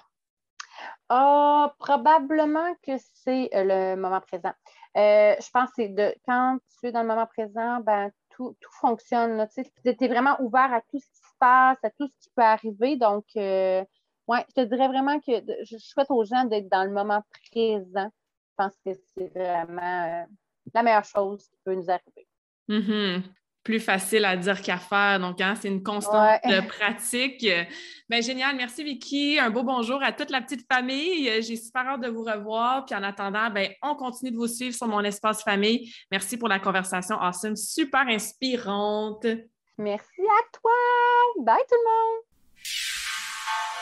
Ah, 1.08 1.74
probablement 1.78 2.74
que 2.86 2.92
c'est 3.24 3.48
euh, 3.54 3.64
le 3.94 4.00
moment 4.00 4.20
présent. 4.20 4.52
Euh, 4.96 5.34
je 5.40 5.50
pense 5.50 5.70
que 5.70 5.76
c'est 5.76 5.88
de 5.88 6.14
quand 6.26 6.58
tu 6.78 6.86
es 6.86 6.92
dans 6.92 7.02
le 7.02 7.08
moment 7.08 7.26
présent, 7.26 7.80
ben, 7.80 8.10
tout, 8.30 8.56
fonctionne. 8.80 9.46
Tu 9.54 9.64
es 9.84 10.08
vraiment 10.08 10.40
ouvert 10.40 10.72
à 10.72 10.80
tout 10.82 10.98
ce 10.98 11.06
qui 11.06 11.27
passe, 11.38 11.78
à 11.82 11.90
tout 11.90 12.06
ce 12.06 12.24
qui 12.24 12.30
peut 12.34 12.42
arriver. 12.42 12.96
Donc, 12.96 13.24
euh, 13.36 13.84
ouais, 14.26 14.44
je 14.48 14.62
te 14.62 14.66
dirais 14.66 14.88
vraiment 14.88 15.18
que 15.20 15.32
je 15.64 15.78
souhaite 15.78 16.10
aux 16.10 16.24
gens 16.24 16.44
d'être 16.44 16.68
dans 16.68 16.84
le 16.84 16.90
moment 16.90 17.22
présent. 17.50 18.10
Je 18.12 18.54
pense 18.56 18.74
que 18.84 18.92
c'est 19.14 19.28
vraiment 19.28 20.26
la 20.74 20.82
meilleure 20.82 21.04
chose 21.04 21.48
qui 21.48 21.58
peut 21.64 21.74
nous 21.74 21.90
arriver. 21.90 22.28
Mm-hmm 22.68 23.22
plus 23.68 23.80
facile 23.80 24.24
à 24.24 24.34
dire 24.34 24.62
qu'à 24.62 24.78
faire. 24.78 25.20
Donc, 25.20 25.42
hein, 25.42 25.54
c'est 25.54 25.68
une 25.68 25.82
constante 25.82 26.40
pratique. 26.68 27.46
Ben, 28.08 28.22
génial. 28.22 28.56
Merci, 28.56 28.82
Vicky. 28.82 29.38
Un 29.38 29.50
beau 29.50 29.62
bonjour 29.62 30.02
à 30.02 30.10
toute 30.10 30.30
la 30.30 30.40
petite 30.40 30.66
famille. 30.72 31.30
J'ai 31.42 31.56
super 31.56 31.86
hâte 31.86 32.00
de 32.00 32.08
vous 32.08 32.24
revoir. 32.24 32.86
Puis 32.86 32.94
en 32.94 33.02
attendant, 33.02 33.50
ben, 33.50 33.68
on 33.82 33.94
continue 33.94 34.30
de 34.30 34.36
vous 34.38 34.46
suivre 34.46 34.74
sur 34.74 34.86
mon 34.86 35.04
espace 35.04 35.42
famille. 35.42 35.92
Merci 36.10 36.38
pour 36.38 36.48
la 36.48 36.58
conversation 36.58 37.16
awesome, 37.20 37.56
super 37.56 38.06
inspirante. 38.08 39.26
Merci 39.78 40.22
à 40.22 40.58
toi. 40.58 40.72
Bye 41.44 41.62
tout 41.68 41.76
le 41.76 41.84
monde. 41.90 42.22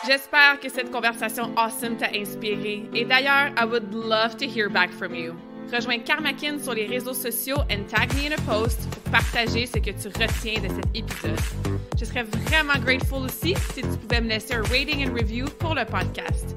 J'espère 0.07 0.61
que 0.61 0.69
cette 0.69 0.91
conversation 0.91 1.53
awesome 1.57 1.97
t'a 1.97 2.11
inspiré. 2.15 2.83
Et 2.95 3.05
d'ailleurs, 3.05 3.51
I 3.59 3.65
would 3.65 3.93
love 3.93 4.37
to 4.37 4.45
hear 4.45 4.69
back 4.69 4.91
from 4.91 5.15
you. 5.15 5.35
Rejoins 5.73 5.99
Karmakin 6.05 6.61
sur 6.61 6.75
les 6.75 6.87
réseaux 6.87 7.15
sociaux 7.15 7.59
and 7.71 7.89
tag 7.89 8.13
me 8.15 8.29
in 8.29 8.33
a 8.33 8.41
post 8.43 8.89
pour 8.91 9.11
partager 9.11 9.67
ce 9.67 9.79
que 9.79 9.91
tu 9.91 10.09
retiens 10.09 10.61
de 10.61 10.69
cet 10.69 10.87
épisode. 10.95 11.41
Je 11.99 12.05
serais 12.05 12.23
vraiment 12.23 12.79
grateful 12.79 13.25
aussi 13.25 13.57
si 13.75 13.83
tu 13.83 13.99
pouvais 13.99 14.21
me 14.21 14.29
laisser 14.29 14.55
un 14.55 14.63
rating 14.63 15.09
and 15.09 15.13
review 15.13 15.47
pour 15.59 15.75
le 15.75 15.85
podcast. 15.85 16.57